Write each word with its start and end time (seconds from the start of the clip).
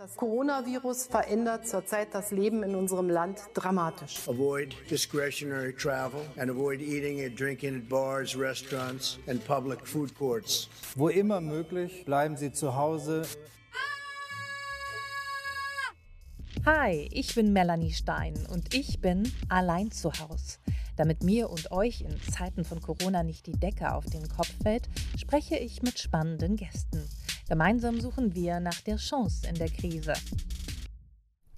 Das 0.00 0.16
Coronavirus 0.16 1.08
verändert 1.08 1.68
zurzeit 1.68 2.14
das 2.14 2.30
Leben 2.30 2.62
in 2.62 2.74
unserem 2.74 3.10
Land 3.10 3.38
dramatisch. 3.52 4.26
Avoid 4.26 4.74
discretionary 4.88 5.74
travel 5.74 6.22
and 6.38 6.50
avoid 6.50 6.80
eating 6.80 7.22
and 7.22 7.38
drinking 7.38 7.76
at 7.76 7.86
bars, 7.86 8.34
restaurants 8.34 9.18
and 9.26 9.44
public 9.46 9.86
food 9.86 10.14
courts. 10.14 10.70
Wo 10.96 11.10
immer 11.10 11.42
möglich, 11.42 12.06
bleiben 12.06 12.38
Sie 12.38 12.50
zu 12.50 12.74
Hause. 12.76 13.26
Hi, 16.64 17.06
ich 17.12 17.34
bin 17.34 17.52
Melanie 17.52 17.92
Stein 17.92 18.38
und 18.50 18.74
ich 18.74 19.02
bin 19.02 19.30
allein 19.50 19.90
zu 19.90 20.10
Hause. 20.12 20.56
Damit 20.96 21.22
mir 21.22 21.50
und 21.50 21.72
euch 21.72 22.00
in 22.00 22.18
Zeiten 22.32 22.64
von 22.64 22.80
Corona 22.80 23.22
nicht 23.22 23.46
die 23.46 23.52
Decke 23.52 23.92
auf 23.92 24.06
den 24.06 24.26
Kopf 24.28 24.50
fällt, 24.62 24.88
spreche 25.18 25.58
ich 25.58 25.82
mit 25.82 25.98
spannenden 25.98 26.56
Gästen. 26.56 27.06
Gemeinsam 27.50 28.00
suchen 28.00 28.32
wir 28.32 28.60
nach 28.60 28.80
der 28.82 28.96
Chance 28.96 29.48
in 29.48 29.56
der 29.56 29.68
Krise. 29.68 30.12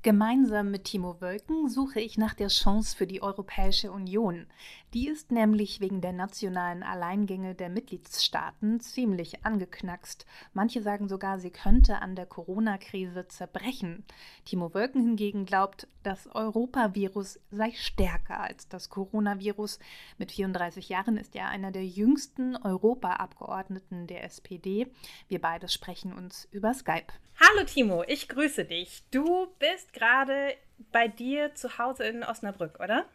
Gemeinsam 0.05 0.72
mit 0.72 0.82
Timo 0.82 1.21
Wölken 1.21 1.68
suche 1.68 2.00
ich 2.00 2.18
nach 2.18 2.35
der 2.35 2.49
Chance 2.49 2.96
für 2.96 3.07
die 3.07 3.22
Europäische 3.22 3.93
Union. 3.93 4.49
Die 4.94 5.07
ist 5.07 5.31
nämlich 5.31 5.81
wegen 5.81 6.00
der 6.00 6.13
nationalen 6.13 6.82
Alleingänge 6.82 7.54
der 7.54 7.68
Mitgliedstaaten 7.68 8.80
ziemlich 8.80 9.46
angeknackst. 9.46 10.27
Manche 10.54 10.82
sagen 10.82 11.08
sogar, 11.08 11.39
sie 11.39 11.53
könnte 11.53 12.03
an 12.03 12.17
der 12.17 12.27
Corona-Krise 12.27 13.29
zerbrechen. 13.29 14.04
Timo 14.44 14.75
Wölken 14.75 15.03
hingegen 15.03 15.46
glaubt, 15.46 15.86
das 16.03 16.27
Europavirus 16.35 17.39
sei 17.53 17.71
stärker 17.71 18.41
als 18.41 18.66
das 18.66 18.91
Coronavirus. 18.91 19.79
Mit 20.19 20.32
34 20.32 20.89
Jahren 20.89 21.16
ist 21.16 21.36
er 21.36 21.49
einer 21.49 21.71
der 21.71 21.86
jüngsten 21.86 22.57
Europaabgeordneten 22.57 24.08
der 24.08 24.25
SPD. 24.25 24.89
Wir 25.29 25.41
beide 25.41 25.69
sprechen 25.69 26.13
uns 26.13 26.49
über 26.50 26.75
Skype. 26.75 27.13
Hallo 27.41 27.64
Timo, 27.64 28.05
ich 28.07 28.29
grüße 28.29 28.64
dich. 28.64 29.03
Du 29.11 29.49
bist 29.58 29.92
gerade 29.93 30.55
bei 30.91 31.09
dir 31.09 31.55
zu 31.55 31.79
Hause 31.79 32.05
in 32.05 32.25
Osnabrück, 32.25 32.80
oder? 32.80 33.06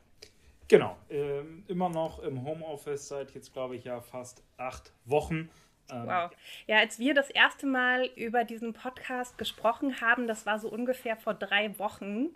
Genau, 0.68 0.98
ähm, 1.10 1.64
immer 1.68 1.90
noch 1.90 2.20
im 2.20 2.44
Homeoffice 2.44 3.08
seit 3.08 3.32
jetzt, 3.32 3.54
glaube 3.54 3.78
ich, 3.78 3.86
ja 3.86 4.02
fast 4.02 4.44
acht 4.58 4.92
Wochen. 5.06 5.50
Ähm, 5.90 6.06
wow. 6.06 6.32
Ja, 6.68 6.80
als 6.80 7.00
wir 7.00 7.14
das 7.14 7.30
erste 7.30 7.66
Mal 7.66 8.10
über 8.16 8.44
diesen 8.44 8.74
Podcast 8.74 9.38
gesprochen 9.38 10.02
haben, 10.02 10.28
das 10.28 10.46
war 10.46 10.60
so 10.60 10.70
ungefähr 10.70 11.16
vor 11.16 11.34
drei 11.34 11.78
Wochen. 11.80 12.30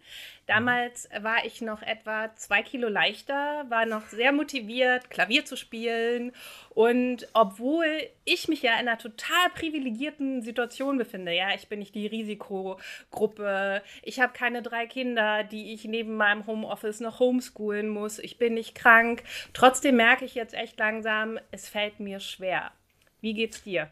Damals 0.48 1.10
war 1.22 1.46
ich 1.46 1.62
noch 1.62 1.82
etwa 1.82 2.34
zwei 2.36 2.62
Kilo 2.62 2.88
leichter, 2.88 3.66
war 3.70 3.86
noch 3.86 4.08
sehr 4.08 4.32
motiviert, 4.32 5.10
Klavier 5.10 5.46
zu 5.46 5.56
spielen. 5.56 6.32
Und 6.70 7.28
obwohl 7.34 7.86
ich 8.26 8.48
mich 8.48 8.62
ja 8.62 8.74
in 8.74 8.88
einer 8.88 8.98
total 8.98 9.50
privilegierten 9.56 10.42
Situation 10.42 10.98
befinde, 10.98 11.34
ja, 11.34 11.54
ich 11.54 11.68
bin 11.68 11.80
nicht 11.80 11.96
die 11.96 12.08
Risikogruppe, 12.08 13.82
ich 14.04 14.20
habe 14.20 14.34
keine 14.34 14.62
drei 14.62 14.88
Kinder, 14.88 15.44
die 15.44 15.74
ich 15.74 15.86
neben 15.86 16.16
meinem 16.16 16.48
Homeoffice 16.48 17.02
noch 17.02 17.20
homeschoolen 17.20 17.90
muss, 17.90 18.20
ich 18.20 18.38
bin 18.38 18.54
nicht 18.54 18.76
krank. 18.76 19.24
Trotzdem 19.54 19.98
merke 19.98 20.26
ich 20.26 20.36
jetzt 20.36 20.54
echt 20.54 20.80
langsam, 20.80 21.40
es 21.52 21.68
fällt 21.68 22.00
mir 22.00 22.20
schwer. 22.20 22.72
Wie 23.22 23.34
geht's 23.34 23.64
dir? 23.64 23.92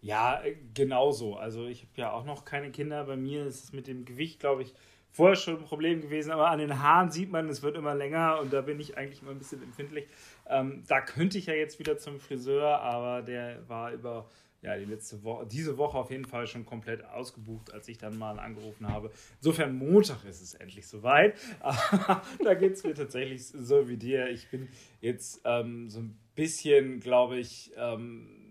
Ja, 0.00 0.42
äh, 0.42 0.56
genauso. 0.74 1.36
Also 1.36 1.66
ich 1.66 1.82
habe 1.82 1.92
ja 1.96 2.12
auch 2.12 2.24
noch 2.24 2.44
keine 2.44 2.70
Kinder. 2.70 3.04
Bei 3.04 3.16
mir 3.16 3.46
ist 3.46 3.64
es 3.64 3.72
mit 3.72 3.86
dem 3.86 4.04
Gewicht, 4.04 4.40
glaube 4.40 4.62
ich, 4.62 4.74
vorher 5.10 5.36
schon 5.36 5.58
ein 5.58 5.64
Problem 5.64 6.00
gewesen, 6.00 6.32
aber 6.32 6.50
an 6.50 6.58
den 6.58 6.82
Haaren 6.82 7.10
sieht 7.10 7.30
man, 7.30 7.48
es 7.48 7.62
wird 7.62 7.76
immer 7.76 7.94
länger 7.94 8.40
und 8.40 8.52
da 8.52 8.62
bin 8.62 8.80
ich 8.80 8.98
eigentlich 8.98 9.22
immer 9.22 9.30
ein 9.30 9.38
bisschen 9.38 9.62
empfindlich. 9.62 10.08
Ähm, 10.48 10.82
da 10.88 11.00
könnte 11.00 11.38
ich 11.38 11.46
ja 11.46 11.54
jetzt 11.54 11.78
wieder 11.78 11.98
zum 11.98 12.18
Friseur, 12.18 12.80
aber 12.80 13.22
der 13.22 13.68
war 13.68 13.92
über 13.92 14.28
ja, 14.60 14.76
die 14.76 14.86
letzte 14.86 15.22
Woche, 15.22 15.46
diese 15.46 15.76
Woche 15.76 15.98
auf 15.98 16.10
jeden 16.10 16.24
Fall 16.24 16.46
schon 16.46 16.64
komplett 16.64 17.04
ausgebucht, 17.04 17.72
als 17.72 17.86
ich 17.86 17.98
dann 17.98 18.18
mal 18.18 18.38
angerufen 18.38 18.88
habe. 18.88 19.10
Insofern 19.36 19.76
Montag 19.76 20.24
ist 20.24 20.40
es 20.40 20.54
endlich 20.54 20.86
soweit. 20.88 21.38
da 22.42 22.54
geht 22.54 22.72
es 22.72 22.82
mir 22.82 22.94
tatsächlich 22.94 23.46
so 23.46 23.88
wie 23.88 23.98
dir. 23.98 24.28
Ich 24.30 24.50
bin 24.50 24.68
jetzt 25.00 25.42
ähm, 25.44 25.90
so 25.90 26.00
ein 26.00 26.18
bisschen, 26.34 27.00
glaube 27.00 27.38
ich, 27.38 27.72
ähm, 27.76 28.43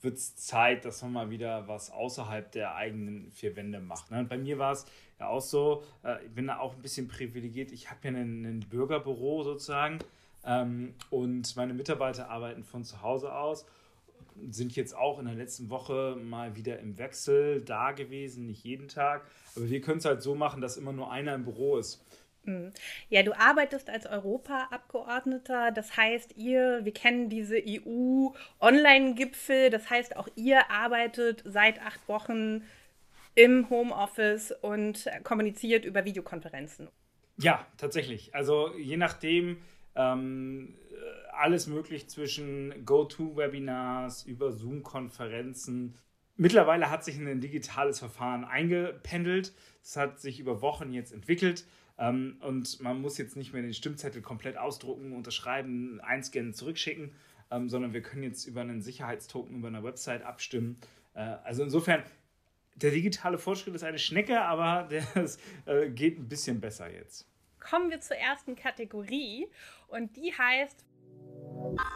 wird 0.00 0.16
es 0.16 0.36
Zeit, 0.36 0.84
dass 0.84 1.02
man 1.02 1.12
mal 1.12 1.30
wieder 1.30 1.66
was 1.66 1.90
außerhalb 1.90 2.50
der 2.52 2.74
eigenen 2.74 3.30
vier 3.32 3.56
Wände 3.56 3.80
macht. 3.80 4.10
Ne? 4.10 4.20
Und 4.20 4.28
bei 4.28 4.38
mir 4.38 4.58
war 4.58 4.72
es 4.72 4.86
ja 5.18 5.28
auch 5.28 5.40
so, 5.40 5.82
äh, 6.04 6.24
ich 6.24 6.30
bin 6.30 6.46
da 6.46 6.58
auch 6.58 6.74
ein 6.74 6.82
bisschen 6.82 7.08
privilegiert. 7.08 7.72
Ich 7.72 7.90
habe 7.90 8.00
ja 8.04 8.10
ein 8.10 8.64
Bürgerbüro 8.68 9.42
sozusagen 9.42 9.98
ähm, 10.44 10.94
und 11.10 11.54
meine 11.56 11.74
Mitarbeiter 11.74 12.30
arbeiten 12.30 12.62
von 12.62 12.84
zu 12.84 13.02
Hause 13.02 13.34
aus. 13.34 13.66
Sind 14.50 14.76
jetzt 14.76 14.96
auch 14.96 15.18
in 15.18 15.26
der 15.26 15.34
letzten 15.34 15.68
Woche 15.68 16.16
mal 16.22 16.54
wieder 16.54 16.78
im 16.78 16.96
Wechsel 16.96 17.60
da 17.60 17.90
gewesen, 17.90 18.46
nicht 18.46 18.62
jeden 18.62 18.86
Tag. 18.86 19.26
Aber 19.56 19.68
wir 19.68 19.80
können 19.80 19.98
es 19.98 20.04
halt 20.04 20.22
so 20.22 20.36
machen, 20.36 20.60
dass 20.60 20.76
immer 20.76 20.92
nur 20.92 21.10
einer 21.10 21.34
im 21.34 21.44
Büro 21.44 21.76
ist. 21.76 22.04
Mhm. 22.48 22.72
Ja, 23.10 23.22
du 23.22 23.38
arbeitest 23.38 23.90
als 23.90 24.06
Europaabgeordneter. 24.06 25.70
Das 25.70 25.96
heißt, 25.96 26.36
ihr, 26.36 26.80
wir 26.84 26.92
kennen 26.92 27.28
diese 27.28 27.56
EU-Online-Gipfel. 27.56 29.70
Das 29.70 29.88
heißt, 29.90 30.16
auch 30.16 30.28
ihr 30.34 30.68
arbeitet 30.70 31.42
seit 31.44 31.80
acht 31.82 32.08
Wochen 32.08 32.64
im 33.34 33.68
Homeoffice 33.70 34.52
und 34.62 35.06
kommuniziert 35.22 35.84
über 35.84 36.04
Videokonferenzen. 36.04 36.88
Ja, 37.36 37.64
tatsächlich. 37.76 38.34
Also 38.34 38.74
je 38.76 38.96
nachdem, 38.96 39.58
ähm, 39.94 40.74
alles 41.32 41.68
möglich 41.68 42.08
zwischen 42.08 42.84
Go-To-Webinars 42.84 44.24
über 44.24 44.50
Zoom-Konferenzen. 44.52 45.94
Mittlerweile 46.36 46.90
hat 46.90 47.04
sich 47.04 47.16
ein 47.16 47.40
digitales 47.40 48.00
Verfahren 48.00 48.44
eingependelt. 48.44 49.52
Es 49.82 49.96
hat 49.96 50.20
sich 50.20 50.40
über 50.40 50.60
Wochen 50.62 50.92
jetzt 50.92 51.12
entwickelt. 51.12 51.64
Ähm, 51.98 52.36
und 52.40 52.80
man 52.80 53.00
muss 53.00 53.18
jetzt 53.18 53.36
nicht 53.36 53.52
mehr 53.52 53.62
den 53.62 53.74
Stimmzettel 53.74 54.22
komplett 54.22 54.56
ausdrucken, 54.56 55.12
unterschreiben, 55.12 56.00
einscannen, 56.00 56.54
zurückschicken, 56.54 57.12
ähm, 57.50 57.68
sondern 57.68 57.92
wir 57.92 58.02
können 58.02 58.22
jetzt 58.22 58.46
über 58.46 58.60
einen 58.60 58.80
Sicherheitstoken 58.82 59.56
über 59.56 59.68
eine 59.68 59.82
Website 59.82 60.22
abstimmen. 60.22 60.78
Äh, 61.14 61.20
also 61.20 61.64
insofern, 61.64 62.02
der 62.76 62.92
digitale 62.92 63.38
Fortschritt 63.38 63.74
ist 63.74 63.82
eine 63.82 63.98
Schnecke, 63.98 64.40
aber 64.40 64.88
das 65.14 65.38
äh, 65.66 65.90
geht 65.90 66.18
ein 66.18 66.28
bisschen 66.28 66.60
besser 66.60 66.92
jetzt. 66.92 67.26
Kommen 67.58 67.90
wir 67.90 68.00
zur 68.00 68.16
ersten 68.16 68.54
Kategorie 68.54 69.48
und 69.88 70.16
die 70.16 70.32
heißt 70.32 70.84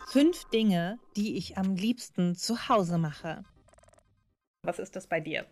Fünf 0.08 0.44
Dinge, 0.50 0.98
die 1.16 1.36
ich 1.36 1.56
am 1.56 1.76
liebsten 1.76 2.34
zu 2.34 2.68
Hause 2.68 2.98
mache. 2.98 3.44
Was 4.64 4.78
ist 4.78 4.96
das 4.96 5.06
bei 5.06 5.20
dir? 5.20 5.46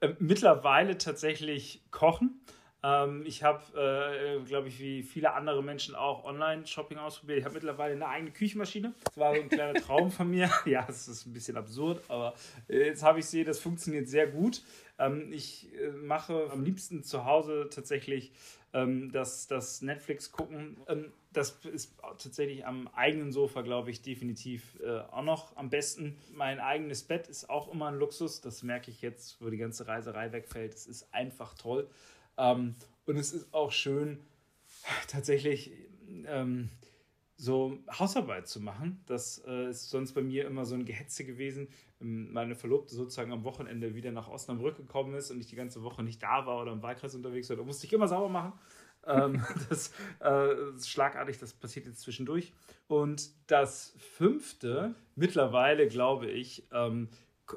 Äh, 0.00 0.14
mittlerweile 0.18 0.98
tatsächlich 0.98 1.82
kochen. 1.90 2.40
Ähm, 2.84 3.22
ich 3.24 3.42
habe, 3.42 3.62
äh, 3.78 4.44
glaube 4.44 4.68
ich, 4.68 4.80
wie 4.80 5.02
viele 5.02 5.34
andere 5.34 5.62
Menschen 5.62 5.94
auch 5.94 6.24
Online-Shopping 6.24 6.98
ausprobiert. 6.98 7.38
Ich 7.38 7.44
habe 7.44 7.54
mittlerweile 7.54 7.94
eine 7.94 8.08
eigene 8.08 8.32
Küchenmaschine. 8.32 8.92
Das 9.04 9.16
war 9.16 9.34
so 9.34 9.40
ein 9.40 9.48
kleiner 9.48 9.74
Traum 9.80 10.10
von 10.10 10.28
mir. 10.28 10.50
Ja, 10.64 10.86
es 10.88 11.06
ist 11.06 11.26
ein 11.26 11.32
bisschen 11.32 11.56
absurd, 11.56 12.02
aber 12.08 12.34
äh, 12.68 12.86
jetzt 12.86 13.02
habe 13.02 13.20
ich 13.20 13.26
sie, 13.26 13.44
das 13.44 13.60
funktioniert 13.60 14.08
sehr 14.08 14.26
gut. 14.26 14.62
Ähm, 14.98 15.32
ich 15.32 15.68
äh, 15.74 15.90
mache 15.90 16.50
am 16.50 16.64
liebsten 16.64 17.04
zu 17.04 17.24
Hause 17.24 17.68
tatsächlich 17.70 18.32
ähm, 18.72 19.12
das, 19.12 19.46
das 19.46 19.82
Netflix 19.82 20.32
gucken. 20.32 20.76
Ähm, 20.88 21.12
das 21.32 21.58
ist 21.72 21.94
tatsächlich 22.18 22.66
am 22.66 22.88
eigenen 22.88 23.32
Sofa, 23.32 23.62
glaube 23.62 23.90
ich, 23.90 24.02
definitiv 24.02 24.78
äh, 24.84 25.00
auch 25.12 25.22
noch 25.22 25.56
am 25.56 25.70
besten. 25.70 26.18
Mein 26.34 26.60
eigenes 26.60 27.02
Bett 27.04 27.28
ist 27.28 27.48
auch 27.48 27.72
immer 27.72 27.88
ein 27.88 27.98
Luxus. 27.98 28.40
Das 28.40 28.62
merke 28.62 28.90
ich 28.90 29.02
jetzt, 29.02 29.40
wo 29.40 29.50
die 29.50 29.56
ganze 29.56 29.86
Reiserei 29.86 30.32
wegfällt. 30.32 30.74
Es 30.74 30.86
ist 30.86 31.12
einfach 31.14 31.54
toll. 31.54 31.88
Ähm, 32.36 32.76
und 33.06 33.16
es 33.16 33.32
ist 33.32 33.52
auch 33.52 33.72
schön, 33.72 34.20
tatsächlich 35.08 35.72
ähm, 36.26 36.68
so 37.36 37.78
Hausarbeit 37.98 38.46
zu 38.46 38.60
machen. 38.60 39.02
Das 39.06 39.42
äh, 39.46 39.70
ist 39.70 39.90
sonst 39.90 40.12
bei 40.12 40.22
mir 40.22 40.46
immer 40.46 40.64
so 40.64 40.74
ein 40.74 40.84
Gehetze 40.84 41.24
gewesen. 41.24 41.68
Meine 41.98 42.54
Verlobte 42.54 42.94
sozusagen 42.94 43.32
am 43.32 43.44
Wochenende 43.44 43.94
wieder 43.94 44.12
nach 44.12 44.28
Osnabrück 44.28 44.76
gekommen 44.76 45.14
ist 45.14 45.30
und 45.30 45.40
ich 45.40 45.46
die 45.46 45.56
ganze 45.56 45.82
Woche 45.82 46.02
nicht 46.02 46.22
da 46.22 46.46
war 46.46 46.62
oder 46.62 46.72
im 46.72 46.82
Wahlkreis 46.82 47.14
unterwegs 47.14 47.48
war. 47.48 47.56
Da 47.56 47.64
musste 47.64 47.86
ich 47.86 47.92
immer 47.92 48.08
sauber 48.08 48.28
machen. 48.28 48.52
ähm, 49.06 49.44
das 49.68 49.92
äh, 50.22 50.74
ist 50.76 50.88
schlagartig, 50.88 51.38
das 51.38 51.52
passiert 51.52 51.86
jetzt 51.86 52.00
zwischendurch. 52.00 52.52
Und 52.86 53.30
das 53.48 53.94
fünfte, 53.98 54.94
mittlerweile 55.16 55.88
glaube 55.88 56.30
ich, 56.30 56.68
ähm, 56.72 57.08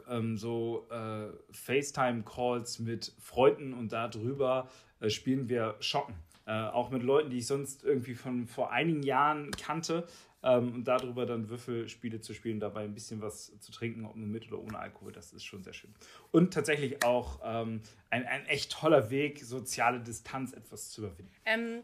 ähm, 0.10 0.38
so 0.38 0.88
äh, 0.92 1.28
FaceTime-Calls 1.52 2.80
mit 2.80 3.14
Freunden 3.20 3.74
und 3.74 3.92
darüber 3.92 4.70
äh, 5.00 5.10
spielen 5.10 5.50
wir 5.50 5.76
Schocken. 5.80 6.16
Äh, 6.48 6.52
auch 6.52 6.92
mit 6.92 7.02
Leuten, 7.02 7.32
die 7.32 7.40
ich 7.40 7.48
sonst 7.48 7.84
irgendwie 7.84 8.14
von 8.14 8.46
vor 8.46 8.72
einigen 8.72 9.04
Jahren 9.04 9.52
kannte. 9.52 10.08
Ähm, 10.46 10.76
und 10.76 10.84
darüber 10.88 11.26
dann 11.26 11.50
Würfelspiele 11.50 12.22
zu 12.22 12.36
spielen, 12.36 12.60
dabei 12.60 12.84
ein 12.84 12.94
bisschen 12.94 13.20
was 13.20 13.52
zu 13.60 13.72
trinken, 13.72 14.06
ob 14.06 14.16
nur 14.16 14.28
mit 14.28 14.48
oder 14.48 14.62
ohne 14.62 14.78
Alkohol, 14.78 15.12
das 15.12 15.34
ist 15.34 15.44
schon 15.44 15.64
sehr 15.64 15.74
schön. 15.74 15.92
Und 16.32 16.54
tatsächlich 16.54 17.04
auch 17.04 17.40
ähm, 17.44 17.82
ein, 18.12 18.28
ein 18.28 18.46
echt 18.46 18.72
toller 18.72 19.10
Weg, 19.10 19.40
soziale 19.40 20.00
Distanz 20.00 20.54
etwas 20.54 20.92
zu 20.92 21.02
überwinden. 21.02 21.32
Ähm, 21.46 21.82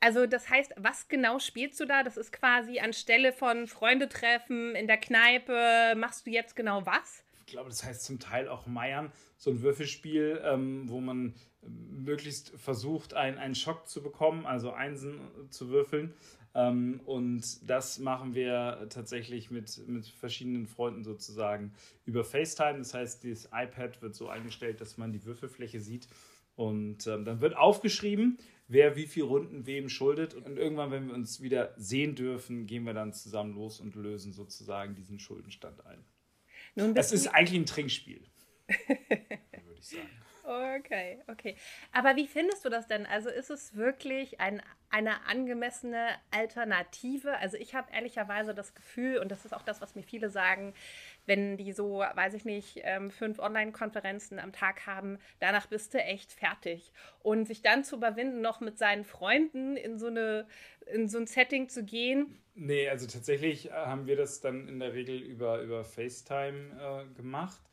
also 0.00 0.26
das 0.26 0.50
heißt, 0.50 0.74
was 0.76 1.06
genau 1.06 1.38
spielst 1.38 1.78
du 1.78 1.84
da? 1.84 2.02
Das 2.02 2.16
ist 2.16 2.32
quasi 2.32 2.80
anstelle 2.80 3.32
von 3.32 3.68
Freunde 3.68 4.08
treffen 4.08 4.74
in 4.74 4.88
der 4.88 4.98
Kneipe, 4.98 5.94
machst 5.96 6.26
du 6.26 6.30
jetzt 6.30 6.56
genau 6.56 6.84
was? 6.86 7.22
Ich 7.46 7.52
glaube, 7.52 7.70
das 7.70 7.84
heißt 7.84 8.04
zum 8.04 8.18
Teil 8.18 8.48
auch 8.48 8.66
Meiern, 8.66 9.12
so 9.36 9.50
ein 9.50 9.62
Würfelspiel, 9.62 10.40
ähm, 10.44 10.88
wo 10.88 11.00
man 11.00 11.34
möglichst 11.62 12.50
versucht, 12.58 13.14
ein, 13.14 13.38
einen 13.38 13.54
Schock 13.54 13.88
zu 13.88 14.02
bekommen, 14.02 14.46
also 14.46 14.72
Einsen 14.72 15.20
zu 15.50 15.68
würfeln. 15.68 16.12
Ähm, 16.54 17.00
und 17.04 17.70
das 17.70 18.00
machen 18.00 18.34
wir 18.34 18.88
tatsächlich 18.90 19.52
mit, 19.52 19.86
mit 19.86 20.06
verschiedenen 20.06 20.66
Freunden 20.66 21.04
sozusagen 21.04 21.72
über 22.04 22.24
FaceTime. 22.24 22.78
Das 22.78 22.94
heißt, 22.94 23.24
das 23.24 23.44
iPad 23.52 24.02
wird 24.02 24.16
so 24.16 24.28
eingestellt, 24.28 24.80
dass 24.80 24.98
man 24.98 25.12
die 25.12 25.24
Würfelfläche 25.24 25.78
sieht. 25.80 26.08
Und 26.56 27.06
ähm, 27.06 27.24
dann 27.24 27.40
wird 27.40 27.56
aufgeschrieben, 27.56 28.38
wer 28.66 28.96
wie 28.96 29.06
viele 29.06 29.26
Runden 29.26 29.66
wem 29.66 29.88
schuldet. 29.88 30.34
Und 30.34 30.56
irgendwann, 30.56 30.90
wenn 30.90 31.06
wir 31.06 31.14
uns 31.14 31.40
wieder 31.40 31.74
sehen 31.76 32.16
dürfen, 32.16 32.66
gehen 32.66 32.84
wir 32.84 32.94
dann 32.94 33.12
zusammen 33.12 33.54
los 33.54 33.78
und 33.78 33.94
lösen 33.94 34.32
sozusagen 34.32 34.96
diesen 34.96 35.20
Schuldenstand 35.20 35.86
ein. 35.86 36.04
Nun, 36.76 36.94
das 36.94 37.10
ist 37.10 37.26
eigentlich 37.28 37.58
ein 37.58 37.66
Trinkspiel, 37.66 38.22
würde 38.68 39.80
ich 39.80 39.86
sagen. 39.86 40.10
Okay, 40.46 41.18
okay. 41.26 41.56
Aber 41.90 42.14
wie 42.14 42.28
findest 42.28 42.64
du 42.64 42.68
das 42.68 42.86
denn? 42.86 43.04
Also 43.04 43.30
ist 43.30 43.50
es 43.50 43.74
wirklich 43.74 44.38
ein, 44.38 44.62
eine 44.90 45.26
angemessene 45.26 46.10
Alternative? 46.30 47.36
Also 47.38 47.56
ich 47.56 47.74
habe 47.74 47.88
ehrlicherweise 47.92 48.54
das 48.54 48.72
Gefühl, 48.72 49.18
und 49.18 49.32
das 49.32 49.44
ist 49.44 49.52
auch 49.52 49.62
das, 49.62 49.80
was 49.80 49.96
mir 49.96 50.04
viele 50.04 50.30
sagen, 50.30 50.72
wenn 51.26 51.56
die 51.56 51.72
so, 51.72 51.98
weiß 51.98 52.34
ich 52.34 52.44
nicht, 52.44 52.80
ähm, 52.84 53.10
fünf 53.10 53.40
Online-Konferenzen 53.40 54.38
am 54.38 54.52
Tag 54.52 54.86
haben, 54.86 55.18
danach 55.40 55.66
bist 55.66 55.94
du 55.94 55.98
echt 55.98 56.32
fertig. 56.32 56.92
Und 57.24 57.46
sich 57.48 57.62
dann 57.62 57.82
zu 57.82 57.96
überwinden, 57.96 58.40
noch 58.40 58.60
mit 58.60 58.78
seinen 58.78 59.04
Freunden 59.04 59.76
in 59.76 59.98
so, 59.98 60.06
eine, 60.06 60.46
in 60.86 61.08
so 61.08 61.18
ein 61.18 61.26
Setting 61.26 61.68
zu 61.68 61.82
gehen. 61.82 62.38
Nee, 62.54 62.88
also 62.88 63.08
tatsächlich 63.08 63.72
haben 63.72 64.06
wir 64.06 64.14
das 64.14 64.40
dann 64.40 64.68
in 64.68 64.78
der 64.78 64.94
Regel 64.94 65.18
über, 65.18 65.60
über 65.60 65.84
FaceTime 65.84 67.04
äh, 67.10 67.14
gemacht 67.16 67.65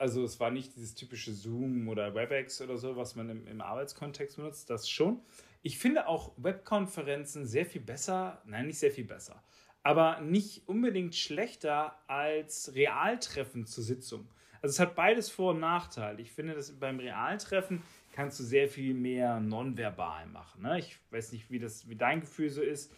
also 0.00 0.24
es 0.24 0.40
war 0.40 0.50
nicht 0.50 0.74
dieses 0.76 0.94
typische 0.94 1.34
Zoom 1.34 1.86
oder 1.88 2.14
WebEx 2.14 2.62
oder 2.62 2.78
so, 2.78 2.96
was 2.96 3.16
man 3.16 3.28
im, 3.28 3.46
im 3.46 3.60
Arbeitskontext 3.60 4.36
benutzt, 4.36 4.70
das 4.70 4.88
schon. 4.88 5.20
Ich 5.62 5.78
finde 5.78 6.08
auch 6.08 6.32
Webkonferenzen 6.38 7.46
sehr 7.46 7.66
viel 7.66 7.82
besser, 7.82 8.40
nein, 8.46 8.66
nicht 8.66 8.78
sehr 8.78 8.90
viel 8.90 9.04
besser, 9.04 9.42
aber 9.82 10.20
nicht 10.20 10.66
unbedingt 10.66 11.14
schlechter 11.14 11.98
als 12.08 12.74
Realtreffen 12.74 13.66
zur 13.66 13.84
Sitzung. 13.84 14.26
Also 14.62 14.72
es 14.72 14.80
hat 14.80 14.94
beides 14.94 15.28
Vor- 15.28 15.52
und 15.52 15.60
Nachteile. 15.60 16.22
Ich 16.22 16.32
finde, 16.32 16.54
dass 16.54 16.72
beim 16.72 16.98
Realtreffen 16.98 17.82
kannst 18.12 18.40
du 18.40 18.44
sehr 18.44 18.68
viel 18.68 18.94
mehr 18.94 19.38
nonverbal 19.38 20.26
machen. 20.28 20.62
Ne? 20.62 20.78
Ich 20.78 20.98
weiß 21.10 21.32
nicht, 21.32 21.50
wie, 21.50 21.58
das, 21.58 21.90
wie 21.90 21.96
dein 21.96 22.22
Gefühl 22.22 22.48
so 22.48 22.62
ist, 22.62 22.90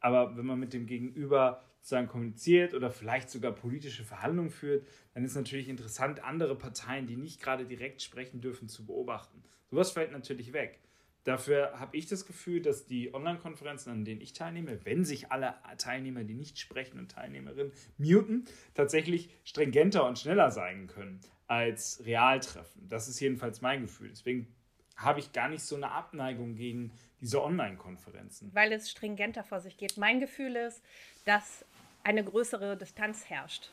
aber 0.00 0.36
wenn 0.36 0.44
man 0.44 0.60
mit 0.60 0.74
dem 0.74 0.84
Gegenüber 0.84 1.62
sozusagen 1.82 2.06
kommuniziert 2.06 2.74
oder 2.74 2.90
vielleicht 2.90 3.28
sogar 3.28 3.50
politische 3.50 4.04
Verhandlungen 4.04 4.50
führt, 4.50 4.86
dann 5.14 5.24
ist 5.24 5.34
natürlich 5.34 5.68
interessant, 5.68 6.22
andere 6.22 6.56
Parteien, 6.56 7.08
die 7.08 7.16
nicht 7.16 7.42
gerade 7.42 7.66
direkt 7.66 8.02
sprechen 8.02 8.40
dürfen, 8.40 8.68
zu 8.68 8.86
beobachten. 8.86 9.42
Sowas 9.68 9.90
fällt 9.90 10.12
natürlich 10.12 10.52
weg. 10.52 10.78
Dafür 11.24 11.78
habe 11.78 11.96
ich 11.96 12.06
das 12.06 12.24
Gefühl, 12.24 12.62
dass 12.62 12.86
die 12.86 13.12
Online-Konferenzen, 13.14 13.90
an 13.90 14.04
denen 14.04 14.20
ich 14.20 14.32
teilnehme, 14.32 14.84
wenn 14.84 15.04
sich 15.04 15.30
alle 15.32 15.54
Teilnehmer, 15.78 16.24
die 16.24 16.34
nicht 16.34 16.58
sprechen 16.58 16.98
und 16.98 17.10
Teilnehmerinnen 17.10 17.72
muten, 17.98 18.44
tatsächlich 18.74 19.30
stringenter 19.44 20.06
und 20.06 20.18
schneller 20.18 20.50
sein 20.50 20.86
können 20.86 21.20
als 21.48 22.02
Realtreffen. 22.04 22.88
Das 22.88 23.08
ist 23.08 23.20
jedenfalls 23.20 23.60
mein 23.60 23.82
Gefühl. 23.82 24.08
Deswegen 24.10 24.54
habe 24.96 25.20
ich 25.20 25.32
gar 25.32 25.48
nicht 25.48 25.62
so 25.62 25.76
eine 25.76 25.90
Abneigung 25.90 26.54
gegen 26.54 26.92
diese 27.20 27.42
Online-Konferenzen. 27.42 28.50
Weil 28.52 28.72
es 28.72 28.90
stringenter 28.90 29.44
vor 29.44 29.60
sich 29.60 29.76
geht. 29.76 29.96
Mein 29.96 30.20
Gefühl 30.20 30.56
ist, 30.56 30.82
dass 31.24 31.64
eine 32.04 32.24
größere 32.24 32.76
Distanz 32.76 33.28
herrscht. 33.30 33.70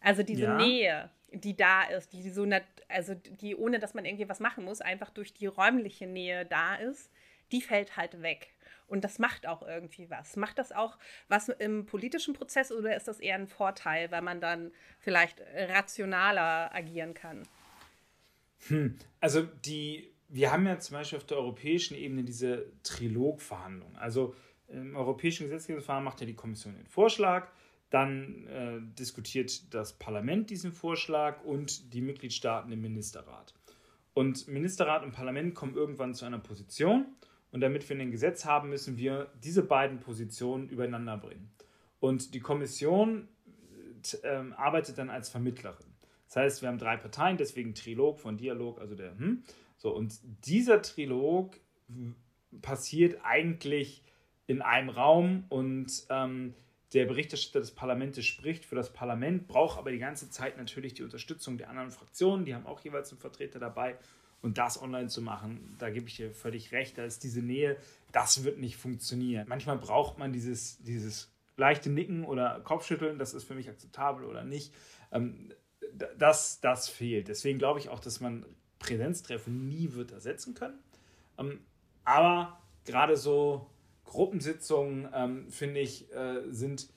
Also 0.00 0.22
diese 0.22 0.44
ja. 0.44 0.56
Nähe, 0.56 1.10
die 1.32 1.56
da 1.56 1.84
ist, 1.84 2.12
die 2.12 2.28
so 2.30 2.46
also 2.88 3.14
die 3.14 3.54
ohne 3.56 3.78
dass 3.78 3.94
man 3.94 4.04
irgendwie 4.04 4.28
was 4.28 4.40
machen 4.40 4.64
muss, 4.64 4.80
einfach 4.80 5.10
durch 5.10 5.32
die 5.32 5.46
räumliche 5.46 6.06
Nähe 6.06 6.44
da 6.44 6.74
ist, 6.74 7.10
die 7.52 7.62
fällt 7.62 7.96
halt 7.96 8.22
weg. 8.22 8.48
Und 8.88 9.04
das 9.04 9.18
macht 9.18 9.46
auch 9.46 9.62
irgendwie 9.62 10.10
was. 10.10 10.36
Macht 10.36 10.58
das 10.58 10.72
auch 10.72 10.98
was 11.28 11.48
im 11.48 11.86
politischen 11.86 12.34
Prozess 12.34 12.70
oder 12.70 12.94
ist 12.96 13.08
das 13.08 13.20
eher 13.20 13.36
ein 13.36 13.48
Vorteil, 13.48 14.10
weil 14.10 14.22
man 14.22 14.40
dann 14.40 14.72
vielleicht 14.98 15.40
rationaler 15.54 16.74
agieren 16.74 17.14
kann? 17.14 17.42
Hm. 18.68 18.98
Also 19.20 19.42
die, 19.42 20.11
wir 20.32 20.50
haben 20.50 20.66
ja 20.66 20.78
zum 20.78 20.96
Beispiel 20.96 21.18
auf 21.18 21.26
der 21.26 21.36
europäischen 21.36 21.94
Ebene 21.94 22.24
diese 22.24 22.72
Trilogverhandlungen. 22.84 23.96
Also 23.96 24.34
im 24.68 24.96
europäischen 24.96 25.44
Gesetzgebungsverfahren 25.44 26.02
macht 26.02 26.20
ja 26.20 26.26
die 26.26 26.34
Kommission 26.34 26.74
den 26.74 26.86
Vorschlag, 26.86 27.50
dann 27.90 28.46
äh, 28.46 28.80
diskutiert 28.98 29.74
das 29.74 29.98
Parlament 29.98 30.48
diesen 30.48 30.72
Vorschlag 30.72 31.44
und 31.44 31.92
die 31.92 32.00
Mitgliedstaaten 32.00 32.72
im 32.72 32.80
Ministerrat. 32.80 33.52
Und 34.14 34.48
Ministerrat 34.48 35.02
und 35.04 35.12
Parlament 35.12 35.54
kommen 35.54 35.74
irgendwann 35.74 36.14
zu 36.14 36.24
einer 36.24 36.38
Position 36.38 37.06
und 37.50 37.60
damit 37.60 37.86
wir 37.86 37.96
ein 37.98 38.10
Gesetz 38.10 38.46
haben, 38.46 38.70
müssen 38.70 38.96
wir 38.96 39.30
diese 39.44 39.62
beiden 39.62 40.00
Positionen 40.00 40.70
übereinander 40.70 41.18
bringen. 41.18 41.52
Und 42.00 42.32
die 42.32 42.40
Kommission 42.40 43.28
äh, 44.22 44.42
arbeitet 44.56 44.96
dann 44.96 45.10
als 45.10 45.28
Vermittlerin. 45.28 45.92
Das 46.26 46.36
heißt, 46.36 46.62
wir 46.62 46.70
haben 46.70 46.78
drei 46.78 46.96
Parteien, 46.96 47.36
deswegen 47.36 47.74
Trilog 47.74 48.18
von 48.18 48.38
Dialog, 48.38 48.80
also 48.80 48.94
der 48.94 49.18
hm. 49.18 49.42
So, 49.82 49.90
und 49.90 50.20
dieser 50.46 50.80
Trilog 50.80 51.58
passiert 52.60 53.18
eigentlich 53.24 54.04
in 54.46 54.62
einem 54.62 54.90
Raum 54.90 55.44
und 55.48 56.06
ähm, 56.08 56.54
der 56.92 57.06
Berichterstatter 57.06 57.58
des 57.58 57.72
Parlaments 57.72 58.24
spricht 58.24 58.64
für 58.64 58.76
das 58.76 58.92
Parlament, 58.92 59.48
braucht 59.48 59.78
aber 59.78 59.90
die 59.90 59.98
ganze 59.98 60.30
Zeit 60.30 60.56
natürlich 60.56 60.94
die 60.94 61.02
Unterstützung 61.02 61.58
der 61.58 61.68
anderen 61.68 61.90
Fraktionen, 61.90 62.44
die 62.44 62.54
haben 62.54 62.64
auch 62.64 62.78
jeweils 62.84 63.10
einen 63.10 63.20
Vertreter 63.20 63.58
dabei. 63.58 63.96
Und 64.40 64.56
das 64.58 64.80
online 64.80 65.08
zu 65.08 65.20
machen, 65.20 65.74
da 65.78 65.90
gebe 65.90 66.06
ich 66.06 66.16
dir 66.16 66.32
völlig 66.32 66.70
recht, 66.70 66.96
da 66.96 67.04
ist 67.04 67.24
diese 67.24 67.42
Nähe, 67.42 67.76
das 68.12 68.44
wird 68.44 68.58
nicht 68.58 68.76
funktionieren. 68.76 69.46
Manchmal 69.48 69.78
braucht 69.78 70.16
man 70.16 70.32
dieses, 70.32 70.80
dieses 70.82 71.32
leichte 71.56 71.90
Nicken 71.90 72.24
oder 72.24 72.60
Kopfschütteln, 72.60 73.18
das 73.18 73.34
ist 73.34 73.44
für 73.44 73.54
mich 73.54 73.68
akzeptabel 73.68 74.26
oder 74.26 74.44
nicht. 74.44 74.72
Ähm, 75.10 75.52
das, 76.18 76.60
das 76.60 76.88
fehlt. 76.88 77.26
Deswegen 77.26 77.58
glaube 77.58 77.80
ich 77.80 77.88
auch, 77.88 78.00
dass 78.00 78.20
man 78.20 78.44
Präsenztreffen 78.82 79.68
nie 79.68 79.92
wird 79.92 80.12
ersetzen 80.12 80.54
können. 80.54 80.78
Ähm, 81.38 81.60
aber 82.04 82.60
gerade 82.84 83.16
so 83.16 83.70
Gruppensitzungen, 84.04 85.08
ähm, 85.14 85.50
finde 85.50 85.80
ich, 85.80 86.12
äh, 86.12 86.42
sind, 86.50 86.88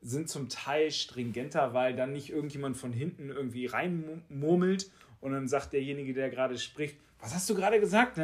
sind 0.00 0.28
zum 0.28 0.48
Teil 0.48 0.90
stringenter, 0.90 1.74
weil 1.74 1.94
dann 1.94 2.12
nicht 2.12 2.30
irgendjemand 2.30 2.76
von 2.76 2.92
hinten 2.92 3.28
irgendwie 3.30 3.66
reinmurmelt 3.66 4.90
und 5.20 5.32
dann 5.32 5.48
sagt 5.48 5.72
derjenige, 5.72 6.14
der 6.14 6.30
gerade 6.30 6.58
spricht, 6.58 6.96
was 7.20 7.34
hast 7.34 7.48
du 7.48 7.54
gerade 7.54 7.80
gesagt? 7.80 8.18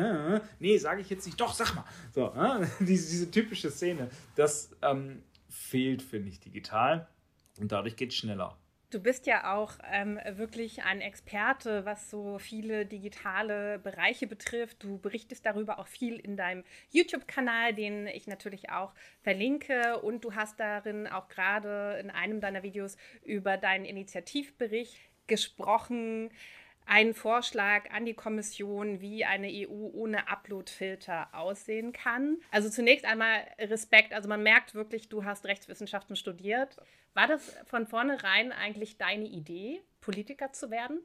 Nee, 0.58 0.76
sage 0.76 1.00
ich 1.00 1.08
jetzt 1.08 1.24
nicht. 1.24 1.40
Doch, 1.40 1.54
sag 1.54 1.74
mal. 1.74 1.84
So, 2.14 2.34
äh? 2.34 2.66
diese, 2.80 3.10
diese, 3.10 3.30
typische 3.30 3.70
Szene, 3.70 4.10
das 4.36 4.76
ähm, 4.82 5.22
fehlt, 5.48 6.02
finde 6.02 6.28
ich, 6.28 6.40
digital 6.40 7.08
und 7.58 7.72
dadurch 7.72 7.96
geht 7.96 8.10
es 8.10 8.16
schneller. 8.16 8.58
Du 8.90 8.98
bist 8.98 9.26
ja 9.26 9.54
auch 9.56 9.74
ähm, 9.88 10.18
wirklich 10.32 10.82
ein 10.82 11.00
Experte, 11.00 11.84
was 11.84 12.10
so 12.10 12.40
viele 12.40 12.86
digitale 12.86 13.78
Bereiche 13.78 14.26
betrifft. 14.26 14.82
Du 14.82 14.98
berichtest 14.98 15.46
darüber 15.46 15.78
auch 15.78 15.86
viel 15.86 16.16
in 16.16 16.36
deinem 16.36 16.64
YouTube-Kanal, 16.90 17.72
den 17.72 18.08
ich 18.08 18.26
natürlich 18.26 18.70
auch 18.70 18.92
verlinke. 19.22 20.00
Und 20.00 20.24
du 20.24 20.34
hast 20.34 20.58
darin 20.58 21.06
auch 21.06 21.28
gerade 21.28 21.98
in 22.00 22.10
einem 22.10 22.40
deiner 22.40 22.64
Videos 22.64 22.96
über 23.22 23.56
deinen 23.56 23.84
Initiativbericht 23.84 24.98
gesprochen. 25.28 26.30
Einen 26.92 27.14
Vorschlag 27.14 27.88
an 27.92 28.04
die 28.04 28.14
Kommission, 28.14 29.00
wie 29.00 29.24
eine 29.24 29.46
EU 29.46 29.90
ohne 29.92 30.28
Upload-Filter 30.28 31.28
aussehen 31.32 31.92
kann. 31.92 32.38
Also 32.50 32.68
zunächst 32.68 33.04
einmal 33.04 33.46
Respekt. 33.60 34.12
Also 34.12 34.28
man 34.28 34.42
merkt 34.42 34.74
wirklich, 34.74 35.08
du 35.08 35.24
hast 35.24 35.46
Rechtswissenschaften 35.46 36.16
studiert. 36.16 36.78
War 37.14 37.28
das 37.28 37.56
von 37.66 37.86
vornherein 37.86 38.50
eigentlich 38.50 38.98
deine 38.98 39.26
Idee, 39.26 39.80
Politiker 40.00 40.52
zu 40.52 40.72
werden? 40.72 40.98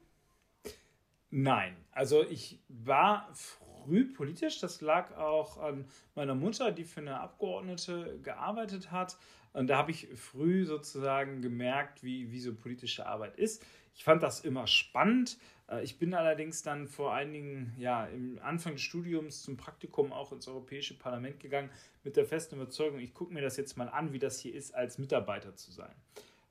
Nein, 1.29 1.75
also 1.91 2.23
ich 2.23 2.59
war 2.67 3.29
früh 3.31 4.05
politisch. 4.05 4.59
Das 4.59 4.81
lag 4.81 5.15
auch 5.15 5.59
an 5.59 5.85
meiner 6.15 6.33
Mutter, 6.33 6.71
die 6.71 6.83
für 6.83 7.01
eine 7.01 7.19
Abgeordnete 7.19 8.19
gearbeitet 8.23 8.89
hat. 8.89 9.17
Und 9.53 9.67
da 9.67 9.77
habe 9.77 9.91
ich 9.91 10.07
früh 10.15 10.65
sozusagen 10.65 11.43
gemerkt, 11.43 12.03
wie, 12.03 12.31
wie 12.31 12.39
so 12.39 12.55
politische 12.55 13.05
Arbeit 13.05 13.37
ist. 13.37 13.63
Ich 13.93 14.03
fand 14.03 14.21
das 14.21 14.41
immer 14.41 14.67
spannend. 14.67 15.37
Äh, 15.69 15.83
ich 15.83 15.97
bin 15.97 16.13
allerdings 16.13 16.61
dann 16.61 16.87
vor 16.87 17.13
einigen, 17.13 17.73
ja, 17.77 18.05
im 18.07 18.39
Anfang 18.41 18.73
des 18.73 18.81
Studiums 18.81 19.43
zum 19.43 19.57
Praktikum 19.57 20.11
auch 20.11 20.31
ins 20.31 20.47
Europäische 20.47 20.97
Parlament 20.97 21.39
gegangen 21.39 21.69
mit 22.03 22.15
der 22.15 22.25
festen 22.25 22.55
Überzeugung, 22.55 22.99
ich 22.99 23.13
gucke 23.13 23.33
mir 23.33 23.41
das 23.41 23.57
jetzt 23.57 23.77
mal 23.77 23.89
an, 23.89 24.13
wie 24.13 24.19
das 24.19 24.39
hier 24.39 24.53
ist, 24.53 24.73
als 24.75 24.97
Mitarbeiter 24.97 25.55
zu 25.55 25.71
sein. 25.71 25.95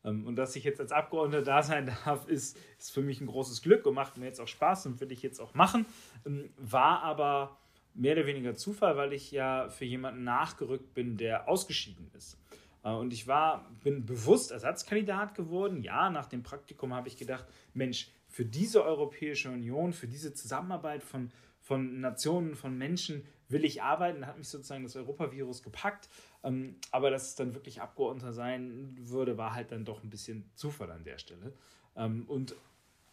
Ähm, 0.04 0.26
und 0.26 0.36
dass 0.36 0.54
ich 0.56 0.64
jetzt 0.64 0.80
als 0.80 0.92
Abgeordneter 0.92 1.44
da 1.44 1.62
sein 1.62 1.86
darf, 2.04 2.28
ist, 2.28 2.58
ist 2.78 2.92
für 2.92 3.02
mich 3.02 3.20
ein 3.20 3.26
großes 3.26 3.62
Glück 3.62 3.86
und 3.86 3.94
macht 3.94 4.16
mir 4.18 4.26
jetzt 4.26 4.40
auch 4.40 4.48
Spaß 4.48 4.86
und 4.86 5.00
will 5.00 5.12
ich 5.12 5.22
jetzt 5.22 5.40
auch 5.40 5.54
machen. 5.54 5.86
Ähm, 6.26 6.50
war 6.56 7.02
aber 7.02 7.58
mehr 7.94 8.14
oder 8.14 8.26
weniger 8.26 8.54
Zufall, 8.54 8.96
weil 8.96 9.12
ich 9.12 9.30
ja 9.30 9.68
für 9.68 9.84
jemanden 9.84 10.24
nachgerückt 10.24 10.94
bin, 10.94 11.16
der 11.16 11.48
ausgeschieden 11.48 12.10
ist. 12.16 12.38
Äh, 12.82 12.90
und 12.90 13.12
ich 13.12 13.26
war, 13.26 13.70
bin 13.82 14.04
bewusst 14.04 14.50
Ersatzkandidat 14.50 15.34
geworden. 15.34 15.82
Ja, 15.82 16.10
nach 16.10 16.26
dem 16.26 16.42
Praktikum 16.42 16.92
habe 16.92 17.08
ich 17.08 17.16
gedacht, 17.16 17.46
Mensch, 17.72 18.10
für 18.34 18.44
diese 18.44 18.84
Europäische 18.84 19.48
Union, 19.48 19.92
für 19.92 20.08
diese 20.08 20.34
Zusammenarbeit 20.34 21.04
von, 21.04 21.30
von 21.60 22.00
Nationen, 22.00 22.56
von 22.56 22.76
Menschen 22.76 23.24
will 23.48 23.64
ich 23.64 23.80
arbeiten. 23.80 24.22
Da 24.22 24.26
hat 24.26 24.38
mich 24.38 24.48
sozusagen 24.48 24.82
das 24.82 24.96
Europavirus 24.96 25.62
gepackt. 25.62 26.08
Ähm, 26.42 26.74
aber 26.90 27.10
dass 27.10 27.28
es 27.28 27.34
dann 27.36 27.54
wirklich 27.54 27.80
Abgeordneter 27.80 28.32
sein 28.32 28.96
würde, 28.98 29.38
war 29.38 29.54
halt 29.54 29.70
dann 29.70 29.84
doch 29.84 30.02
ein 30.02 30.10
bisschen 30.10 30.50
Zufall 30.56 30.90
an 30.90 31.04
der 31.04 31.18
Stelle. 31.18 31.52
Ähm, 31.94 32.24
und 32.26 32.56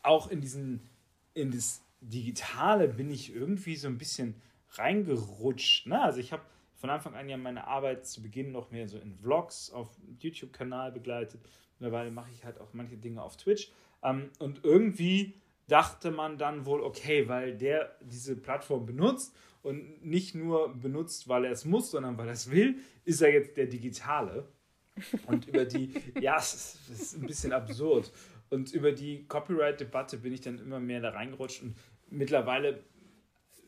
auch 0.01 0.27
in 0.31 0.41
diesen, 0.41 0.89
in 1.35 1.51
das 1.51 1.83
Digitale 2.01 2.87
bin 2.87 3.11
ich 3.11 3.31
irgendwie 3.31 3.75
so 3.75 3.89
ein 3.89 3.99
bisschen 3.99 4.41
reingerutscht. 4.71 5.85
Ne? 5.85 6.01
Also 6.01 6.19
ich 6.19 6.33
habe 6.33 6.41
von 6.77 6.89
Anfang 6.89 7.13
an 7.13 7.29
ja 7.29 7.37
meine 7.37 7.67
Arbeit 7.67 8.07
zu 8.07 8.23
Beginn 8.23 8.51
noch 8.51 8.71
mehr 8.71 8.87
so 8.87 8.97
in 8.97 9.13
Vlogs 9.13 9.69
auf 9.69 9.87
YouTube-Kanal 10.17 10.91
begleitet. 10.91 11.41
Mittlerweile 11.77 12.09
mache 12.09 12.31
ich 12.31 12.43
halt 12.43 12.59
auch 12.59 12.73
manche 12.73 12.97
Dinge 12.97 13.21
auf 13.21 13.37
Twitch. 13.37 13.71
Ähm, 14.03 14.29
und 14.39 14.63
irgendwie 14.63 15.34
dachte 15.67 16.12
man 16.12 16.38
dann 16.38 16.65
wohl, 16.65 16.81
okay, 16.81 17.27
weil 17.27 17.55
der 17.55 17.96
diese 18.01 18.36
Plattform 18.36 18.86
benutzt 18.86 19.36
und 19.63 20.05
nicht 20.05 20.36
nur 20.36 20.75
benutzt, 20.75 21.27
weil 21.27 21.46
er 21.46 21.51
es 21.51 21.65
muss, 21.65 21.91
sondern 21.91 22.17
weil 22.17 22.27
er 22.27 22.34
es 22.34 22.51
will, 22.51 22.79
ist 23.05 23.22
er 23.22 23.31
jetzt 23.31 23.58
der 23.58 23.67
Digitale. 23.67 24.48
Und 25.27 25.48
über 25.48 25.65
die, 25.65 25.93
ja, 26.20 26.38
es 26.38 26.77
ist 26.89 27.15
ein 27.15 27.25
bisschen 27.25 27.53
absurd. 27.53 28.12
Und 28.50 28.74
über 28.74 28.91
die 28.91 29.25
Copyright-Debatte 29.27 30.17
bin 30.17 30.34
ich 30.34 30.41
dann 30.41 30.60
immer 30.60 30.79
mehr 30.79 31.00
da 31.00 31.12
reingerutscht 31.12 31.62
und 31.62 31.77
mittlerweile 32.10 32.84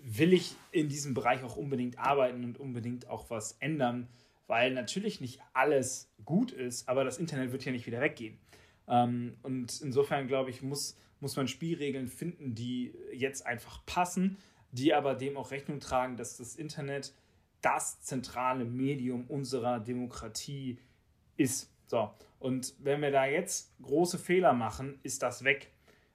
will 0.04 0.34
ich 0.34 0.56
in 0.72 0.90
diesem 0.90 1.14
Bereich 1.14 1.44
auch 1.44 1.56
unbedingt 1.56 1.98
arbeiten 1.98 2.44
und 2.44 2.60
unbedingt 2.60 3.08
auch 3.08 3.30
was 3.30 3.54
ändern, 3.60 4.10
weil 4.48 4.74
natürlich 4.74 5.22
nicht 5.22 5.40
alles 5.54 6.12
gut 6.26 6.52
ist, 6.52 6.90
aber 6.90 7.06
das 7.06 7.18
Internet 7.18 7.54
wird 7.54 7.64
ja 7.64 7.72
nicht 7.72 7.88
wieder 7.88 8.02
weggehen. 8.02 8.38
Ähm, 8.88 9.38
und 9.44 9.82
insofern 9.82 10.28
glaube 10.28 10.50
ich, 10.50 10.62
muss, 10.62 10.98
muss 11.20 11.36
man 11.36 11.48
Spielregeln 11.48 12.08
finden, 12.08 12.56
die 12.56 12.94
jetzt 13.14 13.46
einfach 13.46 13.86
passen, 13.86 14.38
die 14.72 14.94
aber 14.94 15.16
dem 15.16 15.38
auch 15.38 15.52
Rechnung 15.52 15.80
tragen, 15.80 16.18
dass 16.18 16.38
das 16.38 16.56
Internet 16.56 17.14
das 17.62 18.02
zentrale 18.02 18.66
Medium 18.66 19.26
unserer 19.28 19.80
Demokratie 19.80 20.78
ist. 21.38 21.72
So. 21.88 22.12
Und 22.40 22.74
wenn 22.80 23.02
wir 23.02 23.12
da 23.12 23.26
jetzt 23.26 23.74
große 23.82 24.20
Fehler 24.20 24.54
machen, 24.54 25.00
ist 25.04 25.24
das 25.24 25.44
weg. 25.44 25.72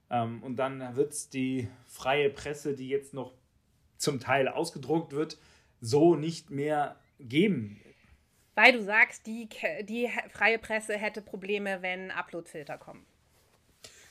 Ähm, 0.09 0.43
und 0.43 0.57
dann 0.57 0.95
wird 0.95 1.13
es 1.13 1.29
die 1.29 1.67
freie 1.85 2.29
Presse, 2.29 2.75
die 2.75 2.89
jetzt 2.89 3.13
noch 3.13 3.33
zum 3.97 4.19
Teil 4.19 4.47
ausgedruckt 4.47 5.13
wird, 5.13 5.37
so 5.81 6.15
nicht 6.15 6.51
mehr 6.51 6.97
geben. 7.19 7.81
Weil 8.61 8.73
du 8.73 8.83
sagst, 8.83 9.25
die, 9.25 9.47
die 9.83 10.09
freie 10.31 10.59
Presse 10.59 10.97
hätte 10.97 11.21
Probleme, 11.21 11.81
wenn 11.81 12.11
Uploadfilter 12.11 12.77
kommen. 12.77 13.05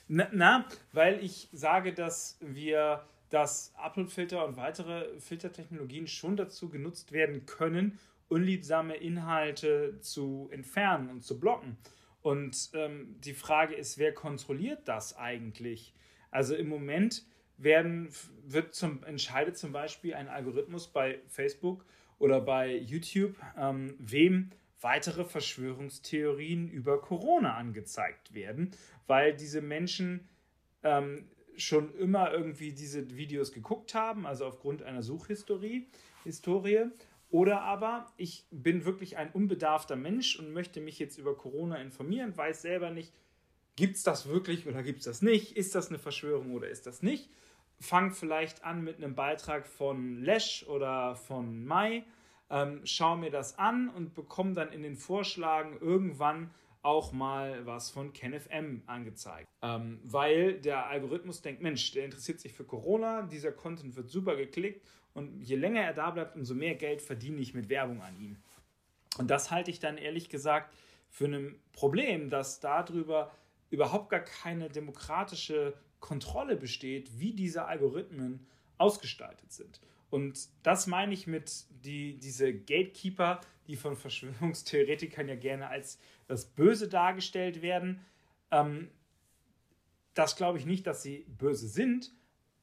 Na, 0.07 0.26
na, 0.33 0.64
weil 0.93 1.23
ich 1.23 1.50
sage, 1.52 1.93
dass 1.93 2.38
wir 2.40 3.05
dass 3.28 3.75
Uploadfilter 3.76 4.47
und 4.47 4.57
weitere 4.57 5.21
Filtertechnologien 5.21 6.07
schon 6.07 6.35
dazu 6.38 6.71
genutzt 6.71 7.12
werden 7.12 7.45
können, 7.45 7.99
unliebsame 8.28 8.97
Inhalte 8.97 10.00
zu 10.00 10.49
entfernen 10.50 11.11
und 11.11 11.23
zu 11.23 11.38
blocken. 11.38 11.76
Und 12.23 12.71
ähm, 12.73 13.17
die 13.21 13.35
Frage 13.35 13.75
ist, 13.75 13.99
wer 13.99 14.14
kontrolliert 14.14 14.88
das 14.88 15.14
eigentlich? 15.14 15.93
Also 16.31 16.55
im 16.55 16.71
Moment 16.71 17.26
werden, 17.59 18.09
wird 18.47 18.75
zum, 18.75 19.05
entscheidet 19.05 19.59
zum 19.59 19.73
Beispiel 19.73 20.14
ein 20.14 20.28
Algorithmus 20.28 20.88
bei 20.88 21.21
Facebook 21.28 21.85
oder 22.18 22.40
bei 22.40 22.76
YouTube, 22.76 23.37
ähm, 23.56 23.94
wem 23.98 24.50
weitere 24.80 25.25
Verschwörungstheorien 25.25 26.68
über 26.68 27.00
Corona 27.00 27.54
angezeigt 27.54 28.34
werden, 28.34 28.70
weil 29.06 29.34
diese 29.34 29.60
Menschen 29.60 30.28
ähm, 30.82 31.28
schon 31.56 31.94
immer 31.96 32.32
irgendwie 32.32 32.72
diese 32.72 33.16
Videos 33.16 33.52
geguckt 33.52 33.94
haben, 33.94 34.26
also 34.26 34.46
aufgrund 34.46 34.82
einer 34.82 35.02
Suchhistorie, 35.02 35.88
Historie. 36.25 36.87
Oder 37.30 37.62
aber 37.62 38.12
ich 38.16 38.46
bin 38.50 38.84
wirklich 38.84 39.16
ein 39.16 39.30
unbedarfter 39.32 39.96
Mensch 39.96 40.38
und 40.38 40.52
möchte 40.52 40.80
mich 40.80 40.98
jetzt 40.98 41.18
über 41.18 41.37
Corona 41.37 41.76
informieren, 41.76 42.37
weiß 42.37 42.62
selber 42.62 42.90
nicht, 42.90 43.12
gibt 43.76 43.96
es 43.96 44.02
das 44.02 44.28
wirklich 44.28 44.66
oder 44.66 44.82
gibt 44.82 45.00
es 45.00 45.04
das 45.04 45.20
nicht? 45.20 45.56
Ist 45.56 45.75
das 45.75 45.88
eine 45.88 45.98
Verschwörung 45.98 46.52
oder 46.54 46.68
ist 46.68 46.87
das 46.87 47.02
nicht? 47.02 47.28
Fang 47.80 48.12
vielleicht 48.12 48.64
an 48.64 48.82
mit 48.82 48.97
einem 48.97 49.14
Beitrag 49.14 49.66
von 49.66 50.23
Lesch 50.23 50.64
oder 50.68 51.14
von 51.14 51.64
Mai, 51.64 52.04
ähm, 52.50 52.80
schau 52.85 53.16
mir 53.16 53.30
das 53.30 53.58
an 53.58 53.88
und 53.88 54.14
bekomme 54.14 54.54
dann 54.54 54.73
in 54.73 54.82
den 54.82 54.97
Vorschlagen 54.97 55.78
irgendwann 55.80 56.50
auch 56.82 57.12
mal 57.12 57.66
was 57.66 57.90
von 57.90 58.12
Kenneth 58.12 58.50
M 58.50 58.82
angezeigt. 58.87 59.49
Ähm, 59.62 60.00
weil 60.04 60.61
der 60.61 60.87
Algorithmus 60.87 61.42
denkt, 61.42 61.61
Mensch, 61.61 61.92
der 61.92 62.04
interessiert 62.04 62.40
sich 62.40 62.52
für 62.52 62.64
Corona, 62.64 63.23
dieser 63.23 63.52
Content 63.52 63.97
wird 63.97 64.08
super 64.08 64.37
geklickt 64.37 64.87
und 65.14 65.42
je 65.42 65.56
länger 65.56 65.82
er 65.82 65.92
da 65.92 66.11
bleibt, 66.11 66.37
umso 66.37 66.54
mehr 66.54 66.75
Geld 66.75 67.02
verdiene 67.02 67.40
ich 67.40 67.54
mit 67.54 67.68
Werbung 67.68 68.00
an 68.02 68.18
ihm. 68.20 68.37
Und 69.18 69.30
das 69.30 69.50
halte 69.50 69.70
ich 69.70 69.80
dann 69.80 69.99
ehrlich 69.99 70.28
gesagt 70.28 70.73
für 71.11 71.26
ein 71.26 71.61
Problem, 71.73 72.30
dass 72.30 72.61
darüber 72.61 73.32
überhaupt 73.70 74.11
gar 74.11 74.20
keine 74.20 74.68
demokratische 74.68 75.75
Kontrolle 76.00 76.57
besteht, 76.57 77.19
wie 77.19 77.33
diese 77.33 77.64
Algorithmen 77.67 78.47
ausgestaltet 78.78 79.52
sind. 79.52 79.81
Und 80.11 80.49
das 80.62 80.87
meine 80.87 81.12
ich 81.12 81.26
mit 81.26 81.64
die, 81.85 82.19
diese 82.19 82.52
Gatekeeper, 82.52 83.40
die 83.67 83.76
von 83.76 83.97
Verschwörungstheoretikern 83.97 85.28
ja 85.28 85.37
gerne 85.37 85.69
als 85.69 85.99
das 86.26 86.47
Böse 86.47 86.88
dargestellt 86.88 87.61
werden. 87.62 88.00
Ähm, 88.50 88.90
das 90.14 90.37
glaube 90.37 90.59
ich 90.59 90.67
nicht, 90.67 90.87
dass 90.87 91.02
sie 91.02 91.26
böse 91.28 91.69
sind, 91.69 92.12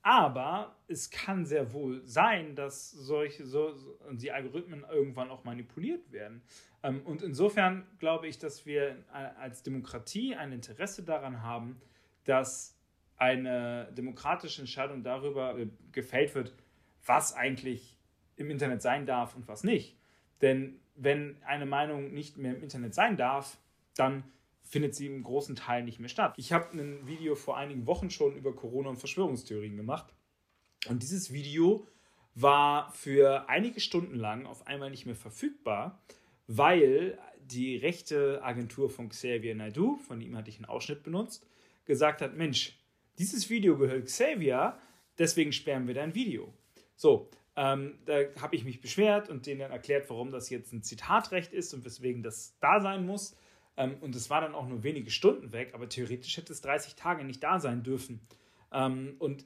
aber 0.01 0.75
es 0.87 1.09
kann 1.09 1.45
sehr 1.45 1.73
wohl 1.73 2.05
sein, 2.05 2.55
dass 2.55 2.91
solche 2.91 3.45
so, 3.45 3.75
die 4.11 4.31
Algorithmen 4.31 4.85
irgendwann 4.89 5.31
auch 5.31 5.43
manipuliert 5.43 6.11
werden. 6.11 6.41
Ähm, 6.83 7.01
und 7.05 7.21
insofern 7.21 7.87
glaube 7.97 8.27
ich, 8.27 8.37
dass 8.37 8.65
wir 8.65 9.03
als 9.11 9.63
Demokratie 9.63 10.35
ein 10.35 10.51
Interesse 10.51 11.03
daran 11.03 11.41
haben, 11.41 11.81
dass 12.23 12.74
eine 13.17 13.91
demokratische 13.93 14.61
Entscheidung 14.61 15.03
darüber 15.03 15.57
äh, 15.57 15.67
gefällt 15.91 16.35
wird, 16.35 16.53
was 17.05 17.33
eigentlich 17.33 17.97
im 18.35 18.49
Internet 18.49 18.81
sein 18.81 19.05
darf 19.05 19.35
und 19.35 19.47
was 19.47 19.63
nicht. 19.63 19.97
Denn 20.41 20.79
wenn 20.95 21.37
eine 21.45 21.65
Meinung 21.65 22.13
nicht 22.13 22.37
mehr 22.37 22.55
im 22.55 22.63
Internet 22.63 22.93
sein 22.93 23.17
darf, 23.17 23.57
dann 23.95 24.23
findet 24.63 24.95
sie 24.95 25.07
im 25.07 25.23
großen 25.23 25.55
Teil 25.55 25.83
nicht 25.83 25.99
mehr 25.99 26.09
statt. 26.09 26.33
Ich 26.37 26.51
habe 26.51 26.77
ein 26.77 27.07
Video 27.07 27.35
vor 27.35 27.57
einigen 27.57 27.85
Wochen 27.85 28.09
schon 28.09 28.35
über 28.35 28.53
Corona 28.53 28.89
und 28.89 28.97
Verschwörungstheorien 28.97 29.77
gemacht. 29.77 30.13
Und 30.87 31.03
dieses 31.03 31.31
Video 31.31 31.87
war 32.33 32.91
für 32.91 33.47
einige 33.47 33.79
Stunden 33.79 34.15
lang 34.15 34.45
auf 34.45 34.67
einmal 34.67 34.89
nicht 34.89 35.05
mehr 35.05 35.15
verfügbar, 35.15 36.01
weil 36.47 37.17
die 37.39 37.77
rechte 37.77 38.43
Agentur 38.43 38.89
von 38.89 39.09
Xavier 39.09 39.55
Naidoo, 39.55 39.97
von 39.97 40.19
ihm 40.19 40.35
hatte 40.35 40.49
ich 40.49 40.57
einen 40.57 40.65
Ausschnitt 40.65 41.03
benutzt, 41.03 41.47
gesagt 41.85 42.21
hat, 42.21 42.35
Mensch, 42.35 42.77
dieses 43.17 43.49
Video 43.49 43.77
gehört 43.77 44.05
Xavier, 44.05 44.77
deswegen 45.17 45.51
sperren 45.51 45.87
wir 45.87 45.93
dein 45.93 46.15
Video. 46.15 46.53
So, 46.95 47.29
ähm, 47.55 47.99
da 48.05 48.19
habe 48.41 48.55
ich 48.55 48.65
mich 48.65 48.81
beschwert 48.81 49.29
und 49.29 49.45
denen 49.45 49.61
dann 49.61 49.71
erklärt, 49.71 50.09
warum 50.09 50.31
das 50.31 50.49
jetzt 50.49 50.73
ein 50.73 50.83
Zitatrecht 50.83 51.53
ist 51.53 51.73
und 51.73 51.85
weswegen 51.85 52.21
das 52.21 52.57
da 52.59 52.81
sein 52.81 53.05
muss. 53.05 53.35
Ähm, 53.77 53.97
und 54.01 54.15
es 54.15 54.29
war 54.29 54.41
dann 54.41 54.55
auch 54.55 54.67
nur 54.67 54.83
wenige 54.83 55.09
Stunden 55.09 55.51
weg, 55.53 55.71
aber 55.73 55.87
theoretisch 55.87 56.37
hätte 56.37 56.53
es 56.53 56.61
30 56.61 56.95
Tage 56.95 57.23
nicht 57.23 57.43
da 57.43 57.59
sein 57.59 57.83
dürfen. 57.83 58.27
Ähm, 58.71 59.15
und 59.19 59.45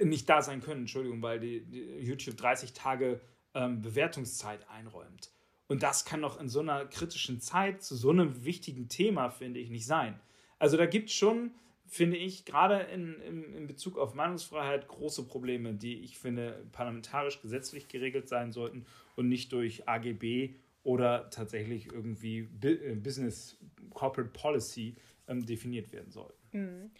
äh, 0.00 0.04
nicht 0.04 0.28
da 0.28 0.42
sein 0.42 0.60
können, 0.60 0.82
Entschuldigung, 0.82 1.20
weil 1.22 1.40
die, 1.40 1.64
die 1.64 1.98
YouTube 2.00 2.36
30 2.36 2.72
Tage 2.72 3.20
ähm, 3.54 3.82
Bewertungszeit 3.82 4.68
einräumt. 4.70 5.30
Und 5.66 5.82
das 5.82 6.06
kann 6.06 6.22
doch 6.22 6.40
in 6.40 6.48
so 6.48 6.60
einer 6.60 6.86
kritischen 6.86 7.40
Zeit 7.40 7.82
zu 7.82 7.94
so 7.94 8.10
einem 8.10 8.44
wichtigen 8.44 8.88
Thema, 8.88 9.28
finde 9.28 9.60
ich, 9.60 9.68
nicht 9.68 9.86
sein. 9.86 10.18
Also 10.58 10.78
da 10.78 10.86
gibt 10.86 11.10
es 11.10 11.14
schon 11.14 11.52
finde 11.88 12.16
ich, 12.18 12.44
gerade 12.44 12.80
in, 12.80 13.20
in, 13.22 13.54
in 13.54 13.66
Bezug 13.66 13.98
auf 13.98 14.14
Meinungsfreiheit 14.14 14.86
große 14.88 15.24
Probleme, 15.26 15.74
die 15.74 16.00
ich 16.00 16.18
finde 16.18 16.64
parlamentarisch 16.72 17.40
gesetzlich 17.40 17.88
geregelt 17.88 18.28
sein 18.28 18.52
sollten 18.52 18.84
und 19.16 19.28
nicht 19.28 19.52
durch 19.52 19.88
AGB 19.88 20.54
oder 20.84 21.30
tatsächlich 21.30 21.90
irgendwie 21.92 22.48
äh, 22.62 22.94
Business 22.94 23.58
Corporate 23.90 24.30
Policy 24.30 24.96
ähm, 25.26 25.44
definiert 25.44 25.92
werden 25.92 26.10
sollten. 26.10 26.38
Mhm. 26.52 26.90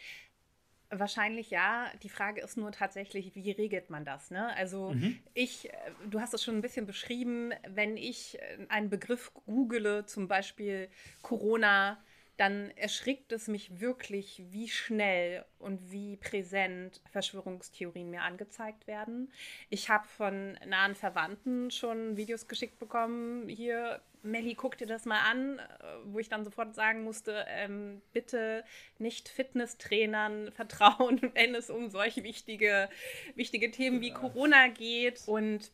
Wahrscheinlich 0.91 1.51
ja. 1.51 1.91
Die 2.03 2.09
Frage 2.09 2.41
ist 2.41 2.57
nur 2.57 2.73
tatsächlich, 2.73 3.35
wie 3.35 3.51
regelt 3.51 3.91
man 3.91 4.07
das? 4.07 4.31
Ne? 4.31 4.55
Also 4.57 4.91
mhm. 4.91 5.19
ich, 5.35 5.69
äh, 5.69 5.77
du 6.09 6.21
hast 6.21 6.33
es 6.33 6.43
schon 6.43 6.57
ein 6.57 6.63
bisschen 6.63 6.87
beschrieben, 6.87 7.53
wenn 7.69 7.99
ich 7.99 8.39
äh, 8.41 8.67
einen 8.71 8.89
Begriff 8.89 9.33
google, 9.47 10.07
zum 10.07 10.29
Beispiel 10.29 10.89
Corona, 11.21 12.03
dann 12.39 12.71
erschrickt 12.77 13.33
es 13.33 13.49
mich 13.49 13.81
wirklich, 13.81 14.45
wie 14.51 14.69
schnell 14.69 15.45
und 15.59 15.91
wie 15.91 16.17
präsent 16.17 17.01
Verschwörungstheorien 17.11 18.11
mir 18.11 18.23
angezeigt 18.23 18.87
werden. 18.87 19.33
Ich 19.71 19.91
habe 19.91 20.07
von 20.07 20.57
nahen 20.65 20.95
Verwandten 20.95 21.73
schon 21.73 22.17
Videos 22.17 22.47
geschickt 22.47 22.79
bekommen, 22.79 23.49
hier, 23.49 24.01
Melli, 24.23 24.55
guck 24.55 24.79
dir 24.79 24.87
das 24.87 25.05
mal 25.05 25.21
an, 25.29 25.61
wo 26.05 26.21
ich 26.21 26.29
dann 26.29 26.45
sofort 26.45 26.77
sagen 26.77 27.03
musste, 27.03 27.45
ähm, 27.49 28.03
bitte 28.13 28.65
nicht 28.99 29.29
Fitnesstrainern 29.29 30.53
vertrauen, 30.53 31.21
wenn 31.35 31.57
es 31.57 31.71
um 31.71 31.91
solche 31.91 32.23
wichtige, 32.23 32.89
wichtige 33.35 33.73
Themen 33.73 34.01
wie 34.01 34.13
Corona 34.13 34.69
geht. 34.69 35.25
Und 35.27 35.73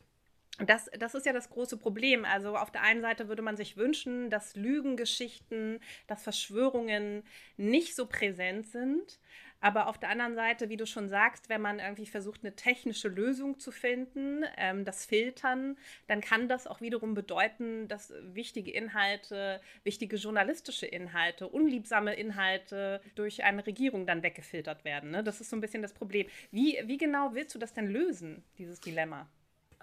das, 0.59 0.89
das 0.99 1.15
ist 1.15 1.25
ja 1.25 1.33
das 1.33 1.49
große 1.49 1.77
Problem. 1.77 2.25
Also 2.25 2.55
auf 2.55 2.71
der 2.71 2.81
einen 2.81 3.01
Seite 3.01 3.27
würde 3.27 3.41
man 3.41 3.57
sich 3.57 3.77
wünschen, 3.77 4.29
dass 4.29 4.55
Lügengeschichten, 4.55 5.79
dass 6.07 6.23
Verschwörungen 6.23 7.23
nicht 7.57 7.95
so 7.95 8.05
präsent 8.05 8.67
sind. 8.67 9.19
Aber 9.61 9.87
auf 9.87 9.97
der 9.97 10.09
anderen 10.09 10.35
Seite, 10.35 10.69
wie 10.69 10.77
du 10.77 10.85
schon 10.85 11.09
sagst, 11.09 11.49
wenn 11.49 11.61
man 11.61 11.79
irgendwie 11.79 12.05
versucht, 12.05 12.41
eine 12.43 12.55
technische 12.55 13.07
Lösung 13.07 13.57
zu 13.57 13.71
finden, 13.71 14.43
ähm, 14.57 14.85
das 14.85 15.05
Filtern, 15.05 15.77
dann 16.07 16.21
kann 16.21 16.47
das 16.47 16.67
auch 16.67 16.81
wiederum 16.81 17.15
bedeuten, 17.15 17.87
dass 17.87 18.13
wichtige 18.21 18.71
Inhalte, 18.71 19.61
wichtige 19.83 20.17
journalistische 20.17 20.85
Inhalte, 20.85 21.47
unliebsame 21.47 22.13
Inhalte 22.13 23.01
durch 23.15 23.43
eine 23.43 23.65
Regierung 23.65 24.05
dann 24.05 24.23
weggefiltert 24.23 24.85
werden. 24.85 25.09
Ne? 25.09 25.23
Das 25.23 25.41
ist 25.41 25.49
so 25.49 25.55
ein 25.55 25.61
bisschen 25.61 25.81
das 25.81 25.93
Problem. 25.93 26.27
Wie, 26.51 26.77
wie 26.83 26.97
genau 26.97 27.33
willst 27.33 27.55
du 27.55 27.59
das 27.59 27.73
denn 27.73 27.87
lösen, 27.87 28.43
dieses 28.59 28.79
Dilemma? 28.81 29.27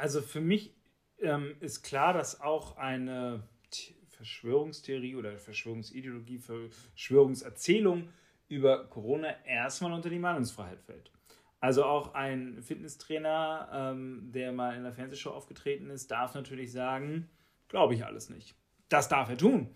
Also 0.02 0.20
für 0.20 0.40
mich 0.40 0.74
ähm, 1.20 1.54
ist 1.60 1.84
klar, 1.84 2.12
dass 2.12 2.40
auch 2.40 2.76
eine 2.76 3.44
Verschwörungstheorie 4.08 5.14
oder 5.14 5.38
Verschwörungsideologie, 5.38 6.40
Verschwörungserzählung 6.40 8.08
über 8.48 8.88
Corona 8.88 9.28
erstmal 9.46 9.92
unter 9.92 10.10
die 10.10 10.18
Meinungsfreiheit 10.18 10.80
fällt. 10.80 11.12
Also 11.60 11.84
auch 11.84 12.14
ein 12.14 12.60
Fitnesstrainer, 12.62 13.68
ähm, 13.72 14.32
der 14.32 14.50
mal 14.50 14.76
in 14.76 14.82
der 14.82 14.92
Fernsehshow 14.92 15.30
aufgetreten 15.30 15.88
ist, 15.88 16.10
darf 16.10 16.34
natürlich 16.34 16.72
sagen, 16.72 17.30
glaube 17.68 17.94
ich 17.94 18.04
alles 18.04 18.28
nicht. 18.28 18.56
Das 18.88 19.08
darf 19.08 19.28
er 19.28 19.38
tun. 19.38 19.68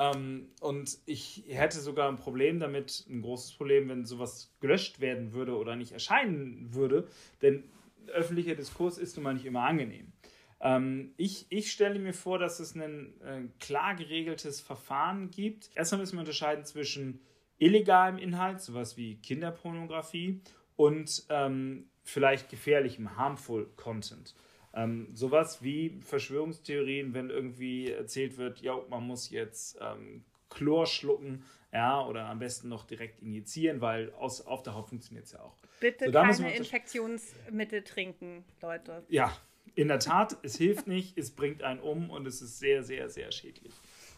Ähm, 0.00 0.48
und 0.60 0.98
ich 1.06 1.44
hätte 1.46 1.78
sogar 1.78 2.08
ein 2.08 2.16
Problem 2.16 2.58
damit, 2.58 3.06
ein 3.08 3.22
großes 3.22 3.52
Problem, 3.52 3.88
wenn 3.88 4.04
sowas 4.04 4.52
gelöscht 4.58 4.98
werden 4.98 5.32
würde 5.32 5.56
oder 5.56 5.76
nicht 5.76 5.92
erscheinen 5.92 6.74
würde, 6.74 7.06
denn 7.42 7.62
öffentlicher 8.10 8.54
Diskurs 8.54 8.98
ist 8.98 9.16
nun 9.16 9.24
mal 9.24 9.34
nicht 9.34 9.46
immer 9.46 9.62
angenehm. 9.62 10.12
Ähm, 10.60 11.14
ich, 11.16 11.46
ich 11.50 11.70
stelle 11.70 11.98
mir 11.98 12.12
vor, 12.12 12.38
dass 12.38 12.60
es 12.60 12.74
ein 12.74 13.20
äh, 13.20 13.42
klar 13.60 13.94
geregeltes 13.94 14.60
Verfahren 14.60 15.30
gibt. 15.30 15.70
Erstmal 15.74 16.00
müssen 16.00 16.16
wir 16.16 16.20
unterscheiden 16.20 16.64
zwischen 16.64 17.20
illegalem 17.58 18.18
Inhalt, 18.18 18.60
sowas 18.60 18.96
wie 18.96 19.16
Kinderpornografie, 19.16 20.40
und 20.76 21.24
ähm, 21.28 21.88
vielleicht 22.04 22.48
gefährlichem, 22.50 23.16
harmful 23.16 23.68
Content. 23.76 24.34
Ähm, 24.74 25.08
sowas 25.12 25.62
wie 25.62 25.98
Verschwörungstheorien, 26.00 27.14
wenn 27.14 27.30
irgendwie 27.30 27.90
erzählt 27.90 28.36
wird, 28.36 28.60
ja, 28.60 28.78
man 28.88 29.04
muss 29.04 29.30
jetzt 29.30 29.78
ähm, 29.80 30.24
Chlor 30.50 30.86
schlucken, 30.86 31.44
ja, 31.72 32.04
oder 32.06 32.26
am 32.26 32.38
besten 32.38 32.68
noch 32.68 32.84
direkt 32.84 33.20
injizieren, 33.20 33.80
weil 33.80 34.12
aus, 34.14 34.46
auf 34.46 34.62
der 34.62 34.74
Haut 34.74 34.88
funktioniert 34.88 35.26
es 35.26 35.32
ja 35.32 35.40
auch. 35.40 35.56
Bitte 35.80 36.06
so, 36.06 36.12
keine 36.12 36.56
Infektionsmittel 36.56 37.82
trinken, 37.84 38.44
Leute. 38.62 39.04
Ja, 39.08 39.36
in 39.74 39.88
der 39.88 40.00
Tat, 40.00 40.36
es 40.42 40.56
hilft 40.56 40.86
nicht, 40.86 41.18
es 41.18 41.30
bringt 41.30 41.62
einen 41.62 41.80
um 41.80 42.10
und 42.10 42.26
es 42.26 42.40
ist 42.40 42.58
sehr, 42.58 42.82
sehr, 42.82 43.10
sehr 43.10 43.30
schädlich. 43.32 43.74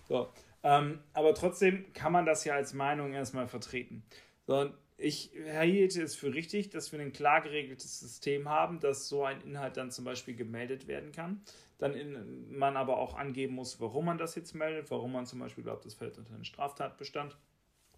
So, 0.08 0.32
ähm, 0.62 1.00
aber 1.12 1.34
trotzdem 1.34 1.92
kann 1.92 2.12
man 2.12 2.24
das 2.24 2.44
ja 2.44 2.54
als 2.54 2.72
Meinung 2.72 3.12
erstmal 3.12 3.48
vertreten. 3.48 4.04
So, 4.46 4.70
ich 4.96 5.30
hielte 5.32 6.02
es 6.02 6.14
für 6.14 6.34
richtig, 6.34 6.70
dass 6.70 6.92
wir 6.92 7.00
ein 7.00 7.12
klar 7.12 7.40
geregeltes 7.40 8.00
System 8.00 8.48
haben, 8.48 8.80
dass 8.80 9.08
so 9.08 9.24
ein 9.24 9.40
Inhalt 9.42 9.76
dann 9.76 9.90
zum 9.90 10.04
Beispiel 10.04 10.34
gemeldet 10.34 10.86
werden 10.86 11.12
kann. 11.12 11.42
Dann 11.80 11.94
in, 11.94 12.56
man 12.56 12.76
aber 12.76 12.98
auch 12.98 13.14
angeben 13.14 13.54
muss, 13.54 13.80
warum 13.80 14.04
man 14.04 14.18
das 14.18 14.34
jetzt 14.36 14.54
meldet, 14.54 14.90
warum 14.90 15.12
man 15.12 15.26
zum 15.26 15.40
Beispiel 15.40 15.64
glaubt, 15.64 15.84
das 15.84 15.94
fällt 15.94 16.18
unter 16.18 16.34
einen 16.34 16.44
Straftatbestand 16.44 17.36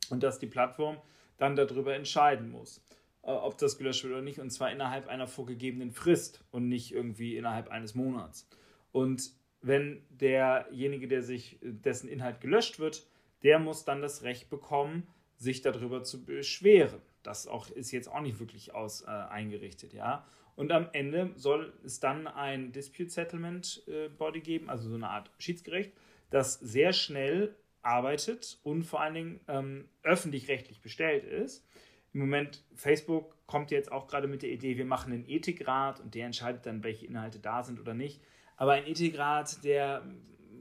und 0.09 0.23
dass 0.23 0.39
die 0.39 0.47
Plattform 0.47 0.99
dann 1.37 1.57
darüber 1.57 1.95
entscheiden 1.95 2.51
muss, 2.51 2.83
äh, 3.23 3.33
ob 3.33 3.59
das 3.59 3.77
gelöscht 3.79 4.05
wird 4.05 4.15
oder 4.15 4.23
nicht, 4.23 4.39
und 4.39 4.51
zwar 4.51 4.71
innerhalb 4.71 5.09
einer 5.09 5.27
vorgegebenen 5.27 5.91
Frist 5.91 6.45
und 6.53 6.69
nicht 6.69 6.93
irgendwie 6.93 7.37
innerhalb 7.37 7.69
eines 7.69 7.95
Monats. 7.95 8.49
Und 8.93 9.33
wenn 9.61 10.05
derjenige, 10.11 11.09
der 11.09 11.23
sich, 11.23 11.59
dessen 11.61 12.09
Inhalt 12.09 12.41
gelöscht 12.41 12.79
wird, 12.79 13.07
der 13.43 13.59
muss 13.59 13.85
dann 13.85 14.01
das 14.01 14.23
Recht 14.23 14.49
bekommen, 14.49 15.09
sich 15.37 15.61
darüber 15.61 16.05
zu 16.05 16.25
beschweren. 16.25 17.01
Das 17.23 17.49
auch, 17.49 17.69
ist 17.71 17.91
jetzt 17.91 18.09
auch 18.09 18.21
nicht 18.21 18.39
wirklich 18.39 18.75
aus, 18.75 19.03
äh, 19.03 19.07
eingerichtet, 19.07 19.93
ja. 19.93 20.25
Und 20.55 20.73
am 20.73 20.89
Ende 20.93 21.33
soll 21.37 21.73
es 21.85 22.01
dann 22.01 22.27
ein 22.27 22.73
Dispute 22.73 23.11
Settlement 23.11 23.83
äh, 23.87 24.09
Body 24.09 24.41
geben, 24.41 24.69
also 24.69 24.89
so 24.89 24.95
eine 24.95 25.09
Art 25.09 25.31
Schiedsgericht, 25.39 25.93
das 26.31 26.55
sehr 26.55 26.93
schnell 26.93 27.55
arbeitet 27.83 28.59
und 28.63 28.85
vor 28.85 29.01
allen 29.01 29.15
Dingen 29.15 29.41
ähm, 29.49 29.89
öffentlich-rechtlich 30.03 30.81
bestellt 30.81 31.25
ist. 31.25 31.67
Im 32.13 32.21
Moment, 32.21 32.65
Facebook 32.75 33.37
kommt 33.47 33.71
jetzt 33.71 33.91
auch 33.91 34.07
gerade 34.07 34.29
mit 34.29 34.43
der 34.43 34.51
Idee, 34.51 34.77
wir 34.77 34.85
machen 34.85 35.13
einen 35.13 35.29
Ethikrat 35.29 36.01
und 36.01 36.15
der 36.15 36.27
entscheidet 36.27 36.67
dann, 36.67 36.85
welche 36.85 37.07
Inhalte 37.07 37.39
da 37.39 37.63
sind 37.63 37.81
oder 37.81 37.95
nicht. 37.95 38.21
Aber 38.57 38.73
ein 38.73 38.87
Ethikrat, 38.87 39.65
der 39.65 40.05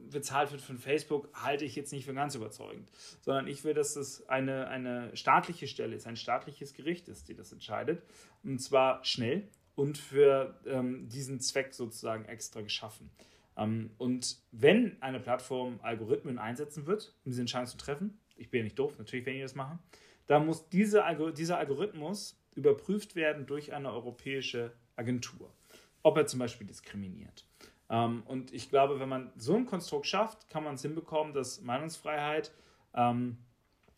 bezahlt 0.09 0.51
wird 0.51 0.61
von 0.61 0.77
Facebook, 0.77 1.29
halte 1.33 1.65
ich 1.65 1.75
jetzt 1.75 1.91
nicht 1.91 2.05
für 2.05 2.13
ganz 2.13 2.35
überzeugend. 2.35 2.89
Sondern 3.21 3.47
ich 3.47 3.63
will, 3.63 3.73
dass 3.73 3.93
das 3.93 4.27
eine, 4.29 4.67
eine 4.67 5.15
staatliche 5.15 5.67
Stelle 5.67 5.95
ist, 5.95 6.07
ein 6.07 6.17
staatliches 6.17 6.73
Gericht 6.73 7.07
ist, 7.07 7.29
die 7.29 7.35
das 7.35 7.51
entscheidet. 7.51 8.03
Und 8.43 8.59
zwar 8.59 9.03
schnell 9.03 9.47
und 9.81 9.97
für 9.97 10.59
ähm, 10.67 11.09
diesen 11.09 11.39
Zweck 11.39 11.73
sozusagen 11.73 12.25
extra 12.25 12.61
geschaffen. 12.61 13.09
Ähm, 13.57 13.89
und 13.97 14.37
wenn 14.51 15.01
eine 15.01 15.19
Plattform 15.19 15.79
Algorithmen 15.81 16.37
einsetzen 16.37 16.85
wird, 16.85 17.15
um 17.25 17.31
diese 17.31 17.41
Entscheidung 17.41 17.65
zu 17.65 17.77
treffen, 17.77 18.19
ich 18.35 18.51
bin 18.51 18.59
ja 18.59 18.63
nicht 18.65 18.77
doof, 18.77 18.99
natürlich 18.99 19.25
werden 19.25 19.37
die 19.37 19.41
das 19.41 19.55
machen, 19.55 19.79
dann 20.27 20.45
muss 20.45 20.69
diese, 20.69 21.03
dieser 21.35 21.57
Algorithmus 21.57 22.39
überprüft 22.53 23.15
werden 23.15 23.47
durch 23.47 23.73
eine 23.73 23.91
europäische 23.91 24.71
Agentur, 24.97 25.51
ob 26.03 26.15
er 26.15 26.27
zum 26.27 26.39
Beispiel 26.39 26.67
diskriminiert. 26.67 27.47
Ähm, 27.89 28.21
und 28.27 28.53
ich 28.53 28.69
glaube, 28.69 28.99
wenn 28.99 29.09
man 29.09 29.31
so 29.35 29.55
ein 29.55 29.65
Konstrukt 29.65 30.05
schafft, 30.05 30.47
kann 30.47 30.63
man 30.63 30.75
es 30.75 30.83
hinbekommen, 30.83 31.33
dass 31.33 31.61
Meinungsfreiheit 31.61 32.51
ähm, 32.93 33.39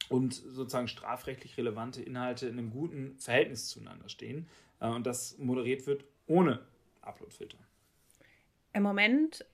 und 0.08 0.34
sozusagen 0.34 0.88
strafrechtlich 0.88 1.58
relevante 1.58 2.02
Inhalte 2.02 2.48
in 2.48 2.58
einem 2.58 2.69
guten 2.69 3.17
Verhältnis 3.19 3.67
zueinander 3.67 4.08
stehen 4.08 4.48
und 4.89 5.06
das 5.06 5.38
moderiert 5.38 5.86
wird 5.88 6.06
ohne 6.28 6.65
Uploadfilter. 7.02 7.58
Im 8.74 8.84
Moment 8.84 9.46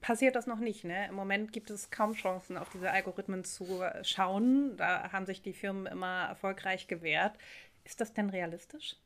passiert 0.00 0.36
das 0.36 0.46
noch 0.46 0.58
nicht. 0.58 0.84
Ne? 0.84 1.08
Im 1.08 1.14
Moment 1.14 1.52
gibt 1.52 1.70
es 1.70 1.90
kaum 1.90 2.12
Chancen, 2.14 2.56
auf 2.56 2.70
diese 2.70 2.90
Algorithmen 2.90 3.44
zu 3.44 3.82
schauen. 4.02 4.76
Da 4.76 5.12
haben 5.12 5.26
sich 5.26 5.42
die 5.42 5.52
Firmen 5.52 5.86
immer 5.86 6.26
erfolgreich 6.28 6.86
gewehrt. 6.86 7.36
Ist 7.84 8.00
das 8.00 8.12
denn 8.12 8.30
realistisch? 8.30 8.96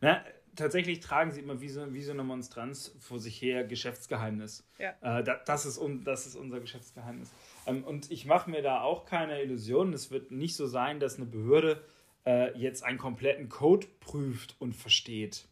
Na, 0.00 0.22
tatsächlich 0.56 1.00
tragen 1.00 1.32
sie 1.32 1.40
immer 1.40 1.60
wie 1.60 1.68
so, 1.68 1.92
wie 1.94 2.02
so 2.02 2.12
eine 2.12 2.24
Monstranz 2.24 2.94
vor 3.00 3.18
sich 3.18 3.40
her 3.40 3.64
Geschäftsgeheimnis. 3.64 4.64
Ja. 4.78 5.20
Äh, 5.20 5.24
das, 5.46 5.66
ist 5.66 5.78
un, 5.78 6.04
das 6.04 6.26
ist 6.26 6.36
unser 6.36 6.60
Geschäftsgeheimnis. 6.60 7.32
Ähm, 7.66 7.84
und 7.84 8.10
ich 8.10 8.26
mache 8.26 8.50
mir 8.50 8.62
da 8.62 8.82
auch 8.82 9.06
keine 9.06 9.40
Illusionen. 9.42 9.94
Es 9.94 10.10
wird 10.10 10.30
nicht 10.30 10.56
so 10.56 10.66
sein, 10.66 11.00
dass 11.00 11.16
eine 11.16 11.26
Behörde 11.26 11.82
äh, 12.26 12.56
jetzt 12.58 12.82
einen 12.84 12.98
kompletten 12.98 13.48
Code 13.48 13.86
prüft 14.00 14.56
und 14.58 14.74
versteht. 14.74 15.46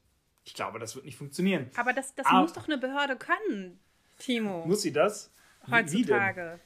Ich 0.45 0.55
glaube, 0.55 0.79
das 0.79 0.95
wird 0.95 1.05
nicht 1.05 1.17
funktionieren. 1.17 1.71
Aber 1.77 1.93
das, 1.93 2.15
das 2.15 2.27
Aber, 2.27 2.41
muss 2.41 2.53
doch 2.53 2.67
eine 2.67 2.79
Behörde 2.79 3.17
können, 3.17 3.79
Timo. 4.19 4.67
Muss 4.67 4.83
sie 4.83 4.93
das? 4.93 5.31
Heutzutage. 5.71 6.59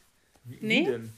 Wie, 0.45 0.57
denn? 0.57 0.61
Wie, 0.61 0.67
nee? 0.67 0.81
Wie 0.87 0.91
denn? 0.91 1.13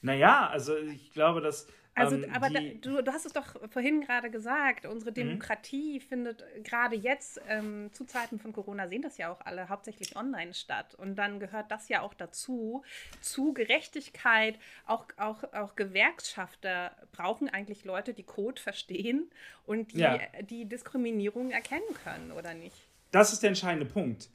Naja, 0.00 0.46
also 0.48 0.76
ich 0.76 1.12
glaube, 1.12 1.40
dass 1.40 1.66
also, 1.98 2.16
ähm, 2.16 2.32
aber 2.32 2.50
da, 2.50 2.60
du, 2.60 3.02
du 3.02 3.12
hast 3.12 3.26
es 3.26 3.32
doch 3.32 3.46
vorhin 3.70 4.00
gerade 4.00 4.30
gesagt, 4.30 4.86
unsere 4.86 5.10
mhm. 5.10 5.14
Demokratie 5.14 5.94
mhm. 5.94 6.00
findet 6.00 6.44
gerade 6.64 6.96
jetzt 6.96 7.40
ähm, 7.48 7.90
zu 7.92 8.04
Zeiten 8.04 8.38
von 8.38 8.52
Corona, 8.52 8.88
sehen 8.88 9.02
das 9.02 9.18
ja 9.18 9.30
auch 9.30 9.40
alle, 9.40 9.68
hauptsächlich 9.68 10.16
online 10.16 10.54
statt. 10.54 10.94
Und 10.94 11.16
dann 11.16 11.40
gehört 11.40 11.70
das 11.70 11.88
ja 11.88 12.02
auch 12.02 12.14
dazu, 12.14 12.82
zu 13.20 13.52
Gerechtigkeit. 13.52 14.58
Auch, 14.86 15.06
auch, 15.16 15.44
auch 15.52 15.76
Gewerkschafter 15.76 16.92
brauchen 17.12 17.48
eigentlich 17.48 17.84
Leute, 17.84 18.14
die 18.14 18.24
Code 18.24 18.60
verstehen 18.60 19.30
und 19.66 19.92
die, 19.92 19.98
ja. 19.98 20.18
die 20.42 20.66
Diskriminierung 20.66 21.50
erkennen 21.50 21.94
können, 22.04 22.32
oder 22.32 22.54
nicht? 22.54 22.76
Das 23.10 23.32
ist 23.32 23.42
der 23.42 23.48
entscheidende 23.48 23.86
Punkt. 23.86 24.30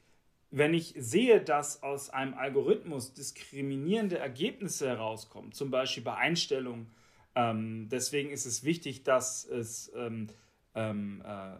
Wenn 0.50 0.72
ich 0.72 0.94
sehe, 0.96 1.40
dass 1.40 1.82
aus 1.82 2.10
einem 2.10 2.34
Algorithmus 2.34 3.12
diskriminierende 3.12 4.18
Ergebnisse 4.18 4.86
herauskommen, 4.86 5.52
zum 5.52 5.70
Beispiel 5.70 6.04
bei 6.04 6.14
Einstellungen, 6.14 6.94
ähm, 7.34 7.88
deswegen 7.90 8.30
ist 8.30 8.46
es 8.46 8.64
wichtig, 8.64 9.02
dass 9.02 9.44
es 9.44 9.92
ähm, 9.96 10.28
ähm, 10.74 11.22
äh, 11.24 11.56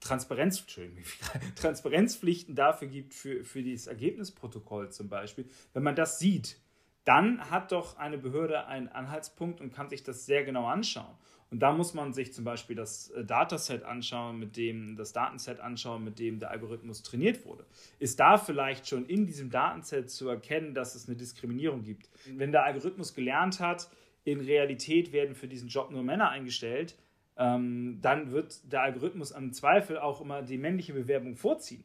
Transparenz, 0.00 0.64
Transparenzpflichten 1.56 2.54
dafür 2.54 2.88
gibt 2.88 3.14
für, 3.14 3.44
für 3.44 3.62
dieses 3.62 3.86
Ergebnisprotokoll 3.86 4.90
zum 4.90 5.08
Beispiel. 5.08 5.46
Wenn 5.72 5.82
man 5.82 5.96
das 5.96 6.18
sieht, 6.18 6.58
dann 7.04 7.50
hat 7.50 7.72
doch 7.72 7.98
eine 7.98 8.18
Behörde 8.18 8.66
einen 8.66 8.88
Anhaltspunkt 8.88 9.60
und 9.60 9.72
kann 9.72 9.88
sich 9.88 10.02
das 10.02 10.26
sehr 10.26 10.44
genau 10.44 10.66
anschauen. 10.66 11.14
Und 11.50 11.60
da 11.60 11.72
muss 11.72 11.94
man 11.94 12.12
sich 12.12 12.32
zum 12.32 12.44
Beispiel 12.44 12.74
das 12.74 13.10
äh, 13.10 13.24
Dataset 13.24 13.84
anschauen, 13.84 14.38
mit 14.38 14.56
dem 14.56 14.96
das 14.96 15.12
Datenset 15.12 15.60
anschauen, 15.60 16.02
mit 16.02 16.18
dem 16.18 16.38
der 16.40 16.50
Algorithmus 16.50 17.02
trainiert 17.02 17.44
wurde. 17.46 17.64
Ist 17.98 18.18
da 18.18 18.38
vielleicht 18.38 18.88
schon 18.88 19.06
in 19.06 19.26
diesem 19.26 19.50
Datenset 19.50 20.10
zu 20.10 20.28
erkennen, 20.28 20.74
dass 20.74 20.94
es 20.94 21.06
eine 21.06 21.16
Diskriminierung 21.16 21.82
gibt? 21.82 22.10
Wenn 22.26 22.50
der 22.50 22.64
Algorithmus 22.64 23.14
gelernt 23.14 23.60
hat, 23.60 23.88
in 24.24 24.40
Realität 24.40 25.12
werden 25.12 25.34
für 25.34 25.48
diesen 25.48 25.68
Job 25.68 25.90
nur 25.90 26.02
Männer 26.02 26.30
eingestellt, 26.30 26.96
ähm, 27.36 27.98
dann 28.00 28.30
wird 28.30 28.72
der 28.72 28.82
Algorithmus 28.82 29.32
am 29.32 29.52
Zweifel 29.52 29.98
auch 29.98 30.20
immer 30.20 30.42
die 30.42 30.58
männliche 30.58 30.94
Bewerbung 30.94 31.36
vorziehen. 31.36 31.84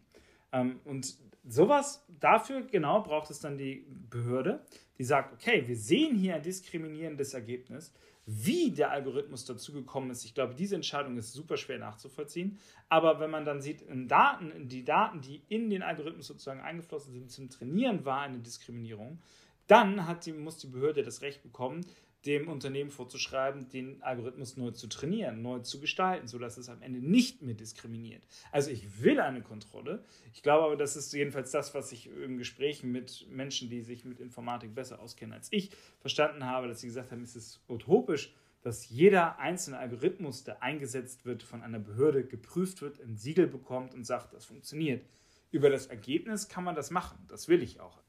Ähm, 0.52 0.80
und 0.86 1.16
sowas, 1.48 2.06
dafür 2.20 2.62
genau 2.62 3.02
braucht 3.02 3.30
es 3.30 3.40
dann 3.40 3.58
die 3.58 3.86
Behörde, 4.10 4.64
die 4.98 5.04
sagt, 5.04 5.34
okay, 5.34 5.68
wir 5.68 5.76
sehen 5.76 6.16
hier 6.16 6.36
ein 6.36 6.44
diskriminierendes 6.44 7.34
Ergebnis. 7.34 7.94
Wie 8.26 8.70
der 8.70 8.92
Algorithmus 8.92 9.46
dazu 9.46 9.74
gekommen 9.74 10.12
ist, 10.12 10.24
ich 10.24 10.36
glaube, 10.36 10.54
diese 10.54 10.76
Entscheidung 10.76 11.18
ist 11.18 11.34
super 11.34 11.58
schwer 11.58 11.80
nachzuvollziehen. 11.80 12.60
Aber 12.88 13.20
wenn 13.20 13.32
man 13.32 13.44
dann 13.44 13.60
sieht, 13.60 13.82
in 13.82 14.08
Daten, 14.08 14.68
die 14.68 14.84
Daten, 14.84 15.22
die 15.22 15.42
in 15.50 15.72
den 15.72 15.82
Algorithmus 15.82 16.28
sozusagen 16.28 16.60
eingeflossen 16.60 17.12
sind 17.12 17.32
zum 17.32 17.50
Trainieren, 17.50 18.06
war 18.06 18.22
eine 18.22 18.38
Diskriminierung, 18.38 19.20
dann 19.66 20.00
die, 20.26 20.34
muss 20.34 20.58
die 20.58 20.68
Behörde 20.68 21.02
das 21.02 21.24
Recht 21.24 21.42
bekommen, 21.42 21.86
dem 22.26 22.50
Unternehmen 22.50 22.92
vorzuschreiben, 22.92 23.70
den 23.70 24.02
Algorithmus 24.04 24.58
neu 24.58 24.72
zu 24.72 24.88
trainieren, 24.88 25.42
neu 25.42 25.60
zu 25.60 25.80
gestalten, 25.80 26.28
sodass 26.28 26.58
es 26.58 26.68
am 26.68 26.82
Ende 26.82 27.00
nicht 27.00 27.42
mehr 27.42 27.56
diskriminiert. 27.56 28.24
Also 28.52 28.72
ich 28.72 29.02
will 29.02 29.20
eine 29.20 29.42
Kontrolle. 29.42 30.04
Ich 30.34 30.44
glaube 30.44 30.66
aber, 30.66 30.76
das 30.76 30.96
ist 30.96 31.14
jedenfalls 31.14 31.52
das, 31.52 31.74
was 31.74 31.92
ich 31.92 32.10
in 32.12 32.38
Gesprächen 32.38 32.92
mit 32.92 33.26
Menschen, 33.30 33.70
die 33.70 33.82
sich 33.82 34.04
mit 34.04 34.20
Informatik 34.20 34.76
besser 34.76 35.00
auskennen 35.00 35.34
als 35.34 35.48
ich, 35.52 35.72
verstanden 36.02 36.46
habe, 36.46 36.68
dass 36.68 36.82
sie 36.82 36.88
gesagt 36.88 37.12
haben, 37.12 37.24
es 37.24 37.36
ist 37.36 37.62
utopisch, 37.70 38.34
dass 38.62 38.90
jeder 38.90 39.40
einzelne 39.40 39.78
Algorithmus, 39.78 40.44
der 40.44 40.62
eingesetzt 40.62 41.26
wird, 41.26 41.44
von 41.44 41.64
einer 41.64 41.80
Behörde 41.80 42.26
geprüft 42.26 42.82
wird, 42.82 43.00
ein 43.02 43.16
Siegel 43.16 43.48
bekommt 43.48 43.94
und 43.94 44.04
sagt, 44.04 44.34
das 44.34 44.46
funktioniert. 44.46 45.06
Über 45.52 45.70
das 45.70 45.88
Ergebnis 45.88 46.50
kann 46.50 46.66
man 46.66 46.76
das 46.76 46.92
machen. 46.92 47.18
Das 47.30 47.48
will 47.48 47.64
ich 47.64 47.80
auch. 47.80 48.02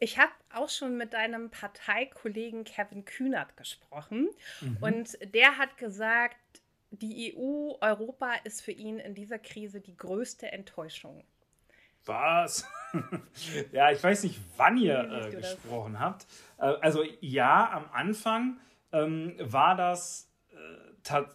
Ich 0.00 0.18
habe 0.18 0.32
auch 0.54 0.68
schon 0.68 0.96
mit 0.96 1.12
deinem 1.12 1.50
Parteikollegen 1.50 2.64
Kevin 2.64 3.04
Kühnert 3.04 3.56
gesprochen 3.56 4.28
mhm. 4.60 4.78
und 4.80 5.18
der 5.34 5.58
hat 5.58 5.76
gesagt, 5.76 6.36
die 6.90 7.34
EU, 7.36 7.74
Europa 7.80 8.32
ist 8.44 8.62
für 8.62 8.72
ihn 8.72 8.98
in 8.98 9.14
dieser 9.14 9.38
Krise 9.38 9.80
die 9.80 9.96
größte 9.96 10.50
Enttäuschung. 10.52 11.24
Was? 12.04 12.66
ja, 13.72 13.90
ich 13.90 14.02
weiß 14.02 14.22
nicht, 14.22 14.40
wann 14.56 14.78
ihr 14.78 14.98
äh, 14.98 15.30
gesprochen 15.30 15.94
das? 15.94 16.02
habt. 16.02 16.26
Äh, 16.58 16.80
also 16.80 17.04
ja, 17.20 17.70
am 17.70 17.90
Anfang 17.92 18.58
ähm, 18.92 19.34
war 19.38 19.76
das, 19.76 20.30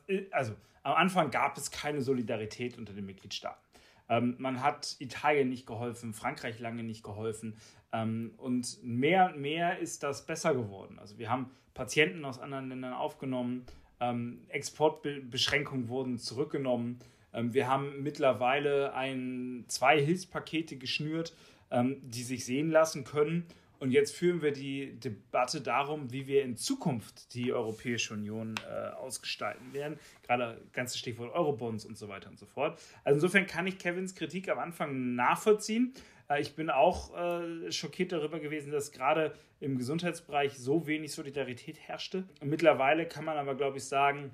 äh, 0.07 0.25
also 0.31 0.55
am 0.81 0.93
Anfang 0.93 1.29
gab 1.29 1.57
es 1.57 1.69
keine 1.69 2.01
Solidarität 2.01 2.77
unter 2.77 2.93
den 2.93 3.05
Mitgliedstaaten. 3.05 3.62
Ähm, 4.09 4.35
man 4.37 4.61
hat 4.61 4.95
Italien 4.99 5.49
nicht 5.49 5.65
geholfen, 5.65 6.13
Frankreich 6.13 6.59
lange 6.59 6.83
nicht 6.83 7.03
geholfen. 7.03 7.55
Ähm, 7.91 8.33
und 8.37 8.83
mehr 8.83 9.27
und 9.33 9.41
mehr 9.41 9.79
ist 9.79 10.03
das 10.03 10.25
besser 10.25 10.53
geworden. 10.53 10.99
Also 10.99 11.17
wir 11.17 11.29
haben 11.29 11.51
Patienten 11.73 12.25
aus 12.25 12.39
anderen 12.39 12.69
Ländern 12.69 12.93
aufgenommen, 12.93 13.65
ähm, 13.99 14.41
Exportbeschränkungen 14.49 15.87
wurden 15.87 16.17
zurückgenommen. 16.17 16.99
Ähm, 17.33 17.53
wir 17.53 17.67
haben 17.67 18.03
mittlerweile 18.03 18.93
ein, 18.93 19.65
zwei 19.67 20.03
Hilfspakete 20.03 20.77
geschnürt, 20.77 21.33
ähm, 21.71 21.97
die 22.03 22.23
sich 22.23 22.45
sehen 22.45 22.69
lassen 22.69 23.03
können. 23.03 23.45
Und 23.83 23.91
jetzt 23.91 24.15
führen 24.15 24.41
wir 24.41 24.53
die 24.53 24.97
Debatte 24.97 25.59
darum, 25.59 26.09
wie 26.09 26.25
wir 26.25 26.43
in 26.43 26.55
Zukunft 26.55 27.33
die 27.33 27.51
Europäische 27.51 28.13
Union 28.13 28.55
äh, 28.65 28.93
ausgestalten 28.93 29.73
werden. 29.73 29.99
Gerade 30.25 30.61
ganze 30.71 30.97
Stichwort 30.97 31.35
Eurobonds 31.35 31.83
und 31.83 31.97
so 31.97 32.07
weiter 32.07 32.29
und 32.29 32.39
so 32.39 32.45
fort. 32.45 32.79
Also 33.03 33.17
insofern 33.17 33.45
kann 33.45 33.67
ich 33.67 33.77
Kevins 33.77 34.15
Kritik 34.15 34.47
am 34.47 34.57
Anfang 34.57 35.15
nachvollziehen. 35.15 35.93
Äh, 36.29 36.41
ich 36.41 36.55
bin 36.55 36.69
auch 36.69 37.13
äh, 37.13 37.73
schockiert 37.73 38.13
darüber 38.13 38.39
gewesen, 38.39 38.71
dass 38.71 38.93
gerade 38.93 39.33
im 39.59 39.77
Gesundheitsbereich 39.77 40.57
so 40.57 40.87
wenig 40.87 41.11
Solidarität 41.11 41.77
herrschte. 41.77 42.23
Und 42.39 42.47
mittlerweile 42.47 43.05
kann 43.05 43.25
man 43.25 43.35
aber, 43.35 43.53
glaube 43.53 43.79
ich, 43.79 43.83
sagen, 43.83 44.31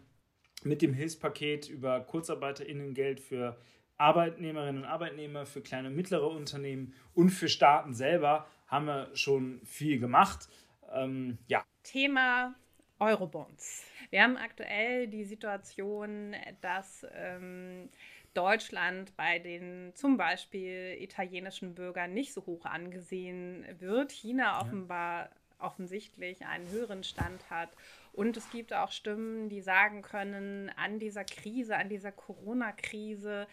mit 0.63 0.83
dem 0.83 0.93
Hilfspaket 0.93 1.69
über 1.69 2.01
Kurzarbeiterinnengeld 2.01 3.19
für 3.19 3.57
Arbeitnehmerinnen 3.97 4.83
und 4.83 4.88
Arbeitnehmer, 4.88 5.47
für 5.47 5.62
kleine 5.62 5.88
und 5.88 5.95
mittlere 5.95 6.27
Unternehmen 6.29 6.93
und 7.15 7.31
für 7.31 7.49
Staaten 7.49 7.95
selber 7.95 8.47
haben 8.69 8.86
wir 8.86 9.10
schon 9.15 9.62
viel 9.65 9.99
gemacht. 9.99 10.47
Ähm, 10.93 11.38
ja. 11.47 11.65
Thema 11.84 12.55
Eurobonds. 12.99 13.86
Wir 14.10 14.23
haben 14.23 14.38
aktuell 14.38 15.08
die 15.08 15.23
Situation, 15.23 16.36
dass 16.62 17.05
ähm, 17.13 17.89
Deutschland 18.34 19.15
bei 19.17 19.39
den 19.39 19.91
zum 19.95 20.17
Beispiel 20.17 20.97
italienischen 20.99 21.75
Bürgern 21.75 22.13
nicht 22.13 22.34
so 22.34 22.45
hoch 22.45 22.65
angesehen 22.65 23.65
wird. 23.79 24.12
China 24.12 24.62
offenbar 24.62 25.25
ja. 25.25 25.29
offensichtlich 25.60 26.45
einen 26.45 26.69
höheren 26.69 27.03
Stand 27.03 27.49
hat. 27.49 27.69
Und 28.13 28.38
es 28.38 28.49
gibt 28.51 28.73
auch 28.73 28.91
Stimmen, 28.91 29.49
die 29.49 29.62
sagen 29.62 30.01
können, 30.01 30.71
an 30.75 30.99
dieser 30.99 31.23
Krise, 31.23 31.77
an 31.77 31.89
dieser 31.89 32.12
Corona-Krise 32.12 33.47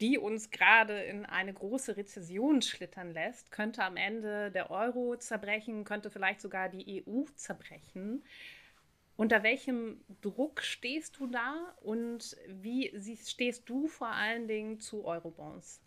die 0.00 0.18
uns 0.18 0.50
gerade 0.50 1.02
in 1.02 1.26
eine 1.26 1.52
große 1.52 1.96
Rezession 1.96 2.62
schlittern 2.62 3.12
lässt, 3.12 3.50
könnte 3.50 3.84
am 3.84 3.96
Ende 3.96 4.50
der 4.50 4.70
Euro 4.70 5.16
zerbrechen, 5.16 5.84
könnte 5.84 6.10
vielleicht 6.10 6.40
sogar 6.40 6.68
die 6.68 7.04
EU 7.06 7.24
zerbrechen. 7.34 8.24
Unter 9.16 9.42
welchem 9.42 10.00
Druck 10.22 10.62
stehst 10.62 11.18
du 11.18 11.26
da 11.26 11.74
und 11.82 12.36
wie 12.48 12.90
stehst 13.16 13.68
du 13.68 13.86
vor 13.86 14.08
allen 14.08 14.48
Dingen 14.48 14.80
zu 14.80 15.04
Eurobonds? 15.04 15.82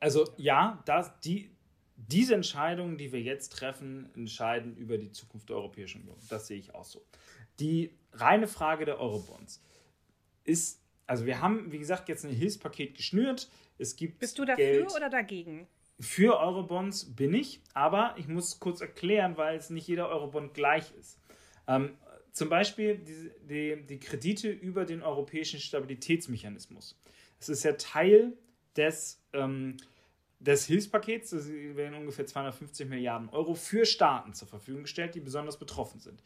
Also 0.00 0.26
ja, 0.38 0.82
das, 0.86 1.20
die, 1.20 1.50
diese 1.96 2.34
Entscheidungen, 2.34 2.96
die 2.96 3.12
wir 3.12 3.20
jetzt 3.20 3.50
treffen, 3.50 4.08
entscheiden 4.14 4.74
über 4.76 4.96
die 4.96 5.12
Zukunft 5.12 5.50
der 5.50 5.56
Europäischen 5.56 6.00
Union. 6.00 6.16
Das 6.30 6.46
sehe 6.46 6.58
ich 6.58 6.74
auch 6.74 6.84
so. 6.84 7.04
Die 7.60 7.92
reine 8.12 8.46
Frage 8.46 8.86
der 8.86 8.98
Eurobonds 8.98 9.62
ist 10.44 10.80
also 11.08 11.26
wir 11.26 11.40
haben, 11.40 11.72
wie 11.72 11.78
gesagt, 11.78 12.08
jetzt 12.08 12.24
ein 12.24 12.32
Hilfspaket 12.32 12.94
geschnürt. 12.94 13.50
Es 13.78 13.96
gibt 13.96 14.18
Bist 14.18 14.38
du 14.38 14.44
dafür 14.44 14.64
Geld. 14.64 14.94
oder 14.94 15.08
dagegen? 15.08 15.66
Für 15.98 16.38
Eurobonds 16.38 17.16
bin 17.16 17.34
ich, 17.34 17.60
aber 17.74 18.14
ich 18.18 18.28
muss 18.28 18.60
kurz 18.60 18.80
erklären, 18.80 19.36
weil 19.36 19.56
es 19.56 19.70
nicht 19.70 19.88
jeder 19.88 20.08
Eurobond 20.10 20.54
gleich 20.54 20.92
ist. 21.00 21.18
Ähm, 21.66 21.96
zum 22.30 22.50
Beispiel 22.50 22.98
die, 22.98 23.30
die, 23.48 23.86
die, 23.86 23.98
Kredite 23.98 24.50
über 24.50 24.84
den 24.84 25.02
europäischen 25.02 25.58
Stabilitätsmechanismus. 25.58 26.96
Das 27.38 27.48
ist 27.48 27.64
ja 27.64 27.72
Teil 27.72 28.34
des, 28.76 29.20
ähm, 29.32 29.78
des 30.38 30.66
Hilfspakets. 30.66 31.32
Es 31.32 31.48
werden 31.48 31.94
ungefähr 31.94 32.26
250 32.26 32.86
Milliarden 32.86 33.30
Euro 33.30 33.54
für 33.54 33.86
Staaten 33.86 34.34
zur 34.34 34.46
Verfügung 34.46 34.82
gestellt, 34.82 35.14
die 35.14 35.20
besonders 35.20 35.58
betroffen 35.58 36.00
sind. 36.00 36.22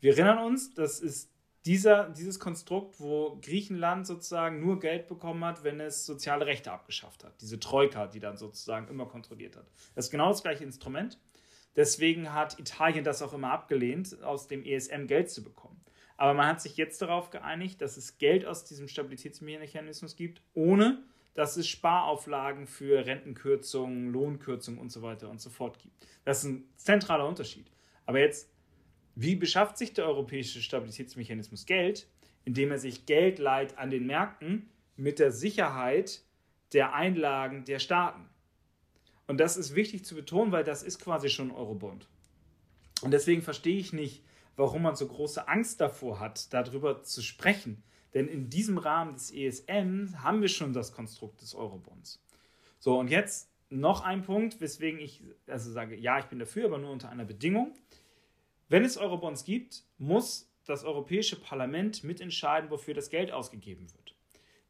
Wir 0.00 0.12
erinnern 0.12 0.38
uns, 0.38 0.72
das 0.74 1.00
ist 1.00 1.31
dieser, 1.64 2.08
dieses 2.10 2.40
Konstrukt, 2.40 2.98
wo 3.00 3.38
Griechenland 3.40 4.06
sozusagen 4.06 4.60
nur 4.60 4.80
Geld 4.80 5.06
bekommen 5.06 5.44
hat, 5.44 5.62
wenn 5.62 5.80
es 5.80 6.04
soziale 6.04 6.46
Rechte 6.46 6.72
abgeschafft 6.72 7.24
hat. 7.24 7.40
Diese 7.40 7.60
Troika, 7.60 8.06
die 8.06 8.20
dann 8.20 8.36
sozusagen 8.36 8.88
immer 8.88 9.06
kontrolliert 9.06 9.56
hat. 9.56 9.66
Das 9.94 10.06
ist 10.06 10.10
genau 10.10 10.28
das 10.30 10.42
gleiche 10.42 10.64
Instrument. 10.64 11.18
Deswegen 11.76 12.32
hat 12.32 12.58
Italien 12.58 13.04
das 13.04 13.22
auch 13.22 13.32
immer 13.32 13.52
abgelehnt, 13.52 14.22
aus 14.22 14.48
dem 14.48 14.64
ESM 14.64 15.06
Geld 15.06 15.30
zu 15.30 15.42
bekommen. 15.42 15.80
Aber 16.16 16.34
man 16.34 16.46
hat 16.46 16.60
sich 16.60 16.76
jetzt 16.76 17.00
darauf 17.00 17.30
geeinigt, 17.30 17.80
dass 17.80 17.96
es 17.96 18.18
Geld 18.18 18.44
aus 18.44 18.64
diesem 18.64 18.88
Stabilitätsmechanismus 18.88 20.16
gibt, 20.16 20.42
ohne 20.54 21.02
dass 21.34 21.56
es 21.56 21.66
Sparauflagen 21.66 22.66
für 22.66 23.06
Rentenkürzungen, 23.06 24.12
Lohnkürzungen 24.12 24.78
und 24.78 24.92
so 24.92 25.00
weiter 25.00 25.30
und 25.30 25.40
so 25.40 25.48
fort 25.48 25.78
gibt. 25.78 26.06
Das 26.24 26.38
ist 26.38 26.44
ein 26.44 26.64
zentraler 26.76 27.26
Unterschied. 27.26 27.70
Aber 28.04 28.18
jetzt 28.18 28.51
wie 29.14 29.36
beschafft 29.36 29.78
sich 29.78 29.92
der 29.92 30.06
europäische 30.06 30.62
Stabilitätsmechanismus 30.62 31.66
Geld? 31.66 32.06
Indem 32.44 32.70
er 32.70 32.78
sich 32.78 33.06
Geld 33.06 33.38
leiht 33.38 33.78
an 33.78 33.90
den 33.90 34.06
Märkten 34.06 34.68
mit 34.96 35.18
der 35.18 35.32
Sicherheit 35.32 36.22
der 36.72 36.94
Einlagen 36.94 37.64
der 37.64 37.78
Staaten. 37.78 38.28
Und 39.26 39.38
das 39.38 39.56
ist 39.56 39.74
wichtig 39.74 40.04
zu 40.04 40.14
betonen, 40.14 40.52
weil 40.52 40.64
das 40.64 40.82
ist 40.82 41.00
quasi 41.00 41.28
schon 41.28 41.50
Eurobond. 41.50 42.08
Und 43.02 43.12
deswegen 43.12 43.42
verstehe 43.42 43.78
ich 43.78 43.92
nicht, 43.92 44.24
warum 44.56 44.82
man 44.82 44.96
so 44.96 45.06
große 45.06 45.48
Angst 45.48 45.80
davor 45.80 46.20
hat, 46.20 46.52
darüber 46.52 47.02
zu 47.02 47.22
sprechen. 47.22 47.82
Denn 48.14 48.28
in 48.28 48.50
diesem 48.50 48.78
Rahmen 48.78 49.14
des 49.14 49.30
ESM 49.30 50.22
haben 50.22 50.42
wir 50.42 50.48
schon 50.48 50.72
das 50.72 50.92
Konstrukt 50.92 51.40
des 51.40 51.54
Eurobonds. 51.54 52.22
So, 52.78 52.98
und 52.98 53.08
jetzt 53.08 53.50
noch 53.70 54.02
ein 54.02 54.22
Punkt, 54.22 54.60
weswegen 54.60 55.00
ich 55.00 55.22
also 55.46 55.70
sage, 55.70 55.96
ja, 55.96 56.18
ich 56.18 56.26
bin 56.26 56.38
dafür, 56.38 56.66
aber 56.66 56.78
nur 56.78 56.90
unter 56.90 57.08
einer 57.08 57.24
Bedingung. 57.24 57.74
Wenn 58.72 58.86
es 58.86 58.96
Eurobonds 58.96 59.44
gibt, 59.44 59.84
muss 59.98 60.50
das 60.64 60.82
Europäische 60.82 61.38
Parlament 61.38 62.04
mitentscheiden, 62.04 62.70
wofür 62.70 62.94
das 62.94 63.10
Geld 63.10 63.30
ausgegeben 63.30 63.92
wird. 63.92 64.16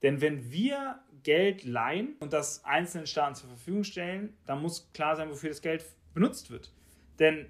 Denn 0.03 0.21
wenn 0.21 0.51
wir 0.51 0.99
Geld 1.23 1.63
leihen 1.63 2.17
und 2.19 2.33
das 2.33 2.65
einzelnen 2.65 3.07
Staaten 3.07 3.37
zur 3.37 3.51
Verfügung 3.51 3.85
stellen, 3.85 4.37
dann 4.45 4.61
muss 4.61 4.93
klar 4.93 5.15
sein, 5.15 5.31
wofür 5.31 5.51
das 5.51 5.63
Geld 5.63 5.85
benutzt 6.15 6.51
wird. 6.51 6.73
Denn 7.21 7.47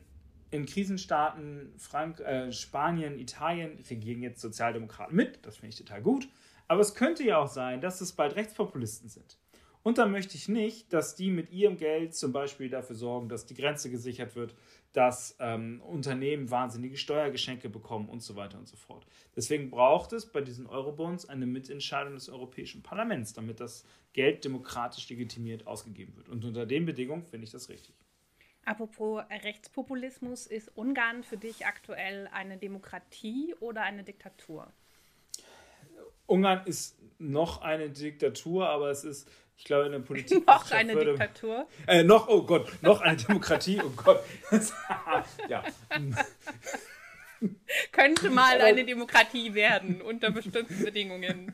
in 0.51 0.67
Krisenstaaten, 0.67 1.73
Frank 1.79 2.21
äh, 2.21 2.53
Spanien, 2.53 3.19
Italien 3.19 3.83
regieren 3.89 4.21
jetzt 4.21 4.43
Sozialdemokraten 4.43 5.17
mit. 5.17 5.39
Das 5.47 5.57
finde 5.57 5.69
ich 5.69 5.77
total 5.77 6.03
gut. 6.03 6.29
Aber 6.69 6.83
es 6.83 6.95
könnte 6.95 7.25
ja 7.25 7.39
auch 7.39 7.49
sein, 7.49 7.81
dass 7.81 8.03
es 8.03 8.13
bald 8.13 8.37
Rechtspopulisten 8.37 9.09
sind. 9.09 9.39
Und 9.83 9.99
dann 9.99 10.13
möchte 10.13 10.37
ich 10.37 10.49
nicht, 10.49 10.93
dass 10.93 11.17
die 11.17 11.31
mit 11.31 11.51
ihrem 11.51 11.77
Geld 11.77 12.15
zum 12.15 12.33
Beispiel 12.33 12.69
dafür 12.69 12.95
sorgen, 12.95 13.29
dass 13.29 13.47
die 13.47 13.55
Grenze 13.55 13.91
gesichert 13.91 14.37
wird, 14.37 14.55
dass 14.93 15.37
ähm, 15.41 15.81
Unternehmen 15.83 16.51
wahnsinnige 16.51 16.97
Steuergeschenke 16.97 17.69
bekommen 17.69 18.09
und 18.09 18.23
so 18.23 18.37
weiter 18.37 18.59
und 18.59 18.69
so 18.69 18.77
fort. 18.77 19.07
Deswegen 19.35 19.71
braucht 19.71 20.13
es 20.13 20.27
bei 20.27 20.41
diesen 20.41 20.67
Eurobonds 20.67 21.29
eine 21.29 21.47
Mitentscheidung 21.47 22.15
des 22.15 22.29
Europäischen 22.29 22.83
Parlaments, 22.83 23.33
damit 23.33 23.59
das 23.59 23.85
Geld 24.13 24.45
demokratisch 24.45 25.09
legitimiert 25.09 25.67
ausgegeben 25.67 26.17
wird. 26.17 26.29
Und 26.29 26.45
unter 26.45 26.67
den 26.67 26.85
Bedingungen 26.85 27.25
finde 27.25 27.45
ich 27.45 27.51
das 27.51 27.69
richtig. 27.69 27.95
Apropos 28.65 29.25
Rechtspopulismus, 29.29 30.47
ist 30.47 30.77
Ungarn 30.77 31.25
für 31.25 31.37
dich 31.37 31.67
aktuell 31.67 32.29
eine 32.33 32.59
Demokratie 32.59 33.55
oder 33.59 33.83
eine 33.83 34.05
Diktatur? 34.05 34.73
Ungarn 36.33 36.63
ist 36.65 36.97
noch 37.19 37.63
eine 37.63 37.91
Diktatur, 37.91 38.69
aber 38.69 38.91
es 38.91 39.05
ist 39.05 39.29
ich 39.63 39.67
glaube, 39.67 39.87
in 39.87 39.93
der 39.93 40.01
Politik. 40.01 40.45
noch 40.47 40.71
eine 40.73 40.95
würde, 40.95 41.13
Diktatur? 41.13 41.69
Äh, 41.87 42.03
noch, 42.03 42.27
oh 42.27 42.43
Gott, 42.43 42.69
noch 42.83 43.01
eine 43.01 43.17
Demokratie, 43.17 43.81
oh 43.81 43.91
Gott. 43.91 44.21
ja. 45.49 45.63
Könnte 47.93 48.31
mal 48.31 48.61
eine 48.61 48.85
Demokratie 48.85 49.55
werden, 49.55 50.01
unter 50.01 50.33
bestimmten 50.33 50.83
Bedingungen. 50.83 51.53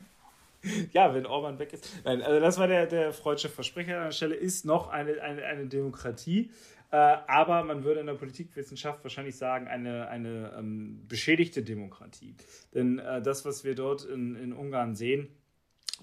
Ja, 0.91 1.13
wenn 1.13 1.27
Orban 1.27 1.59
weg 1.59 1.71
ist. 1.73 1.87
Nein, 2.03 2.23
also 2.23 2.39
das 2.39 2.57
war 2.57 2.67
der, 2.67 2.87
der 2.87 3.13
freudsche 3.13 3.47
Versprecher 3.47 3.97
an 3.97 4.05
der 4.05 4.11
Stelle, 4.11 4.35
ist 4.35 4.65
noch 4.65 4.89
eine, 4.89 5.21
eine, 5.21 5.43
eine 5.45 5.67
Demokratie. 5.67 6.49
Äh, 6.91 6.95
aber 6.95 7.63
man 7.63 7.83
würde 7.83 7.99
in 7.99 8.07
der 8.07 8.15
Politikwissenschaft 8.15 9.03
wahrscheinlich 9.03 9.37
sagen, 9.37 9.67
eine, 9.67 10.07
eine 10.07 10.53
ähm, 10.57 11.05
beschädigte 11.07 11.61
Demokratie. 11.61 12.35
Denn 12.73 12.97
äh, 12.99 13.21
das, 13.21 13.45
was 13.45 13.63
wir 13.63 13.75
dort 13.75 14.05
in, 14.05 14.35
in 14.35 14.53
Ungarn 14.53 14.95
sehen, 14.95 15.27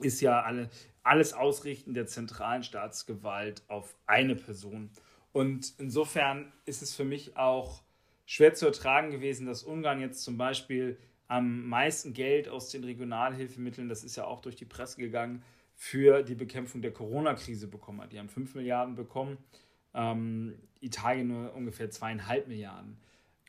ist 0.01 0.21
ja 0.21 0.43
alle, 0.43 0.71
alles 1.03 1.33
Ausrichten 1.33 1.95
der 1.95 2.07
zentralen 2.07 2.63
Staatsgewalt 2.63 3.63
auf 3.69 3.97
eine 4.07 4.37
Person. 4.37 4.91
Und 5.33 5.75
insofern 5.79 6.53
ist 6.67 6.83
es 6.83 6.95
für 6.95 7.05
mich 7.05 7.37
auch 7.37 7.83
schwer 8.25 8.55
zu 8.55 8.67
ertragen 8.67 9.11
gewesen, 9.11 9.47
dass 9.47 9.65
Ungarn 9.65 10.01
jetzt 10.01 10.23
zum 10.23 10.37
Beispiel 10.37 10.99
am 11.29 11.69
meisten 11.69 12.13
Geld 12.13 12.49
aus 12.49 12.71
den 12.71 12.85
Regionalhilfemitteln, 12.85 13.89
das 13.89 14.05
ist 14.05 14.17
ja 14.17 14.25
auch 14.25 14.41
durch 14.41 14.57
die 14.57 14.65
Presse 14.65 15.01
gegangen, 15.01 15.43
für 15.75 16.23
die 16.23 16.35
Bekämpfung 16.35 16.81
der 16.81 16.93
Corona-Krise 16.93 17.69
bekommen 17.69 18.01
hat. 18.01 18.13
Die 18.13 18.19
haben 18.19 18.29
5 18.29 18.55
Milliarden 18.55 18.95
bekommen, 18.95 19.37
ähm, 19.97 20.55
Italien 20.81 21.29
nur 21.29 21.55
ungefähr 21.55 21.91
zweieinhalb 21.91 22.47
Milliarden. 22.47 22.99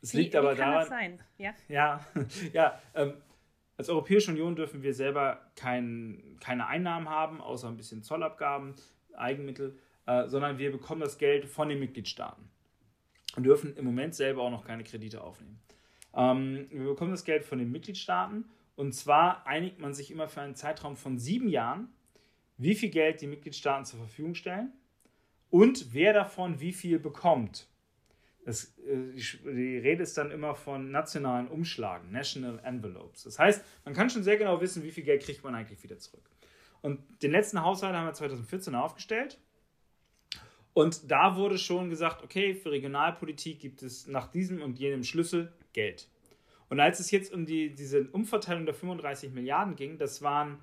Es 0.02 0.12
liegt 0.12 0.32
wie, 0.32 0.38
aber 0.38 0.54
wie 0.54 0.58
kann 0.58 0.72
daran. 0.72 0.80
Das 0.80 0.88
sein? 0.88 1.20
Ja, 1.36 1.54
ja, 1.68 2.06
ja 2.52 2.82
ähm, 2.94 3.14
als 3.76 3.88
Europäische 3.88 4.30
Union 4.32 4.56
dürfen 4.56 4.82
wir 4.82 4.94
selber 4.94 5.40
kein, 5.54 6.36
keine 6.40 6.66
Einnahmen 6.66 7.08
haben, 7.08 7.40
außer 7.40 7.68
ein 7.68 7.76
bisschen 7.76 8.02
Zollabgaben, 8.02 8.74
Eigenmittel, 9.14 9.78
äh, 10.06 10.26
sondern 10.26 10.58
wir 10.58 10.72
bekommen 10.72 11.00
das 11.00 11.18
Geld 11.18 11.44
von 11.44 11.68
den 11.68 11.78
Mitgliedstaaten 11.78 12.48
und 13.36 13.44
dürfen 13.44 13.76
im 13.76 13.84
Moment 13.84 14.14
selber 14.14 14.42
auch 14.42 14.50
noch 14.50 14.64
keine 14.64 14.84
Kredite 14.84 15.22
aufnehmen. 15.22 15.60
Ähm, 16.14 16.66
wir 16.70 16.86
bekommen 16.86 17.10
das 17.10 17.24
Geld 17.24 17.44
von 17.44 17.58
den 17.58 17.70
Mitgliedstaaten 17.70 18.46
und 18.74 18.94
zwar 18.94 19.46
einigt 19.46 19.78
man 19.78 19.94
sich 19.94 20.10
immer 20.10 20.28
für 20.28 20.40
einen 20.40 20.54
Zeitraum 20.54 20.96
von 20.96 21.18
sieben 21.18 21.48
Jahren, 21.48 21.88
wie 22.56 22.74
viel 22.74 22.90
Geld 22.90 23.20
die 23.20 23.26
Mitgliedstaaten 23.26 23.84
zur 23.84 24.00
Verfügung 24.00 24.34
stellen 24.34 24.72
und 25.50 25.92
wer 25.92 26.12
davon 26.12 26.60
wie 26.60 26.72
viel 26.72 26.98
bekommt. 26.98 27.68
Das, 28.44 28.76
äh, 28.78 29.14
die 29.44 29.78
Rede 29.78 30.02
ist 30.02 30.16
dann 30.16 30.30
immer 30.30 30.54
von 30.54 30.90
nationalen 30.90 31.48
Umschlagen, 31.48 32.10
National 32.10 32.58
Envelopes. 32.64 33.24
Das 33.24 33.38
heißt, 33.38 33.64
man 33.84 33.94
kann 33.94 34.08
schon 34.10 34.22
sehr 34.22 34.36
genau 34.36 34.60
wissen, 34.60 34.82
wie 34.82 34.90
viel 34.90 35.04
Geld 35.04 35.22
kriegt 35.22 35.44
man 35.44 35.54
eigentlich 35.54 35.82
wieder 35.82 35.98
zurück. 35.98 36.28
Und 36.80 37.00
den 37.22 37.32
letzten 37.32 37.62
Haushalt 37.62 37.94
haben 37.94 38.06
wir 38.06 38.14
2014 38.14 38.74
aufgestellt. 38.74 39.38
Und 40.72 41.10
da 41.10 41.36
wurde 41.36 41.58
schon 41.58 41.90
gesagt, 41.90 42.22
okay, 42.22 42.54
für 42.54 42.70
Regionalpolitik 42.70 43.58
gibt 43.58 43.82
es 43.82 44.06
nach 44.06 44.28
diesem 44.30 44.62
und 44.62 44.78
jenem 44.78 45.02
Schlüssel 45.02 45.52
Geld. 45.72 46.08
Und 46.68 46.80
als 46.80 47.00
es 47.00 47.10
jetzt 47.10 47.32
um 47.32 47.46
die, 47.46 47.74
diese 47.74 48.08
Umverteilung 48.10 48.64
der 48.64 48.74
35 48.74 49.32
Milliarden 49.32 49.74
ging, 49.74 49.98
das 49.98 50.22
waren 50.22 50.58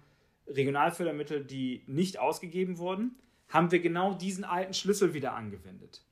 Regionalfördermittel, 0.47 1.43
die 1.43 1.83
nicht 1.87 2.19
ausgegeben 2.19 2.77
wurden, 2.77 3.15
haben 3.49 3.71
wir 3.71 3.79
genau 3.79 4.13
diesen 4.13 4.43
alten 4.43 4.73
Schlüssel 4.73 5.13
wieder 5.13 5.33
angewendet. 5.33 6.05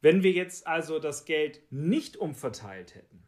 Wenn 0.00 0.22
wir 0.22 0.32
jetzt 0.32 0.66
also 0.66 0.98
das 0.98 1.24
Geld 1.24 1.60
nicht 1.70 2.16
umverteilt 2.16 2.94
hätten, 2.94 3.22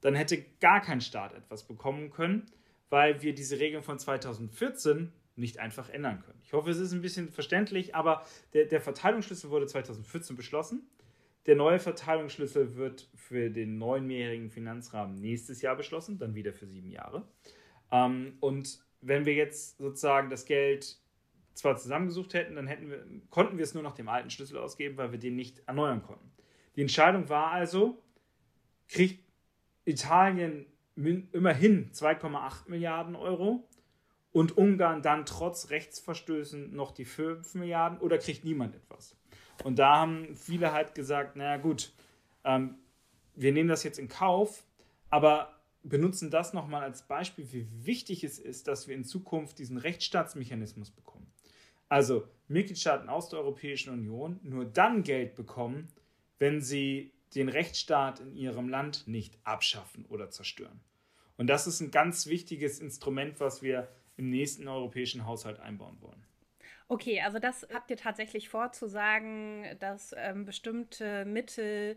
dann 0.00 0.14
hätte 0.14 0.42
gar 0.60 0.80
kein 0.80 1.00
Staat 1.00 1.34
etwas 1.34 1.66
bekommen 1.66 2.10
können, 2.10 2.46
weil 2.88 3.22
wir 3.22 3.34
diese 3.34 3.58
Regeln 3.58 3.82
von 3.82 3.98
2014 3.98 5.12
nicht 5.36 5.58
einfach 5.58 5.88
ändern 5.88 6.20
können. 6.20 6.40
Ich 6.44 6.52
hoffe, 6.52 6.70
es 6.70 6.78
ist 6.78 6.92
ein 6.92 7.02
bisschen 7.02 7.30
verständlich, 7.30 7.94
aber 7.94 8.24
der, 8.52 8.66
der 8.66 8.80
Verteilungsschlüssel 8.80 9.50
wurde 9.50 9.66
2014 9.66 10.36
beschlossen. 10.36 10.88
Der 11.46 11.56
neue 11.56 11.78
Verteilungsschlüssel 11.78 12.76
wird 12.76 13.08
für 13.14 13.50
den 13.50 13.78
neunjährigen 13.78 14.50
Finanzrahmen 14.50 15.16
nächstes 15.20 15.62
Jahr 15.62 15.76
beschlossen, 15.76 16.18
dann 16.18 16.34
wieder 16.34 16.52
für 16.52 16.66
sieben 16.66 16.90
Jahre. 16.90 17.26
Ähm, 17.90 18.36
und 18.40 18.84
wenn 19.00 19.24
wir 19.24 19.34
jetzt 19.34 19.78
sozusagen 19.78 20.28
das 20.28 20.44
Geld 20.44 20.98
zwar 21.54 21.76
zusammengesucht 21.76 22.34
hätten, 22.34 22.56
dann 22.56 22.66
hätten 22.66 22.90
wir, 22.90 23.04
konnten 23.30 23.58
wir 23.58 23.64
es 23.64 23.74
nur 23.74 23.82
nach 23.82 23.94
dem 23.94 24.08
alten 24.08 24.30
Schlüssel 24.30 24.58
ausgeben, 24.58 24.96
weil 24.96 25.12
wir 25.12 25.18
den 25.18 25.36
nicht 25.36 25.62
erneuern 25.66 26.02
konnten. 26.02 26.30
Die 26.76 26.82
Entscheidung 26.82 27.28
war 27.28 27.50
also, 27.50 28.02
kriegt 28.88 29.24
Italien 29.84 30.66
immerhin 30.96 31.90
2,8 31.92 32.68
Milliarden 32.68 33.16
Euro 33.16 33.68
und 34.32 34.56
Ungarn 34.56 35.02
dann 35.02 35.26
trotz 35.26 35.70
Rechtsverstößen 35.70 36.74
noch 36.74 36.92
die 36.92 37.04
5 37.04 37.54
Milliarden 37.54 37.98
oder 37.98 38.18
kriegt 38.18 38.44
niemand 38.44 38.74
etwas? 38.74 39.16
Und 39.64 39.78
da 39.78 39.96
haben 39.98 40.36
viele 40.36 40.72
halt 40.72 40.94
gesagt, 40.94 41.36
naja 41.36 41.56
gut, 41.56 41.92
ähm, 42.44 42.76
wir 43.34 43.52
nehmen 43.52 43.68
das 43.68 43.82
jetzt 43.82 43.98
in 43.98 44.08
Kauf, 44.08 44.64
aber 45.10 45.60
benutzen 45.82 46.30
das 46.30 46.52
nochmal 46.52 46.82
als 46.82 47.06
Beispiel, 47.06 47.50
wie 47.52 47.66
wichtig 47.86 48.22
es 48.24 48.38
ist, 48.38 48.68
dass 48.68 48.86
wir 48.86 48.94
in 48.94 49.04
Zukunft 49.04 49.58
diesen 49.58 49.78
Rechtsstaatsmechanismus 49.78 50.90
bekommen 50.90 51.30
also 51.90 52.26
Mitgliedstaaten 52.48 53.10
aus 53.10 53.28
der 53.28 53.40
Europäischen 53.40 53.92
Union, 53.92 54.40
nur 54.42 54.64
dann 54.64 55.02
Geld 55.02 55.34
bekommen, 55.34 55.88
wenn 56.38 56.62
sie 56.62 57.12
den 57.34 57.48
Rechtsstaat 57.48 58.20
in 58.20 58.34
ihrem 58.34 58.68
Land 58.68 59.06
nicht 59.06 59.38
abschaffen 59.44 60.06
oder 60.06 60.30
zerstören. 60.30 60.80
Und 61.36 61.48
das 61.48 61.66
ist 61.66 61.80
ein 61.80 61.90
ganz 61.90 62.26
wichtiges 62.26 62.80
Instrument, 62.80 63.40
was 63.40 63.62
wir 63.62 63.88
im 64.16 64.30
nächsten 64.30 64.68
europäischen 64.68 65.26
Haushalt 65.26 65.60
einbauen 65.60 65.96
wollen. 66.00 66.24
Okay, 66.88 67.20
also 67.20 67.38
das 67.38 67.66
habt 67.72 67.90
ihr 67.90 67.96
tatsächlich 67.96 68.48
vor 68.48 68.72
zu 68.72 68.88
sagen, 68.88 69.64
dass 69.78 70.14
ähm, 70.16 70.44
bestimmte 70.44 71.24
Mittel 71.24 71.96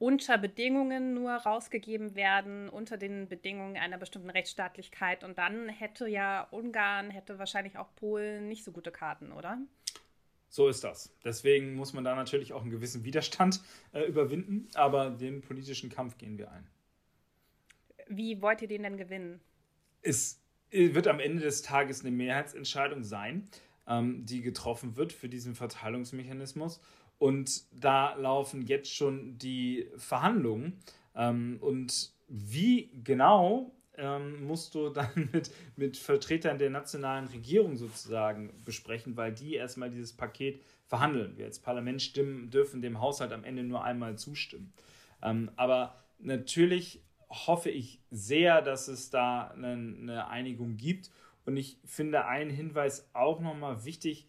unter 0.00 0.38
Bedingungen 0.38 1.12
nur 1.12 1.30
rausgegeben 1.30 2.14
werden, 2.16 2.70
unter 2.70 2.96
den 2.96 3.28
Bedingungen 3.28 3.76
einer 3.76 3.98
bestimmten 3.98 4.30
Rechtsstaatlichkeit. 4.30 5.22
Und 5.22 5.36
dann 5.36 5.68
hätte 5.68 6.08
ja 6.08 6.48
Ungarn, 6.50 7.10
hätte 7.10 7.38
wahrscheinlich 7.38 7.76
auch 7.76 7.94
Polen 7.96 8.48
nicht 8.48 8.64
so 8.64 8.72
gute 8.72 8.90
Karten, 8.90 9.30
oder? 9.30 9.58
So 10.48 10.68
ist 10.68 10.82
das. 10.84 11.14
Deswegen 11.22 11.74
muss 11.74 11.92
man 11.92 12.02
da 12.02 12.14
natürlich 12.14 12.54
auch 12.54 12.62
einen 12.62 12.70
gewissen 12.70 13.04
Widerstand 13.04 13.60
äh, 13.92 14.04
überwinden, 14.04 14.68
aber 14.74 15.10
den 15.10 15.42
politischen 15.42 15.90
Kampf 15.90 16.16
gehen 16.16 16.38
wir 16.38 16.50
ein. 16.50 16.66
Wie 18.08 18.40
wollt 18.40 18.62
ihr 18.62 18.68
den 18.68 18.82
denn 18.82 18.96
gewinnen? 18.96 19.40
Es 20.00 20.42
wird 20.70 21.08
am 21.08 21.20
Ende 21.20 21.42
des 21.42 21.60
Tages 21.60 22.00
eine 22.00 22.10
Mehrheitsentscheidung 22.10 23.04
sein, 23.04 23.50
ähm, 23.86 24.24
die 24.24 24.40
getroffen 24.40 24.96
wird 24.96 25.12
für 25.12 25.28
diesen 25.28 25.54
Verteilungsmechanismus. 25.54 26.80
Und 27.20 27.64
da 27.70 28.14
laufen 28.14 28.62
jetzt 28.62 28.94
schon 28.94 29.36
die 29.36 29.86
Verhandlungen. 29.98 30.80
Ähm, 31.14 31.58
und 31.60 32.14
wie 32.28 32.90
genau 33.04 33.74
ähm, 33.98 34.46
musst 34.46 34.74
du 34.74 34.88
dann 34.88 35.28
mit, 35.32 35.50
mit 35.76 35.98
Vertretern 35.98 36.58
der 36.58 36.70
nationalen 36.70 37.26
Regierung 37.26 37.76
sozusagen 37.76 38.50
besprechen, 38.64 39.18
weil 39.18 39.32
die 39.32 39.54
erstmal 39.54 39.90
dieses 39.90 40.14
Paket 40.14 40.62
verhandeln. 40.86 41.36
Wir 41.36 41.44
als 41.44 41.58
Parlament 41.58 42.00
stimmen, 42.00 42.48
dürfen 42.48 42.80
dem 42.80 43.02
Haushalt 43.02 43.32
am 43.32 43.44
Ende 43.44 43.64
nur 43.64 43.84
einmal 43.84 44.16
zustimmen. 44.16 44.72
Ähm, 45.22 45.50
aber 45.56 45.96
natürlich 46.20 47.02
hoffe 47.28 47.68
ich 47.68 48.00
sehr, 48.10 48.62
dass 48.62 48.88
es 48.88 49.10
da 49.10 49.48
eine, 49.48 49.72
eine 49.72 50.28
Einigung 50.28 50.78
gibt. 50.78 51.10
Und 51.44 51.58
ich 51.58 51.76
finde 51.84 52.24
einen 52.24 52.50
Hinweis 52.50 53.10
auch 53.12 53.40
nochmal 53.40 53.84
wichtig, 53.84 54.26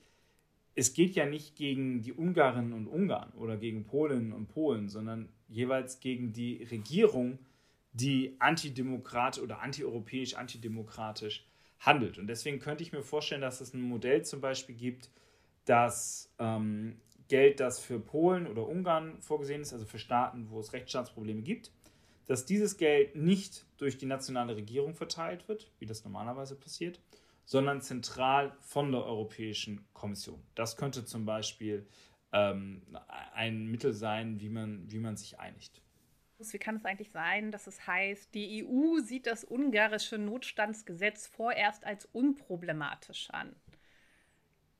es 0.81 0.93
geht 0.93 1.13
ja 1.13 1.27
nicht 1.27 1.55
gegen 1.55 2.01
die 2.01 2.11
Ungarinnen 2.11 2.73
und 2.73 2.87
Ungarn 2.87 3.31
oder 3.33 3.55
gegen 3.55 3.83
Polinnen 3.83 4.33
und 4.33 4.47
Polen, 4.47 4.89
sondern 4.89 5.29
jeweils 5.47 5.99
gegen 5.99 6.33
die 6.33 6.63
Regierung, 6.63 7.37
die 7.93 8.35
antidemokratisch 8.39 9.43
oder 9.43 9.61
antieuropäisch, 9.61 10.33
antidemokratisch 10.33 11.45
handelt. 11.77 12.17
Und 12.17 12.25
deswegen 12.25 12.57
könnte 12.57 12.83
ich 12.83 12.93
mir 12.93 13.03
vorstellen, 13.03 13.41
dass 13.41 13.61
es 13.61 13.75
ein 13.75 13.81
Modell 13.83 14.25
zum 14.25 14.41
Beispiel 14.41 14.73
gibt, 14.73 15.11
dass 15.65 16.33
ähm, 16.39 16.99
Geld, 17.27 17.59
das 17.59 17.79
für 17.79 17.99
Polen 17.99 18.47
oder 18.47 18.67
Ungarn 18.67 19.21
vorgesehen 19.21 19.61
ist, 19.61 19.73
also 19.73 19.85
für 19.85 19.99
Staaten, 19.99 20.49
wo 20.49 20.59
es 20.59 20.73
Rechtsstaatsprobleme 20.73 21.43
gibt, 21.43 21.71
dass 22.25 22.47
dieses 22.47 22.77
Geld 22.77 23.15
nicht 23.15 23.67
durch 23.77 23.99
die 23.99 24.07
nationale 24.07 24.55
Regierung 24.55 24.95
verteilt 24.95 25.47
wird, 25.47 25.69
wie 25.77 25.85
das 25.85 26.03
normalerweise 26.03 26.55
passiert, 26.55 26.99
sondern 27.45 27.81
zentral 27.81 28.55
von 28.61 28.91
der 28.91 29.03
Europäischen 29.03 29.85
Kommission. 29.93 30.41
Das 30.55 30.77
könnte 30.77 31.05
zum 31.05 31.25
Beispiel 31.25 31.87
ähm, 32.31 32.81
ein 33.33 33.67
Mittel 33.67 33.93
sein, 33.93 34.39
wie 34.39 34.49
man, 34.49 34.89
wie 34.91 34.99
man 34.99 35.17
sich 35.17 35.39
einigt. 35.39 35.81
Wie 36.37 36.57
kann 36.57 36.77
es 36.77 36.85
eigentlich 36.85 37.11
sein, 37.11 37.51
dass 37.51 37.67
es 37.67 37.85
heißt, 37.85 38.33
die 38.33 38.65
EU 38.65 38.99
sieht 38.99 39.27
das 39.27 39.43
ungarische 39.43 40.17
Notstandsgesetz 40.17 41.27
vorerst 41.27 41.85
als 41.85 42.05
unproblematisch 42.05 43.29
an? 43.29 43.55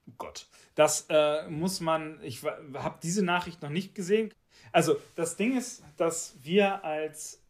Oh 0.08 0.13
Gott, 0.17 0.47
das 0.74 1.06
äh, 1.10 1.47
muss 1.50 1.80
man, 1.80 2.19
ich 2.24 2.43
habe 2.43 3.00
diese 3.04 3.24
Nachricht 3.24 3.62
noch 3.62 3.69
nicht 3.69 3.93
gesehen. 3.93 4.34
Also 4.71 5.00
das 5.15 5.38
Ding 5.38 5.56
ist, 5.56 5.84
dass 5.97 6.36
wir 6.41 6.84
als, 6.84 7.43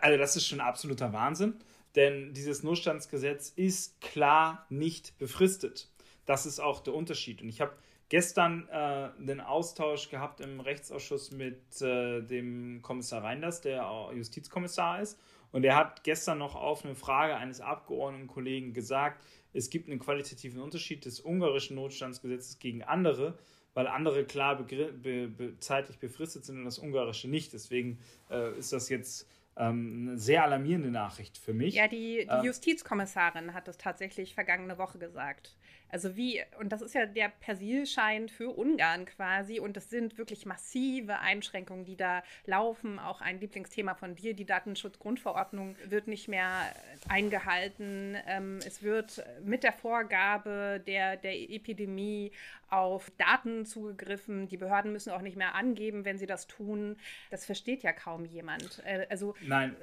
also 0.00 0.16
das 0.16 0.36
ist 0.36 0.46
schon 0.46 0.60
absoluter 0.60 1.12
Wahnsinn, 1.12 1.58
denn 1.96 2.34
dieses 2.34 2.62
Notstandsgesetz 2.62 3.50
ist 3.56 4.00
klar 4.00 4.66
nicht 4.68 5.18
befristet. 5.18 5.90
Das 6.26 6.46
ist 6.46 6.60
auch 6.60 6.80
der 6.80 6.94
Unterschied. 6.94 7.42
Und 7.42 7.48
ich 7.48 7.60
habe 7.60 7.72
gestern 8.08 8.68
äh, 8.68 9.08
den 9.18 9.40
Austausch 9.40 10.10
gehabt 10.10 10.40
im 10.40 10.60
Rechtsausschuss 10.60 11.32
mit 11.32 11.80
äh, 11.80 12.20
dem 12.20 12.80
Kommissar 12.82 13.22
Reinders, 13.22 13.60
der 13.60 14.10
Justizkommissar 14.14 15.00
ist. 15.00 15.18
Und 15.52 15.64
er 15.64 15.76
hat 15.76 16.04
gestern 16.04 16.38
noch 16.38 16.54
auf 16.54 16.84
eine 16.84 16.94
Frage 16.94 17.36
eines 17.36 17.60
Abgeordnetenkollegen 17.60 18.74
gesagt, 18.74 19.24
es 19.52 19.70
gibt 19.70 19.88
einen 19.88 19.98
qualitativen 19.98 20.60
Unterschied 20.60 21.04
des 21.06 21.20
ungarischen 21.20 21.76
Notstandsgesetzes 21.76 22.58
gegen 22.58 22.82
andere, 22.82 23.38
weil 23.72 23.86
andere 23.86 24.24
klar 24.24 24.56
be 24.56 25.28
be 25.28 25.58
zeitlich 25.60 25.98
befristet 25.98 26.44
sind 26.44 26.58
und 26.58 26.64
das 26.64 26.78
ungarische 26.78 27.28
nicht. 27.28 27.52
Deswegen 27.52 27.98
äh, 28.30 28.58
ist 28.58 28.72
das 28.72 28.88
jetzt 28.88 29.26
ähm, 29.56 30.08
eine 30.08 30.18
sehr 30.18 30.44
alarmierende 30.44 30.90
Nachricht 30.90 31.38
für 31.38 31.54
mich. 31.54 31.74
Ja, 31.74 31.88
die, 31.88 32.26
die 32.26 32.28
ähm, 32.28 32.44
Justizkommissarin 32.44 33.54
hat 33.54 33.68
das 33.68 33.78
tatsächlich 33.78 34.34
vergangene 34.34 34.78
Woche 34.78 34.98
gesagt. 34.98 35.54
Also 35.88 36.16
wie, 36.16 36.42
und 36.58 36.70
das 36.70 36.82
ist 36.82 36.94
ja 36.94 37.06
der 37.06 37.28
Persilschein 37.28 38.28
für 38.28 38.50
Ungarn 38.50 39.06
quasi, 39.06 39.60
und 39.60 39.76
das 39.76 39.88
sind 39.88 40.18
wirklich 40.18 40.44
massive 40.46 41.20
Einschränkungen, 41.20 41.84
die 41.84 41.96
da 41.96 42.22
laufen. 42.44 42.98
Auch 42.98 43.20
ein 43.20 43.40
Lieblingsthema 43.40 43.94
von 43.94 44.16
dir, 44.16 44.34
die 44.34 44.44
Datenschutzgrundverordnung 44.44 45.76
wird 45.84 46.08
nicht 46.08 46.28
mehr 46.28 46.74
eingehalten. 47.08 48.16
Ähm, 48.26 48.58
es 48.66 48.82
wird 48.82 49.24
mit 49.44 49.62
der 49.62 49.72
Vorgabe 49.72 50.82
der, 50.86 51.16
der 51.16 51.38
Epidemie 51.50 52.32
auf 52.68 53.10
Daten 53.18 53.64
zugegriffen. 53.64 54.48
Die 54.48 54.56
Behörden 54.56 54.92
müssen 54.92 55.12
auch 55.12 55.22
nicht 55.22 55.36
mehr 55.36 55.54
angeben, 55.54 56.04
wenn 56.04 56.18
sie 56.18 56.26
das 56.26 56.46
tun. 56.46 56.96
Das 57.30 57.46
versteht 57.46 57.82
ja 57.82 57.92
kaum 57.92 58.24
jemand. 58.24 58.82
Äh, 58.84 59.06
also 59.08 59.34
Nein. 59.42 59.76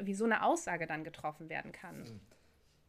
wie 0.00 0.14
so 0.14 0.24
eine 0.24 0.42
Aussage 0.42 0.86
dann 0.86 1.04
getroffen 1.04 1.48
werden 1.48 1.72
kann. 1.72 2.00
Mhm. 2.00 2.20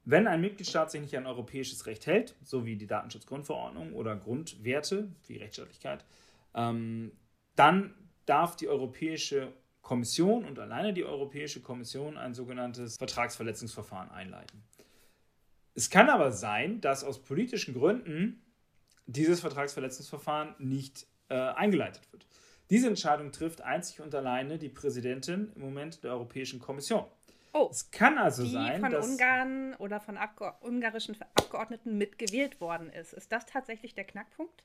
Wenn 0.05 0.27
ein 0.27 0.41
Mitgliedstaat 0.41 0.91
sich 0.91 1.01
nicht 1.01 1.17
an 1.17 1.25
europäisches 1.25 1.85
Recht 1.85 2.07
hält, 2.07 2.35
so 2.43 2.65
wie 2.65 2.75
die 2.75 2.87
Datenschutzgrundverordnung 2.87 3.93
oder 3.93 4.15
Grundwerte 4.15 5.11
wie 5.27 5.37
Rechtsstaatlichkeit, 5.37 6.05
ähm, 6.55 7.11
dann 7.55 7.93
darf 8.25 8.55
die 8.55 8.67
Europäische 8.67 9.53
Kommission 9.81 10.45
und 10.45 10.59
alleine 10.59 10.93
die 10.93 11.03
Europäische 11.03 11.61
Kommission 11.61 12.17
ein 12.17 12.33
sogenanntes 12.33 12.97
Vertragsverletzungsverfahren 12.97 14.11
einleiten. 14.11 14.63
Es 15.73 15.89
kann 15.89 16.09
aber 16.09 16.31
sein, 16.31 16.81
dass 16.81 17.03
aus 17.03 17.21
politischen 17.21 17.73
Gründen 17.73 18.41
dieses 19.07 19.39
Vertragsverletzungsverfahren 19.39 20.55
nicht 20.59 21.07
äh, 21.29 21.35
eingeleitet 21.35 22.11
wird. 22.11 22.27
Diese 22.69 22.87
Entscheidung 22.87 23.31
trifft 23.31 23.61
einzig 23.61 24.01
und 24.01 24.13
alleine 24.13 24.59
die 24.59 24.69
Präsidentin 24.69 25.51
im 25.55 25.61
Moment 25.61 26.03
der 26.03 26.11
Europäischen 26.11 26.59
Kommission. 26.59 27.05
Oh, 27.53 27.67
es 27.71 27.91
kann 27.91 28.17
also 28.17 28.43
die 28.43 28.51
sein, 28.51 28.81
von 28.81 28.91
dass 28.91 29.07
Ungarn 29.07 29.75
oder 29.75 29.99
von 29.99 30.17
Abge 30.17 30.53
ungarischen 30.61 31.17
Abgeordneten 31.35 31.97
mitgewählt 31.97 32.61
worden 32.61 32.89
ist. 32.89 33.13
Ist 33.13 33.31
das 33.31 33.45
tatsächlich 33.45 33.95
der 33.95 34.03
Knackpunkt? 34.03 34.63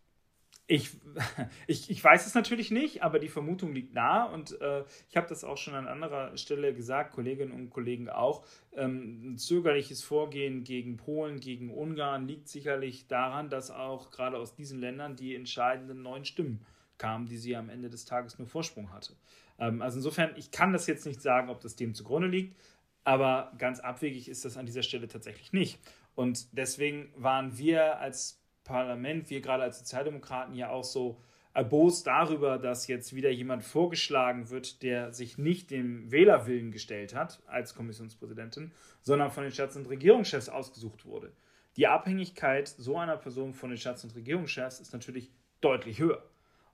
Ich, 0.66 0.90
ich, 1.66 1.90
ich 1.90 2.02
weiß 2.02 2.26
es 2.26 2.34
natürlich 2.34 2.70
nicht, 2.70 3.02
aber 3.02 3.18
die 3.18 3.28
Vermutung 3.28 3.72
liegt 3.74 3.94
nahe 3.94 4.32
und 4.32 4.60
äh, 4.60 4.84
ich 5.10 5.16
habe 5.16 5.28
das 5.28 5.44
auch 5.44 5.58
schon 5.58 5.74
an 5.74 5.86
anderer 5.86 6.36
Stelle 6.36 6.74
gesagt, 6.74 7.12
Kolleginnen 7.12 7.52
und 7.52 7.70
Kollegen 7.70 8.08
auch. 8.08 8.46
Ähm, 8.72 9.34
ein 9.34 9.38
zögerliches 9.38 10.02
Vorgehen 10.02 10.64
gegen 10.64 10.96
Polen, 10.96 11.40
gegen 11.40 11.70
Ungarn 11.70 12.26
liegt 12.26 12.48
sicherlich 12.48 13.08
daran, 13.08 13.50
dass 13.50 13.70
auch 13.70 14.10
gerade 14.10 14.38
aus 14.38 14.54
diesen 14.54 14.78
Ländern 14.78 15.16
die 15.16 15.34
entscheidenden 15.34 16.02
neuen 16.02 16.24
Stimmen 16.24 16.64
kamen, 16.96 17.26
die 17.26 17.36
sie 17.36 17.56
am 17.56 17.68
Ende 17.68 17.90
des 17.90 18.04
Tages 18.04 18.38
nur 18.38 18.48
Vorsprung 18.48 18.92
hatte. 18.92 19.14
Ähm, 19.58 19.82
also 19.82 19.98
insofern, 19.98 20.30
ich 20.36 20.50
kann 20.50 20.72
das 20.72 20.86
jetzt 20.86 21.06
nicht 21.06 21.20
sagen, 21.20 21.50
ob 21.50 21.60
das 21.60 21.76
dem 21.76 21.94
zugrunde 21.94 22.28
liegt. 22.28 22.56
Aber 23.04 23.52
ganz 23.58 23.80
abwegig 23.80 24.28
ist 24.28 24.44
das 24.44 24.56
an 24.56 24.66
dieser 24.66 24.82
Stelle 24.82 25.08
tatsächlich 25.08 25.52
nicht. 25.52 25.78
Und 26.14 26.56
deswegen 26.56 27.12
waren 27.16 27.58
wir 27.58 27.98
als 27.98 28.40
Parlament, 28.64 29.28
wir 29.30 29.40
gerade 29.40 29.62
als 29.62 29.78
Sozialdemokraten 29.78 30.54
ja 30.54 30.70
auch 30.70 30.84
so 30.84 31.20
erbost 31.52 32.06
darüber, 32.06 32.58
dass 32.58 32.88
jetzt 32.88 33.14
wieder 33.14 33.30
jemand 33.30 33.62
vorgeschlagen 33.62 34.50
wird, 34.50 34.82
der 34.82 35.12
sich 35.12 35.38
nicht 35.38 35.70
dem 35.70 36.10
Wählerwillen 36.10 36.72
gestellt 36.72 37.14
hat 37.14 37.42
als 37.46 37.74
Kommissionspräsidentin, 37.74 38.72
sondern 39.02 39.30
von 39.30 39.44
den 39.44 39.52
Staats- 39.52 39.76
und 39.76 39.88
Regierungschefs 39.88 40.48
ausgesucht 40.48 41.04
wurde. 41.04 41.32
Die 41.76 41.86
Abhängigkeit 41.86 42.68
so 42.68 42.96
einer 42.96 43.16
Person 43.16 43.52
von 43.52 43.70
den 43.70 43.78
Staats- 43.78 44.04
und 44.04 44.14
Regierungschefs 44.16 44.80
ist 44.80 44.92
natürlich 44.92 45.30
deutlich 45.60 46.00
höher. 46.00 46.22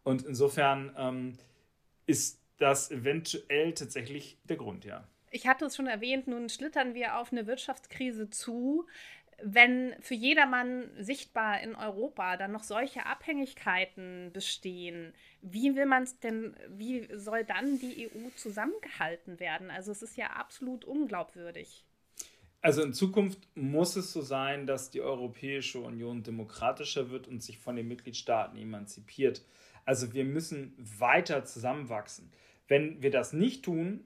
Und 0.03 0.23
insofern 0.23 0.95
ähm, 0.97 1.39
ist 2.07 2.41
das 2.59 2.91
eventuell 2.91 3.75
tatsächlich 3.75 4.39
der 4.45 4.57
Grund, 4.57 4.85
ja. 4.85 5.07
Ich 5.31 5.47
hatte 5.47 5.67
es 5.67 5.77
schon 5.77 5.87
erwähnt, 5.87 6.27
nun 6.27 6.49
schlittern 6.49 6.95
wir 6.95 7.19
auf 7.19 7.33
eine 7.33 7.47
Wirtschaftskrise 7.47 8.31
zu. 8.31 8.87
Wenn 9.43 9.95
für 10.01 10.15
jedermann 10.15 10.91
sichtbar 10.99 11.61
in 11.61 11.75
Europa 11.75 12.37
dann 12.37 12.53
noch 12.53 12.65
solche 12.65 13.07
Abhängigkeiten 13.07 14.33
bestehen, 14.33 15.15
wie 15.41 15.75
will 15.77 15.87
man 15.87 16.03
es 16.03 16.19
denn, 16.19 16.55
wie 16.69 17.09
soll 17.15 17.45
dann 17.45 17.79
die 17.79 18.11
EU 18.11 18.29
zusammengehalten 18.37 19.41
werden? 19.41 19.71
Also 19.71 19.93
es 19.93 20.03
ist 20.03 20.17
ja 20.17 20.27
absolut 20.27 20.85
unglaubwürdig. 20.85 21.87
Also 22.61 22.83
in 22.83 22.93
Zukunft 22.93 23.49
muss 23.55 23.97
es 23.97 24.13
so 24.13 24.21
sein, 24.21 24.67
dass 24.67 24.91
die 24.91 25.01
Europäische 25.01 25.79
Union 25.79 26.23
demokratischer 26.23 27.09
wird 27.09 27.27
und 27.27 27.43
sich 27.43 27.59
von 27.59 27.77
den 27.77 27.89
Mitgliedstaaten 27.89 28.59
emanzipiert. 28.59 29.43
Also 29.87 30.13
wir 30.13 30.25
müssen 30.25 30.75
weiter 30.77 31.45
zusammenwachsen. 31.45 32.31
Wenn 32.69 33.03
wir 33.03 33.11
das 33.11 33.33
nicht 33.33 33.65
tun, 33.65 34.05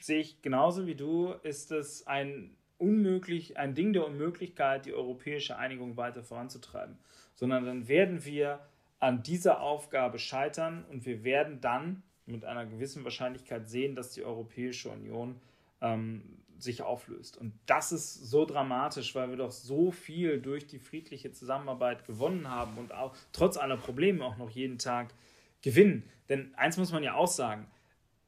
sehe 0.00 0.20
ich 0.20 0.42
genauso 0.42 0.86
wie 0.86 0.94
du, 0.94 1.32
ist 1.42 1.72
es 1.72 2.06
ein 2.06 2.56
unmöglich, 2.78 3.56
ein 3.56 3.74
Ding 3.74 3.92
der 3.92 4.06
Unmöglichkeit, 4.06 4.86
die 4.86 4.92
europäische 4.92 5.56
Einigung 5.56 5.96
weiter 5.96 6.22
voranzutreiben, 6.22 6.98
sondern 7.34 7.64
dann 7.64 7.88
werden 7.88 8.24
wir 8.24 8.60
an 8.98 9.22
dieser 9.22 9.60
Aufgabe 9.60 10.18
scheitern 10.18 10.84
und 10.90 11.06
wir 11.06 11.24
werden 11.24 11.60
dann 11.60 12.02
mit 12.26 12.44
einer 12.44 12.66
gewissen 12.66 13.04
Wahrscheinlichkeit 13.04 13.68
sehen, 13.68 13.94
dass 13.94 14.12
die 14.12 14.24
Europäische 14.24 14.88
Union 14.90 15.40
ähm, 15.80 16.22
sich 16.58 16.82
auflöst. 16.82 17.36
Und 17.36 17.52
das 17.66 17.92
ist 17.92 18.14
so 18.14 18.46
dramatisch, 18.46 19.14
weil 19.14 19.28
wir 19.28 19.36
doch 19.36 19.50
so 19.50 19.90
viel 19.90 20.40
durch 20.40 20.66
die 20.66 20.78
friedliche 20.78 21.32
Zusammenarbeit 21.32 22.06
gewonnen 22.06 22.48
haben 22.48 22.78
und 22.78 22.92
auch 22.92 23.14
trotz 23.32 23.56
aller 23.56 23.76
Probleme 23.76 24.24
auch 24.24 24.36
noch 24.36 24.50
jeden 24.50 24.78
Tag 24.78 25.12
gewinnen. 25.62 26.08
Denn 26.28 26.54
eins 26.54 26.76
muss 26.76 26.92
man 26.92 27.02
ja 27.02 27.14
auch 27.14 27.26
sagen, 27.26 27.66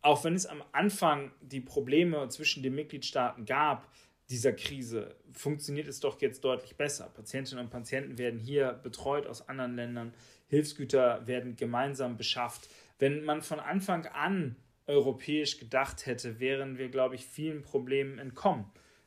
auch 0.06 0.22
wenn 0.22 0.36
es 0.36 0.46
am 0.46 0.62
Anfang 0.70 1.32
die 1.40 1.60
Probleme 1.60 2.28
zwischen 2.28 2.62
den 2.62 2.76
Mitgliedstaaten 2.76 3.44
gab, 3.44 3.92
dieser 4.30 4.52
Krise, 4.52 5.16
funktioniert 5.32 5.88
es 5.88 5.98
doch 5.98 6.20
jetzt 6.20 6.44
deutlich 6.44 6.76
besser. 6.76 7.10
Patientinnen 7.12 7.64
und 7.64 7.70
Patienten 7.70 8.16
werden 8.16 8.38
hier 8.38 8.72
betreut 8.84 9.26
aus 9.26 9.48
anderen 9.48 9.74
Ländern, 9.74 10.14
Hilfsgüter 10.46 11.26
werden 11.26 11.56
gemeinsam 11.56 12.16
beschafft. 12.16 12.68
Wenn 13.00 13.24
man 13.24 13.42
von 13.42 13.58
Anfang 13.58 14.06
an 14.06 14.54
europäisch 14.86 15.58
gedacht 15.58 16.06
hätte, 16.06 16.38
wären 16.38 16.78
wir, 16.78 16.88
glaube 16.88 17.16
ich, 17.16 17.26
vielen 17.26 17.62
Problemen 17.62 18.20
entkommen. 18.20 18.66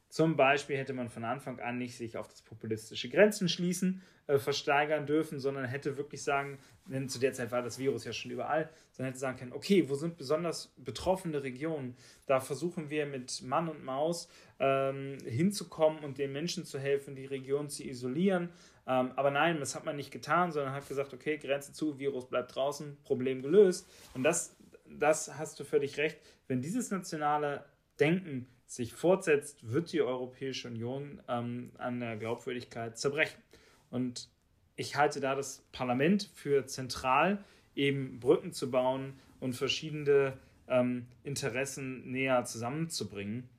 Zum 0.10 0.36
Beispiel 0.36 0.76
hätte 0.78 0.94
man 0.94 1.10
von 1.10 1.24
Anfang 1.24 1.60
an 1.60 1.78
nicht 1.78 1.96
sich 1.96 2.18
auf 2.18 2.28
das 2.28 2.42
populistische 2.42 3.10
Grenzen 3.10 3.48
schließen 3.48 4.02
äh, 4.26 4.40
versteigern 4.40 5.06
dürfen, 5.06 5.40
sondern 5.40 5.66
hätte 5.66 5.98
wirklich 5.98 6.24
sagen, 6.24 6.58
denn 6.88 7.08
zu 7.10 7.20
der 7.20 7.34
Zeit 7.34 7.52
war 7.52 7.62
das 7.62 7.78
Virus 7.78 8.06
ja 8.06 8.14
schon 8.14 8.32
überall, 8.32 8.70
sondern 8.92 9.12
hätte 9.12 9.20
sagen 9.20 9.38
können, 9.38 9.54
okay, 9.54 9.88
wo 9.88 9.94
sind 9.94 10.18
besonders 10.18 10.74
betroffene 10.78 11.44
Regionen? 11.44 11.96
Da 12.26 12.40
versuchen 12.40 12.90
wir 12.90 13.06
mit 13.06 13.44
Mann 13.44 13.70
und 13.70 13.84
Maus 13.84 14.30
ähm, 14.60 15.18
hinzukommen 15.26 16.04
und 16.04 16.18
den 16.18 16.32
Menschen 16.32 16.66
zu 16.66 16.80
helfen, 16.80 17.16
die 17.16 17.26
Region 17.26 17.70
zu 17.70 17.84
isolieren. 17.84 18.50
Ähm, 18.88 19.12
aber 19.16 19.30
nein, 19.30 19.60
das 19.60 19.76
hat 19.76 19.86
man 19.86 19.96
nicht 19.96 20.10
getan, 20.10 20.52
sondern 20.52 20.74
hat 20.74 20.88
gesagt, 20.88 21.14
okay, 21.14 21.38
Grenze 21.38 21.72
zu, 21.72 22.00
Virus 22.00 22.28
bleibt 22.28 22.56
draußen, 22.56 22.98
Problem 23.04 23.44
gelöst. 23.44 23.88
Und 24.16 24.24
das, 24.24 24.56
das 24.88 25.38
hast 25.38 25.60
du 25.60 25.64
völlig 25.64 25.98
recht. 25.98 26.18
Wenn 26.48 26.62
dieses 26.62 26.90
nationale 26.90 27.64
Denken 28.00 28.48
sich 28.70 28.94
fortsetzt, 28.94 29.68
wird 29.68 29.92
die 29.92 30.02
Europäische 30.02 30.68
Union 30.68 31.22
ähm, 31.28 31.72
an 31.80 32.00
der 32.00 32.18
Glaubwürdigkeit 32.18 33.00
zerbrechen. 33.00 33.42
Und 33.90 34.30
ich 34.76 34.96
halte 34.96 35.20
da 35.20 35.34
das 35.34 35.64
Parlament 35.72 36.30
für 36.36 36.68
zentral 36.68 37.44
eben 37.76 38.20
Brücken 38.20 38.54
zu 38.54 38.70
bauen 38.70 39.20
und 39.40 39.54
verschiedene 39.54 40.38
ähm, 40.68 41.08
Interessen 41.24 42.12
näher 42.12 42.46
zusammenzubringen. 42.46 43.50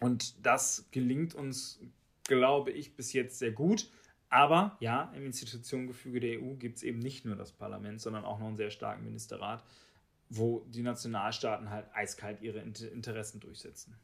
Und 0.00 0.44
das 0.44 0.88
gelingt 0.90 1.34
uns, 1.34 1.80
glaube 2.24 2.70
ich, 2.70 2.94
bis 2.94 3.14
jetzt 3.14 3.38
sehr 3.38 3.52
gut. 3.52 3.90
Aber 4.28 4.76
ja, 4.78 5.10
im 5.16 5.24
Institutionengefüge 5.24 6.20
der 6.20 6.42
EU 6.42 6.52
gibt 6.56 6.76
es 6.76 6.82
eben 6.82 6.98
nicht 6.98 7.24
nur 7.24 7.36
das 7.36 7.50
Parlament, 7.50 8.02
sondern 8.02 8.26
auch 8.26 8.38
noch 8.38 8.48
einen 8.48 8.58
sehr 8.58 8.70
starken 8.70 9.04
Ministerrat, 9.04 9.64
wo 10.28 10.66
die 10.68 10.82
Nationalstaaten 10.82 11.70
halt 11.70 11.86
eiskalt 11.94 12.42
ihre 12.42 12.58
Interessen 12.58 13.40
durchsetzen. 13.40 13.96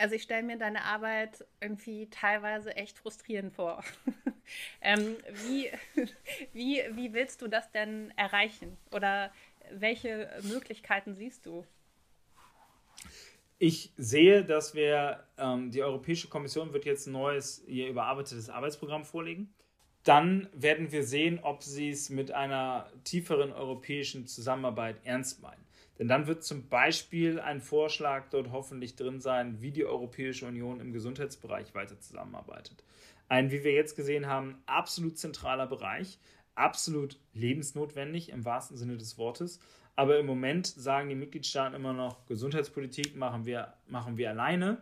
Also 0.00 0.14
ich 0.14 0.22
stelle 0.22 0.42
mir 0.42 0.56
deine 0.56 0.84
Arbeit 0.84 1.44
irgendwie 1.60 2.08
teilweise 2.08 2.74
echt 2.74 2.98
frustrierend 2.98 3.52
vor. 3.52 3.84
ähm, 4.80 5.18
wie, 5.46 5.70
wie, 6.54 6.82
wie 6.92 7.12
willst 7.12 7.42
du 7.42 7.48
das 7.48 7.70
denn 7.70 8.10
erreichen? 8.16 8.78
Oder 8.92 9.30
welche 9.70 10.30
Möglichkeiten 10.44 11.14
siehst 11.14 11.44
du? 11.44 11.66
Ich 13.58 13.92
sehe, 13.98 14.42
dass 14.42 14.74
wir, 14.74 15.22
ähm, 15.36 15.70
die 15.70 15.82
Europäische 15.82 16.28
Kommission 16.28 16.72
wird 16.72 16.86
jetzt 16.86 17.06
ein 17.06 17.12
neues, 17.12 17.62
ihr 17.66 17.88
überarbeitetes 17.88 18.48
Arbeitsprogramm 18.48 19.04
vorlegen. 19.04 19.52
Dann 20.04 20.48
werden 20.54 20.92
wir 20.92 21.04
sehen, 21.04 21.40
ob 21.42 21.62
sie 21.62 21.90
es 21.90 22.08
mit 22.08 22.32
einer 22.32 22.90
tieferen 23.04 23.52
europäischen 23.52 24.26
Zusammenarbeit 24.26 24.96
ernst 25.04 25.42
meinen. 25.42 25.62
Denn 26.00 26.08
dann 26.08 26.26
wird 26.26 26.42
zum 26.42 26.66
Beispiel 26.66 27.38
ein 27.40 27.60
Vorschlag 27.60 28.30
dort 28.30 28.50
hoffentlich 28.52 28.96
drin 28.96 29.20
sein, 29.20 29.60
wie 29.60 29.70
die 29.70 29.84
Europäische 29.84 30.46
Union 30.46 30.80
im 30.80 30.94
Gesundheitsbereich 30.94 31.74
weiter 31.74 32.00
zusammenarbeitet. 32.00 32.82
Ein, 33.28 33.50
wie 33.50 33.64
wir 33.64 33.74
jetzt 33.74 33.96
gesehen 33.96 34.26
haben, 34.26 34.62
absolut 34.64 35.18
zentraler 35.18 35.66
Bereich, 35.66 36.18
absolut 36.54 37.18
lebensnotwendig 37.34 38.30
im 38.30 38.46
wahrsten 38.46 38.78
Sinne 38.78 38.96
des 38.96 39.18
Wortes. 39.18 39.60
Aber 39.94 40.18
im 40.18 40.24
Moment 40.24 40.66
sagen 40.66 41.10
die 41.10 41.14
Mitgliedstaaten 41.14 41.74
immer 41.74 41.92
noch, 41.92 42.24
Gesundheitspolitik 42.24 43.14
machen 43.14 43.44
wir, 43.44 43.74
machen 43.86 44.16
wir 44.16 44.30
alleine. 44.30 44.80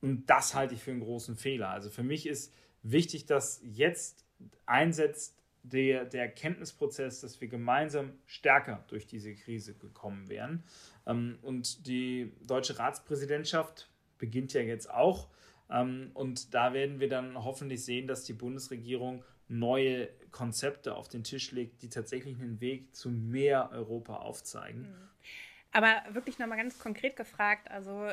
Und 0.00 0.28
das 0.28 0.56
halte 0.56 0.74
ich 0.74 0.82
für 0.82 0.90
einen 0.90 1.04
großen 1.04 1.36
Fehler. 1.36 1.68
Also 1.68 1.88
für 1.88 2.02
mich 2.02 2.26
ist 2.26 2.52
wichtig, 2.82 3.26
dass 3.26 3.60
jetzt 3.62 4.24
einsetzt 4.66 5.38
der, 5.62 6.04
der 6.04 6.22
Erkenntnisprozess, 6.22 7.20
dass 7.20 7.40
wir 7.40 7.48
gemeinsam 7.48 8.12
stärker 8.26 8.84
durch 8.88 9.06
diese 9.06 9.34
Krise 9.34 9.74
gekommen 9.74 10.28
wären. 10.28 10.64
Ähm, 11.06 11.38
und 11.42 11.86
die 11.86 12.32
deutsche 12.46 12.78
Ratspräsidentschaft 12.78 13.88
beginnt 14.18 14.52
ja 14.52 14.60
jetzt 14.60 14.90
auch. 14.90 15.28
Ähm, 15.70 16.10
und 16.14 16.54
da 16.54 16.72
werden 16.72 17.00
wir 17.00 17.08
dann 17.08 17.42
hoffentlich 17.44 17.84
sehen, 17.84 18.06
dass 18.06 18.24
die 18.24 18.32
Bundesregierung 18.32 19.24
neue 19.48 20.08
Konzepte 20.30 20.94
auf 20.94 21.08
den 21.08 21.24
Tisch 21.24 21.52
legt, 21.52 21.82
die 21.82 21.88
tatsächlich 21.88 22.40
einen 22.40 22.60
Weg 22.60 22.94
zu 22.94 23.10
mehr 23.10 23.70
Europa 23.72 24.16
aufzeigen. 24.16 24.82
Mhm. 24.82 25.08
Aber 25.72 26.02
wirklich 26.10 26.38
nochmal 26.38 26.58
ganz 26.58 26.78
konkret 26.78 27.16
gefragt, 27.16 27.70
also 27.70 28.06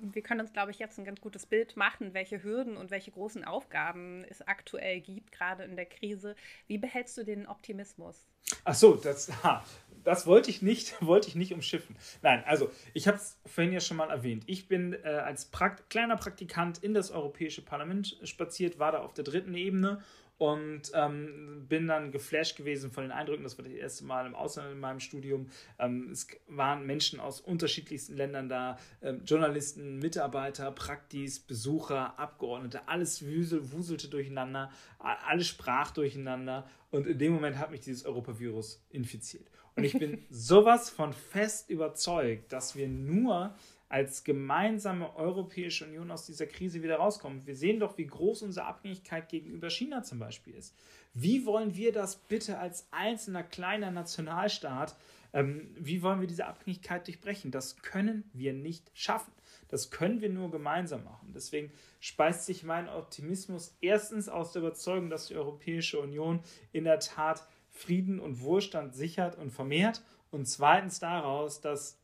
wir 0.00 0.22
können 0.22 0.40
uns, 0.40 0.52
glaube 0.52 0.72
ich, 0.72 0.80
jetzt 0.80 0.98
ein 0.98 1.04
ganz 1.04 1.20
gutes 1.20 1.46
Bild 1.46 1.76
machen, 1.76 2.12
welche 2.12 2.42
Hürden 2.42 2.76
und 2.76 2.90
welche 2.90 3.12
großen 3.12 3.44
Aufgaben 3.44 4.24
es 4.28 4.42
aktuell 4.42 5.00
gibt, 5.00 5.30
gerade 5.30 5.62
in 5.62 5.76
der 5.76 5.86
Krise. 5.86 6.34
Wie 6.66 6.78
behältst 6.78 7.16
du 7.16 7.24
den 7.24 7.46
Optimismus? 7.46 8.26
Ach 8.64 8.74
so, 8.74 8.96
das, 8.96 9.30
das 10.04 10.26
wollte 10.26 10.50
ich 10.50 10.60
nicht, 10.60 11.00
wollte 11.06 11.28
ich 11.28 11.36
nicht 11.36 11.52
umschiffen. 11.52 11.96
Nein, 12.22 12.42
also 12.46 12.70
ich 12.94 13.06
habe 13.06 13.16
es 13.16 13.38
vorhin 13.46 13.72
ja 13.72 13.80
schon 13.80 13.96
mal 13.96 14.10
erwähnt. 14.10 14.42
Ich 14.46 14.66
bin 14.66 14.92
äh, 14.92 15.08
als 15.08 15.46
Prakt 15.46 15.90
kleiner 15.90 16.16
Praktikant 16.16 16.78
in 16.78 16.94
das 16.94 17.12
Europäische 17.12 17.62
Parlament 17.62 18.18
spaziert, 18.24 18.80
war 18.80 18.90
da 18.90 19.02
auf 19.02 19.14
der 19.14 19.24
dritten 19.24 19.54
Ebene 19.54 20.02
und 20.38 20.90
ähm, 20.94 21.66
bin 21.68 21.86
dann 21.86 22.10
geflasht 22.10 22.56
gewesen 22.56 22.90
von 22.90 23.04
den 23.04 23.12
Eindrücken. 23.12 23.44
Das 23.44 23.56
war 23.56 23.64
das 23.64 23.72
erste 23.72 24.04
Mal 24.04 24.26
im 24.26 24.34
Ausland 24.34 24.72
in 24.72 24.80
meinem 24.80 25.00
Studium. 25.00 25.48
Ähm, 25.78 26.10
es 26.10 26.26
waren 26.48 26.86
Menschen 26.86 27.20
aus 27.20 27.40
unterschiedlichsten 27.40 28.16
Ländern 28.16 28.48
da, 28.48 28.78
ähm, 29.00 29.22
Journalisten, 29.24 29.98
Mitarbeiter, 30.00 30.72
Praktis, 30.72 31.38
Besucher, 31.38 32.18
Abgeordnete, 32.18 32.88
alles 32.88 33.24
wusel, 33.24 33.72
wuselte 33.72 34.08
durcheinander, 34.08 34.70
alles 34.98 35.46
sprach 35.46 35.92
durcheinander 35.92 36.68
und 36.90 37.06
in 37.06 37.18
dem 37.18 37.32
Moment 37.32 37.58
hat 37.58 37.70
mich 37.70 37.80
dieses 37.80 38.04
Europavirus 38.04 38.84
infiziert. 38.90 39.46
Und 39.76 39.84
ich 39.84 39.98
bin 39.98 40.24
sowas 40.30 40.90
von 40.90 41.12
fest 41.12 41.70
überzeugt, 41.70 42.52
dass 42.52 42.76
wir 42.76 42.88
nur 42.88 43.54
als 43.94 44.24
gemeinsame 44.24 45.14
Europäische 45.14 45.84
Union 45.84 46.10
aus 46.10 46.26
dieser 46.26 46.46
Krise 46.46 46.82
wieder 46.82 46.96
rauskommen. 46.96 47.46
Wir 47.46 47.54
sehen 47.54 47.78
doch, 47.78 47.96
wie 47.96 48.08
groß 48.08 48.42
unsere 48.42 48.66
Abhängigkeit 48.66 49.28
gegenüber 49.28 49.70
China 49.70 50.02
zum 50.02 50.18
Beispiel 50.18 50.52
ist. 50.54 50.74
Wie 51.12 51.46
wollen 51.46 51.76
wir 51.76 51.92
das 51.92 52.16
bitte 52.16 52.58
als 52.58 52.88
einzelner 52.90 53.44
kleiner 53.44 53.92
Nationalstaat, 53.92 54.96
ähm, 55.32 55.76
wie 55.78 56.02
wollen 56.02 56.20
wir 56.20 56.26
diese 56.26 56.46
Abhängigkeit 56.46 57.06
durchbrechen? 57.06 57.52
Das 57.52 57.82
können 57.82 58.28
wir 58.32 58.52
nicht 58.52 58.90
schaffen. 58.94 59.32
Das 59.68 59.92
können 59.92 60.20
wir 60.20 60.28
nur 60.28 60.50
gemeinsam 60.50 61.04
machen. 61.04 61.32
Deswegen 61.32 61.70
speist 62.00 62.46
sich 62.46 62.64
mein 62.64 62.88
Optimismus 62.88 63.76
erstens 63.80 64.28
aus 64.28 64.50
der 64.50 64.62
Überzeugung, 64.62 65.08
dass 65.08 65.28
die 65.28 65.36
Europäische 65.36 66.00
Union 66.00 66.40
in 66.72 66.82
der 66.82 66.98
Tat 66.98 67.46
Frieden 67.70 68.18
und 68.18 68.40
Wohlstand 68.40 68.96
sichert 68.96 69.38
und 69.38 69.52
vermehrt 69.52 70.02
und 70.32 70.46
zweitens 70.46 70.98
daraus, 70.98 71.60
dass 71.60 72.00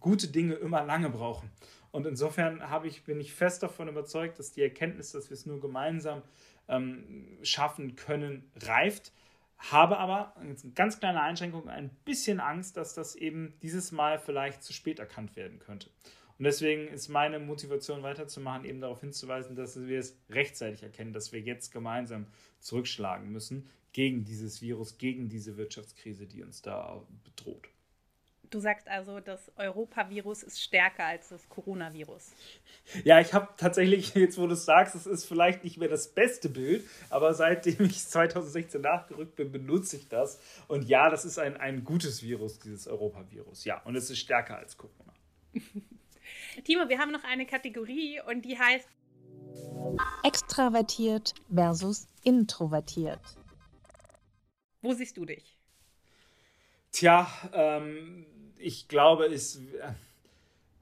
gute 0.00 0.28
Dinge 0.28 0.54
immer 0.54 0.84
lange 0.84 1.10
brauchen. 1.10 1.50
Und 1.90 2.06
insofern 2.06 2.62
ich, 2.84 3.04
bin 3.04 3.20
ich 3.20 3.32
fest 3.32 3.62
davon 3.62 3.88
überzeugt, 3.88 4.38
dass 4.38 4.52
die 4.52 4.62
Erkenntnis, 4.62 5.12
dass 5.12 5.30
wir 5.30 5.34
es 5.34 5.46
nur 5.46 5.60
gemeinsam 5.60 6.22
ähm, 6.68 7.38
schaffen 7.42 7.96
können, 7.96 8.50
reift. 8.56 9.12
Habe 9.58 9.96
aber, 9.98 10.36
eine 10.36 10.54
ganz 10.74 11.00
kleine 11.00 11.22
Einschränkung, 11.22 11.68
ein 11.68 11.88
bisschen 12.04 12.40
Angst, 12.40 12.76
dass 12.76 12.94
das 12.94 13.14
eben 13.14 13.54
dieses 13.62 13.92
Mal 13.92 14.18
vielleicht 14.18 14.62
zu 14.62 14.74
spät 14.74 14.98
erkannt 14.98 15.36
werden 15.36 15.58
könnte. 15.58 15.88
Und 16.38 16.44
deswegen 16.44 16.88
ist 16.88 17.08
meine 17.08 17.38
Motivation 17.38 18.02
weiterzumachen, 18.02 18.66
eben 18.66 18.82
darauf 18.82 19.00
hinzuweisen, 19.00 19.56
dass 19.56 19.80
wir 19.86 19.98
es 19.98 20.18
rechtzeitig 20.28 20.82
erkennen, 20.82 21.14
dass 21.14 21.32
wir 21.32 21.40
jetzt 21.40 21.72
gemeinsam 21.72 22.26
zurückschlagen 22.60 23.32
müssen 23.32 23.70
gegen 23.92 24.24
dieses 24.24 24.60
Virus, 24.60 24.98
gegen 24.98 25.30
diese 25.30 25.56
Wirtschaftskrise, 25.56 26.26
die 26.26 26.42
uns 26.42 26.60
da 26.60 27.02
bedroht. 27.24 27.70
Du 28.56 28.60
sagst 28.60 28.88
also, 28.88 29.20
das 29.20 29.52
Europavirus 29.58 30.42
ist 30.42 30.62
stärker 30.62 31.04
als 31.04 31.28
das 31.28 31.46
Coronavirus. 31.50 32.32
Ja, 33.04 33.20
ich 33.20 33.34
habe 33.34 33.48
tatsächlich, 33.58 34.14
jetzt 34.14 34.38
wo 34.38 34.46
du 34.46 34.54
es 34.54 34.64
sagst, 34.64 34.94
es 34.94 35.04
ist 35.04 35.26
vielleicht 35.26 35.62
nicht 35.62 35.76
mehr 35.76 35.90
das 35.90 36.08
beste 36.08 36.48
Bild, 36.48 36.88
aber 37.10 37.34
seitdem 37.34 37.84
ich 37.84 37.98
2016 38.08 38.80
nachgerückt 38.80 39.36
bin, 39.36 39.52
benutze 39.52 39.98
ich 39.98 40.08
das. 40.08 40.40
Und 40.68 40.88
ja, 40.88 41.10
das 41.10 41.26
ist 41.26 41.38
ein, 41.38 41.58
ein 41.58 41.84
gutes 41.84 42.22
Virus, 42.22 42.58
dieses 42.58 42.88
Europavirus. 42.88 43.66
Ja, 43.66 43.82
und 43.82 43.94
es 43.94 44.08
ist 44.08 44.20
stärker 44.20 44.56
als 44.56 44.78
Corona. 44.78 45.12
Timo, 46.64 46.88
wir 46.88 46.98
haben 46.98 47.12
noch 47.12 47.24
eine 47.24 47.44
Kategorie 47.44 48.22
und 48.26 48.42
die 48.42 48.58
heißt 48.58 48.88
Extravertiert 50.22 51.34
versus 51.54 52.08
introvertiert. 52.24 53.20
Wo 54.80 54.94
siehst 54.94 55.18
du 55.18 55.26
dich? 55.26 55.56
Tja, 56.96 57.30
ähm, 57.52 58.24
ich 58.58 58.88
glaube, 58.88 59.26
ist 59.26 59.56
äh, 59.56 59.92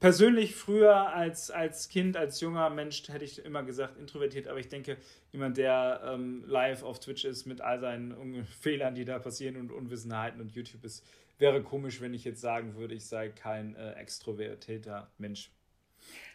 persönlich 0.01 0.55
früher 0.55 1.15
als, 1.15 1.51
als 1.51 1.89
Kind, 1.89 2.17
als 2.17 2.41
junger 2.41 2.71
Mensch 2.71 3.09
hätte 3.09 3.25
ich 3.25 3.45
immer 3.45 3.63
gesagt 3.63 3.99
introvertiert, 3.99 4.49
aber 4.49 4.59
ich 4.59 4.69
denke, 4.69 4.99
jemand, 5.33 5.57
der 5.57 6.03
ähm, 6.05 6.45
live 6.47 6.83
auf 6.83 7.01
Twitch 7.01 7.25
ist 7.25 7.47
mit 7.47 7.61
all 7.61 7.81
seinen 7.81 8.45
Fehlern, 8.61 8.95
die 8.95 9.05
da 9.05 9.19
passieren 9.19 9.57
und 9.57 9.73
Unwissenheiten 9.73 10.41
und 10.41 10.53
YouTube 10.53 10.85
ist, 10.85 11.05
wäre 11.39 11.63
komisch, 11.63 12.01
wenn 12.01 12.15
ich 12.15 12.25
jetzt 12.25 12.41
sagen 12.41 12.77
würde, 12.77 12.95
ich 12.95 13.07
sei 13.07 13.29
kein 13.29 13.77
äh, 13.77 13.93
extrovertierter 13.95 15.11
Mensch. 15.19 15.51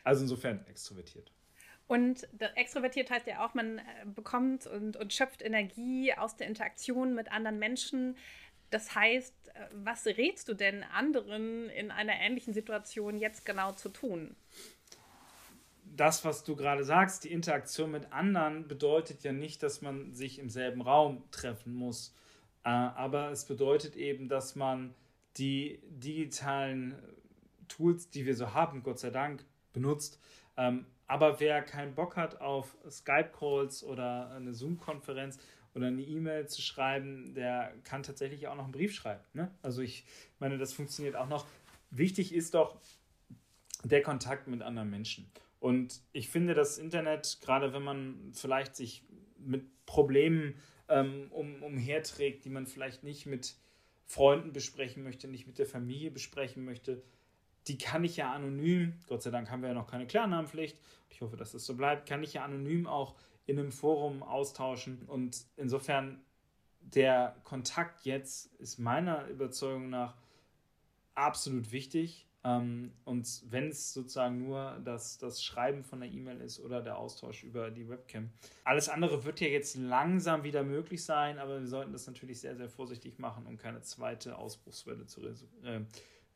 Also 0.04 0.24
insofern 0.24 0.66
extrovertiert. 0.68 1.32
Und 1.88 2.28
extrovertiert 2.56 3.10
heißt 3.10 3.26
ja 3.28 3.46
auch, 3.46 3.54
man 3.56 3.80
äh, 3.80 3.82
bekommt 4.06 4.68
und, 4.68 4.96
und 4.98 5.14
schöpft 5.14 5.42
Energie 5.42 6.14
aus 6.14 6.36
der 6.36 6.48
Interaktion 6.48 7.16
mit 7.16 7.32
anderen 7.32 7.58
Menschen. 7.58 8.16
Das 8.70 8.94
heißt, 8.94 9.34
was 9.74 10.06
rätst 10.06 10.48
du 10.48 10.54
denn 10.54 10.84
anderen 10.84 11.70
in 11.70 11.92
einer 11.92 12.14
ähnlichen 12.14 12.54
Situation 12.54 13.18
jetzt 13.18 13.46
genau 13.46 13.72
zu 13.72 13.90
tun? 13.90 14.36
Das, 15.96 16.24
was 16.24 16.44
du 16.44 16.56
gerade 16.56 16.84
sagst, 16.84 17.24
die 17.24 17.32
Interaktion 17.32 17.92
mit 17.92 18.14
anderen 18.14 18.68
bedeutet 18.68 19.24
ja 19.24 19.34
nicht, 19.34 19.64
dass 19.64 19.82
man 19.82 20.14
sich 20.14 20.40
im 20.40 20.50
selben 20.50 20.82
Raum 20.82 21.24
treffen 21.32 21.74
muss. 21.74 22.16
Äh, 22.64 22.70
aber 22.70 23.32
es 23.32 23.46
bedeutet 23.46 23.96
eben, 23.96 24.30
dass 24.30 24.56
man 24.56 24.94
die 25.38 25.82
digitalen 25.90 26.96
Tools, 27.68 28.10
die 28.10 28.26
wir 28.26 28.36
so 28.36 28.54
haben, 28.54 28.84
Gott 28.84 29.00
sei 29.00 29.10
Dank, 29.10 29.46
benutzt. 29.74 30.20
Ähm, 30.58 30.86
aber 31.08 31.40
wer 31.40 31.64
keinen 31.64 31.96
Bock 31.96 32.18
hat 32.18 32.40
auf 32.40 32.78
Skype-Calls 32.90 33.84
oder 33.84 34.32
eine 34.32 34.54
Zoom-Konferenz, 34.54 35.40
oder 35.76 35.88
eine 35.88 36.02
E-Mail 36.02 36.48
zu 36.48 36.62
schreiben, 36.62 37.34
der 37.34 37.74
kann 37.84 38.04
tatsächlich 38.04 38.48
auch 38.48 38.56
noch 38.56 38.64
einen 38.64 38.72
Brief 38.72 38.94
schreiben. 38.94 39.24
Ne? 39.34 39.52
Also 39.62 39.82
ich 39.82 40.06
meine, 40.40 40.58
das 40.58 40.74
funktioniert 40.74 41.16
auch 41.16 41.28
noch. 41.28 41.48
Wichtig 41.92 42.34
ist 42.34 42.54
doch 42.54 42.80
der 43.84 44.02
Kontakt 44.02 44.48
mit 44.48 44.62
anderen 44.62 44.90
Menschen. 44.90 45.32
Und 45.60 46.02
ich 46.14 46.30
finde, 46.30 46.54
das 46.54 46.78
Internet, 46.78 47.40
gerade 47.42 47.74
wenn 47.74 47.84
man 47.84 48.32
vielleicht 48.34 48.76
sich 48.76 49.04
mit 49.38 49.86
Problemen 49.86 50.56
ähm, 50.88 51.28
um, 51.32 51.62
umherträgt, 51.64 52.46
die 52.46 52.50
man 52.50 52.66
vielleicht 52.66 53.04
nicht 53.04 53.26
mit 53.26 53.56
Freunden 54.06 54.54
besprechen 54.54 55.04
möchte, 55.04 55.28
nicht 55.28 55.48
mit 55.48 55.60
der 55.60 55.66
Familie 55.66 56.12
besprechen 56.12 56.66
möchte, 56.66 57.04
die 57.68 57.78
kann 57.78 58.04
ich 58.04 58.18
ja 58.18 58.32
anonym, 58.32 58.94
Gott 59.08 59.22
sei 59.22 59.30
Dank 59.32 59.52
haben 59.52 59.62
wir 59.62 59.70
ja 59.70 59.76
noch 59.76 59.88
keine 59.88 60.08
Klarnamenpflicht, 60.08 60.78
ich 61.10 61.22
hoffe, 61.22 61.38
dass 61.38 61.52
das 61.52 61.66
so 61.66 61.76
bleibt, 61.76 62.08
kann 62.08 62.24
ich 62.24 62.34
ja 62.34 62.44
anonym 62.44 62.88
auch 62.88 63.16
in 63.50 63.60
einem 63.60 63.72
Forum 63.72 64.24
austauschen. 64.24 65.04
Und 65.08 65.46
insofern 65.58 66.22
der 66.82 67.36
Kontakt 67.44 68.06
jetzt 68.06 68.54
ist 68.56 68.80
meiner 68.80 69.28
Überzeugung 69.28 69.90
nach 69.90 70.16
absolut 71.16 71.72
wichtig. 71.72 72.28
Ähm, 72.44 72.94
und 73.04 73.44
wenn 73.50 73.68
es 73.68 73.94
sozusagen 73.94 74.40
nur 74.46 74.80
das, 74.86 75.18
das 75.18 75.44
Schreiben 75.44 75.84
von 75.84 76.00
der 76.00 76.10
E-Mail 76.10 76.40
ist 76.40 76.62
oder 76.62 76.82
der 76.82 76.98
Austausch 76.98 77.44
über 77.44 77.70
die 77.70 77.90
Webcam. 77.90 78.30
Alles 78.64 78.88
andere 78.88 79.26
wird 79.26 79.42
ja 79.42 79.48
jetzt 79.48 79.76
langsam 79.76 80.44
wieder 80.44 80.64
möglich 80.64 81.04
sein, 81.04 81.38
aber 81.38 81.60
wir 81.60 81.68
sollten 81.68 81.92
das 81.92 82.08
natürlich 82.08 82.40
sehr, 82.40 82.56
sehr 82.56 82.70
vorsichtig 82.70 83.20
machen, 83.20 83.46
um 83.46 83.58
keine 83.58 83.82
zweite 83.82 84.38
Ausbruchswelle 84.38 85.06
zu 85.06 85.22
äh, 85.26 85.82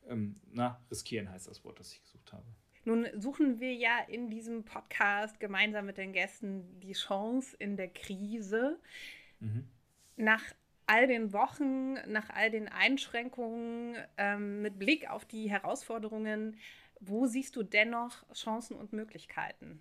ähm, 0.08 0.36
na, 0.52 0.78
riskieren, 0.90 1.30
heißt 1.30 1.48
das 1.48 1.64
Wort, 1.64 1.80
das 1.80 1.92
ich 1.92 2.02
gesucht 2.02 2.32
habe. 2.34 2.44
Nun 2.84 3.06
suchen 3.14 3.60
wir 3.60 3.72
ja 3.72 3.98
in 4.08 4.28
diesem 4.28 4.64
Podcast 4.64 5.40
gemeinsam 5.40 5.86
mit 5.86 5.96
den 5.96 6.12
Gästen 6.12 6.80
die 6.80 6.92
Chance 6.92 7.56
in 7.58 7.76
der 7.76 7.88
Krise. 7.88 8.78
Mhm. 9.40 9.66
Nach 10.16 10.42
all 10.86 11.06
den 11.06 11.32
Wochen, 11.32 11.94
nach 12.10 12.28
all 12.30 12.50
den 12.50 12.68
Einschränkungen, 12.68 13.96
ähm, 14.18 14.62
mit 14.62 14.78
Blick 14.78 15.08
auf 15.08 15.24
die 15.24 15.50
Herausforderungen, 15.50 16.58
wo 17.00 17.26
siehst 17.26 17.56
du 17.56 17.62
dennoch 17.62 18.24
Chancen 18.34 18.76
und 18.76 18.92
Möglichkeiten? 18.92 19.80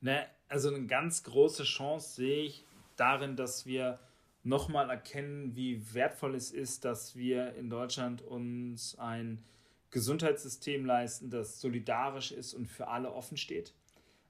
Ne, 0.00 0.26
also 0.48 0.68
eine 0.68 0.86
ganz 0.86 1.22
große 1.24 1.64
Chance 1.64 2.16
sehe 2.16 2.44
ich 2.44 2.64
darin, 2.96 3.36
dass 3.36 3.66
wir 3.66 3.98
nochmal 4.42 4.90
erkennen, 4.90 5.56
wie 5.56 5.94
wertvoll 5.94 6.34
es 6.34 6.50
ist, 6.52 6.84
dass 6.84 7.16
wir 7.16 7.54
in 7.54 7.70
Deutschland 7.70 8.22
uns 8.22 8.98
ein 8.98 9.42
Gesundheitssystem 9.90 10.84
leisten, 10.84 11.30
das 11.30 11.60
solidarisch 11.60 12.32
ist 12.32 12.54
und 12.54 12.66
für 12.66 12.88
alle 12.88 13.12
offen 13.12 13.36
steht. 13.36 13.74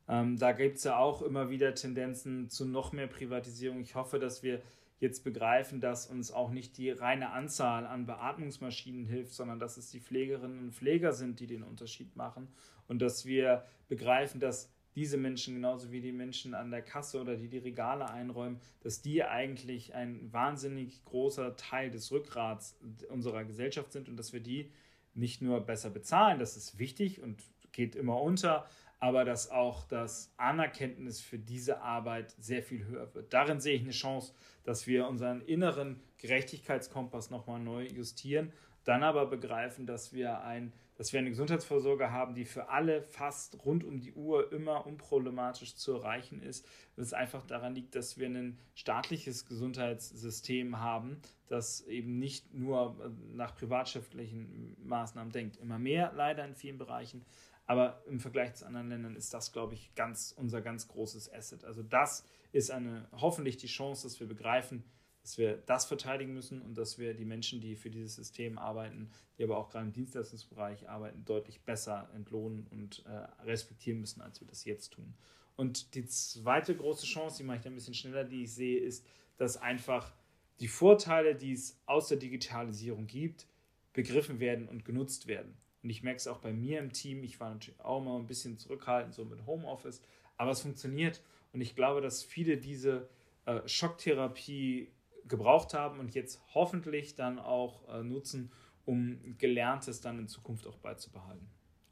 Ähm, 0.09 0.39
da 0.39 0.53
gibt 0.53 0.77
es 0.79 0.85
ja 0.85 0.99
auch 0.99 1.23
immer 1.23 1.51
wieder 1.51 1.75
Tendenzen 1.75 2.49
zu 2.49 2.65
noch 2.65 2.93
mehr 2.93 3.09
Privatisierung. 3.09 3.81
Ich 3.81 3.95
hoffe, 3.95 4.19
dass 4.19 4.43
wir 4.43 4.63
jetzt 4.99 5.25
begreifen, 5.25 5.81
dass 5.81 6.07
uns 6.07 6.33
auch 6.33 6.51
nicht 6.51 6.79
die 6.79 6.91
reine 6.91 7.31
Anzahl 7.31 7.87
an 7.87 8.07
Beatmungsmaschinen 8.07 9.05
hilft, 9.05 9.35
sondern 9.35 9.59
dass 9.59 9.77
es 9.77 9.91
die 9.91 10.01
Pflegerinnen 10.01 10.59
und 10.59 10.73
Pfleger 10.73 11.13
sind, 11.13 11.41
die 11.41 11.47
den 11.47 11.63
Unterschied 11.63 12.17
machen 12.17 12.49
und 12.89 13.03
dass 13.03 13.27
wir 13.27 13.65
begreifen, 13.89 14.41
dass 14.41 14.71
diese 14.95 15.19
Menschen 15.19 15.55
genauso 15.55 15.93
wie 15.93 16.01
die 16.01 16.13
Menschen 16.13 16.55
an 16.55 16.71
der 16.71 16.81
Kasse 16.81 17.21
oder 17.21 17.37
die 17.37 17.49
die 17.49 17.59
Regale 17.59 18.09
einräumen, 18.09 18.59
dass 18.81 19.03
die 19.03 19.23
eigentlich 19.23 19.95
ein 19.95 20.33
wahnsinnig 20.33 21.05
großer 21.05 21.57
Teil 21.57 21.91
des 21.91 22.11
Rückgrats 22.11 22.79
unserer 23.11 23.45
Gesellschaft 23.45 23.93
sind 23.93 24.09
und 24.09 24.17
dass 24.17 24.33
wir 24.33 24.41
die 24.41 24.71
nicht 25.17 25.43
nur 25.43 25.61
besser 25.61 25.91
bezahlen, 25.91 26.39
das 26.39 26.57
ist 26.57 26.79
wichtig 26.79 27.23
und 27.23 27.43
geht 27.73 27.97
immer 27.97 28.21
unter, 28.21 28.67
aber 28.99 29.25
dass 29.25 29.51
auch 29.51 29.85
das 29.85 30.33
Anerkenntnis 30.37 31.21
für 31.21 31.39
diese 31.39 31.83
Arbeit 31.83 32.35
sehr 32.39 32.63
viel 32.63 32.87
höher 32.87 33.15
wird. 33.15 33.33
Darin 33.33 33.61
sehe 33.61 33.77
ich 33.77 33.83
eine 33.83 33.91
Chance, 33.91 34.33
dass 34.65 34.87
wir 34.87 35.07
unseren 35.07 35.43
inneren 35.43 36.01
Gerechtigkeitskompass 36.19 37.31
nochmal 37.31 37.61
neu 37.61 37.87
justieren, 37.87 38.53
dann 38.85 39.03
aber 39.03 39.27
begreifen, 39.27 39.87
dass 39.87 40.13
wir, 40.13 40.41
ein, 40.43 40.73
dass 40.97 41.13
wir 41.13 41.21
eine 41.21 41.31
Gesundheitsvorsorge 41.31 42.11
haben, 42.11 42.35
die 42.35 42.45
für 42.45 42.69
alle 42.69 43.03
fast 43.03 43.65
rund 43.65 43.85
um 43.85 44.01
die 44.01 44.13
Uhr 44.13 44.53
immer 44.53 44.87
unproblematisch 44.87 45.77
zu 45.77 45.93
erreichen 45.93 46.43
ist. 46.43 46.67
Das 46.97 47.13
einfach 47.13 47.45
daran 47.47 47.75
liegt, 47.75 47.95
dass 47.95 48.19
wir 48.19 48.29
ein 48.29 48.59
staatliches 48.75 49.47
Gesundheitssystem 49.47 50.81
haben, 50.81 51.21
das 51.49 51.83
eben 51.83 52.19
nicht 52.19 52.55
nur 52.55 53.15
nach 53.35 53.55
privatschriftlichen 53.55 54.77
Maßnahmen 54.83 55.33
denkt. 55.33 55.59
Immer 55.59 55.79
mehr 55.79 56.13
leider 56.17 56.45
in 56.45 56.55
vielen 56.55 56.79
Bereichen, 56.79 57.25
aber 57.67 58.03
im 58.07 58.21
Vergleich 58.21 58.55
zu 58.55 58.67
anderen 58.67 58.89
Ländern 58.89 59.17
ist 59.17 59.35
das, 59.35 59.53
glaube 59.53 59.75
ich, 59.75 59.95
ganz, 59.95 60.33
unser 60.37 60.63
ganz 60.63 60.89
großes 60.89 61.33
Asset. 61.33 61.65
Also 61.65 61.83
das 61.83 62.25
ist 62.53 62.71
eine, 62.71 63.09
hoffentlich 63.13 63.59
die 63.59 63.67
Chance, 63.67 64.05
dass 64.05 64.19
wir 64.19 64.27
begreifen, 64.27 64.85
dass 65.27 65.39
wir 65.39 65.57
das 65.67 65.87
verteidigen 65.87 66.35
müssen 66.35 66.63
und 66.63 66.79
dass 66.79 67.01
wir 67.01 67.13
die 67.13 67.25
Menschen, 67.25 67.61
die 67.61 67.75
für 67.75 67.91
dieses 67.91 68.15
System 68.15 68.59
arbeiten, 68.59 69.11
die 69.37 69.43
aber 69.43 69.59
auch 69.59 69.71
gerade 69.71 69.87
im 69.87 69.93
Dienstleistungsbereich 69.93 70.89
arbeiten, 70.89 71.25
deutlich 71.25 71.63
besser 71.63 72.09
entlohnen 72.15 72.69
und 72.71 73.05
äh, 73.07 73.43
respektieren 73.43 73.99
müssen, 73.99 74.21
als 74.21 74.41
wir 74.41 74.47
das 74.47 74.65
jetzt 74.65 74.93
tun. 74.93 75.15
Und 75.57 75.97
die 75.97 76.07
zweite 76.07 76.77
große 76.77 77.07
Chance, 77.07 77.39
die 77.39 77.43
mache 77.43 77.59
ich 77.59 77.67
ein 77.67 77.75
bisschen 77.75 77.95
schneller, 77.95 78.23
die 78.23 78.45
ich 78.45 78.55
sehe, 78.55 78.79
ist, 78.79 79.05
dass 79.37 79.57
einfach 79.57 80.15
die 80.61 80.69
Vorteile, 80.69 81.35
die 81.35 81.55
es 81.55 81.77
aus 81.87 82.07
der 82.07 82.19
Digitalisierung 82.19 83.09
gibt, 83.09 83.49
begriffen 83.95 84.39
werden 84.39 84.69
und 84.69 84.85
genutzt 84.85 85.27
werden. 85.27 85.57
Und 85.83 85.91
ich 85.91 86.05
merke 86.05 86.19
es 86.19 86.29
auch 86.29 86.39
bei 86.39 86.53
mir 86.53 86.79
im 86.79 86.93
Team. 86.93 87.25
Ich 87.25 87.41
war 87.41 87.51
natürlich 87.51 87.81
auch 87.81 88.01
mal 88.01 88.17
ein 88.17 88.29
bisschen 88.29 88.59
zurückhaltend, 88.59 89.13
so 89.13 89.25
mit 89.25 89.45
Homeoffice. 89.45 90.03
Aber 90.37 90.53
es 90.53 90.61
funktioniert. 90.61 91.21
Und 91.53 91.63
ich 91.63 91.75
glaube, 91.75 92.01
dass 92.01 92.23
viele 92.23 92.59
diese 92.59 93.09
äh, 93.45 93.67
Schocktherapie 93.67 94.93
gebraucht 95.29 95.75
haben 95.75 96.01
und 96.01 96.15
jetzt 96.15 96.41
hoffentlich 96.55 97.15
dann 97.15 97.39
auch 97.39 97.89
äh, 97.89 98.03
nutzen, 98.03 98.53
um 98.85 99.37
Gelerntes 99.39 100.01
dann 100.01 100.19
in 100.19 100.29
Zukunft 100.29 100.67
auch 100.67 100.79
beizubehalten. 100.79 101.49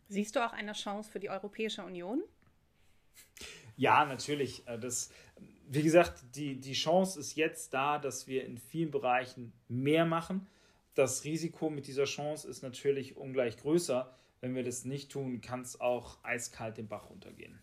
Siehst 0.08 0.36
du 0.36 0.46
auch 0.46 0.52
eine 0.52 0.72
Chance 0.72 1.10
für 1.10 1.18
die 1.18 1.30
Europäische 1.30 1.82
Union? 1.84 2.22
Ja, 3.76 4.04
natürlich. 4.04 4.66
Äh, 4.68 4.78
das, 4.78 5.10
wie 5.68 5.82
gesagt, 5.82 6.24
die, 6.34 6.60
die 6.60 6.74
Chance 6.74 7.18
ist 7.18 7.34
jetzt 7.34 7.74
da, 7.74 7.98
dass 7.98 8.26
wir 8.26 8.44
in 8.44 8.58
vielen 8.58 8.90
Bereichen 8.90 9.52
mehr 9.68 10.04
machen 10.04 10.46
das 10.94 11.24
Risiko 11.24 11.70
mit 11.70 11.88
dieser 11.88 12.04
Chance 12.04 12.48
ist 12.48 12.62
natürlich 12.62 13.16
ungleich 13.16 13.56
größer. 13.56 14.16
Wenn 14.40 14.54
wir 14.54 14.62
das 14.62 14.84
nicht 14.84 15.10
tun, 15.10 15.40
kann 15.40 15.62
es 15.62 15.80
auch 15.80 16.18
eiskalt 16.22 16.76
den 16.76 16.86
Bach 16.86 17.10
runtergehen. 17.10 17.60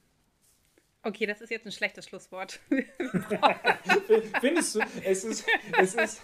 Okay, 1.03 1.25
das 1.25 1.41
ist 1.41 1.49
jetzt 1.49 1.65
ein 1.65 1.71
schlechtes 1.71 2.05
Schlusswort. 2.05 2.59
Findest 4.41 4.75
du? 4.75 4.79
Es 5.03 5.23
ist, 5.23 5.47
es, 5.79 5.95
ist, 5.95 6.21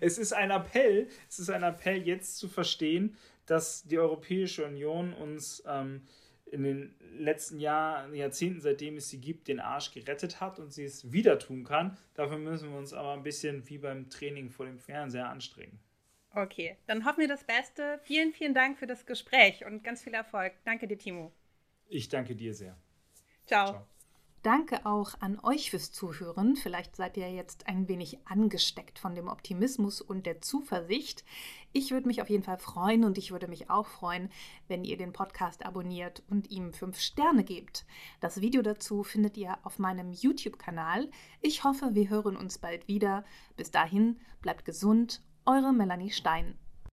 es 0.00 0.18
ist 0.18 0.32
ein 0.32 0.50
Appell, 0.50 1.08
es 1.28 1.38
ist 1.38 1.50
ein 1.50 1.62
Appell, 1.62 2.02
jetzt 2.02 2.38
zu 2.38 2.48
verstehen, 2.48 3.16
dass 3.46 3.84
die 3.84 3.98
Europäische 3.98 4.64
Union 4.64 5.12
uns 5.12 5.62
ähm, 5.66 6.02
in 6.46 6.62
den 6.62 6.94
letzten 7.18 7.58
Jahr, 7.58 8.12
Jahrzehnten, 8.12 8.60
seitdem 8.60 8.96
es 8.96 9.10
sie 9.10 9.20
gibt, 9.20 9.48
den 9.48 9.60
Arsch 9.60 9.92
gerettet 9.92 10.40
hat 10.40 10.58
und 10.58 10.72
sie 10.72 10.84
es 10.84 11.12
wieder 11.12 11.38
tun 11.38 11.64
kann. 11.64 11.96
Dafür 12.14 12.38
müssen 12.38 12.70
wir 12.70 12.78
uns 12.78 12.92
aber 12.92 13.12
ein 13.12 13.22
bisschen 13.22 13.68
wie 13.68 13.78
beim 13.78 14.10
Training 14.10 14.50
vor 14.50 14.66
dem 14.66 14.78
Fernseher 14.78 15.28
anstrengen. 15.28 15.78
Okay, 16.34 16.76
dann 16.86 17.04
hoffen 17.04 17.20
wir 17.20 17.28
das 17.28 17.44
Beste. 17.44 18.00
Vielen, 18.02 18.32
vielen 18.32 18.54
Dank 18.54 18.78
für 18.78 18.88
das 18.88 19.06
Gespräch 19.06 19.64
und 19.64 19.84
ganz 19.84 20.02
viel 20.02 20.14
Erfolg. 20.14 20.52
Danke 20.64 20.88
dir, 20.88 20.98
Timo. 20.98 21.32
Ich 21.88 22.08
danke 22.08 22.34
dir 22.34 22.54
sehr. 22.54 22.76
Ciao. 23.46 23.66
Ciao. 23.66 23.86
Danke 24.44 24.84
auch 24.84 25.14
an 25.20 25.40
euch 25.42 25.70
fürs 25.70 25.90
Zuhören. 25.90 26.54
Vielleicht 26.54 26.96
seid 26.96 27.16
ihr 27.16 27.30
jetzt 27.32 27.66
ein 27.66 27.88
wenig 27.88 28.18
angesteckt 28.26 28.98
von 28.98 29.14
dem 29.14 29.26
Optimismus 29.26 30.02
und 30.02 30.26
der 30.26 30.42
Zuversicht. 30.42 31.24
Ich 31.72 31.92
würde 31.92 32.06
mich 32.06 32.20
auf 32.20 32.28
jeden 32.28 32.42
Fall 32.42 32.58
freuen 32.58 33.04
und 33.04 33.16
ich 33.16 33.32
würde 33.32 33.48
mich 33.48 33.70
auch 33.70 33.86
freuen, 33.86 34.30
wenn 34.68 34.84
ihr 34.84 34.98
den 34.98 35.14
Podcast 35.14 35.64
abonniert 35.64 36.22
und 36.28 36.50
ihm 36.50 36.74
fünf 36.74 37.00
Sterne 37.00 37.42
gebt. 37.42 37.86
Das 38.20 38.42
Video 38.42 38.60
dazu 38.60 39.02
findet 39.02 39.38
ihr 39.38 39.56
auf 39.62 39.78
meinem 39.78 40.12
YouTube-Kanal. 40.12 41.10
Ich 41.40 41.64
hoffe, 41.64 41.94
wir 41.94 42.10
hören 42.10 42.36
uns 42.36 42.58
bald 42.58 42.86
wieder. 42.86 43.24
Bis 43.56 43.70
dahin, 43.70 44.20
bleibt 44.42 44.66
gesund 44.66 45.22
eure 45.46 45.72
Melanie 45.72 46.10
Stein. 46.10 46.58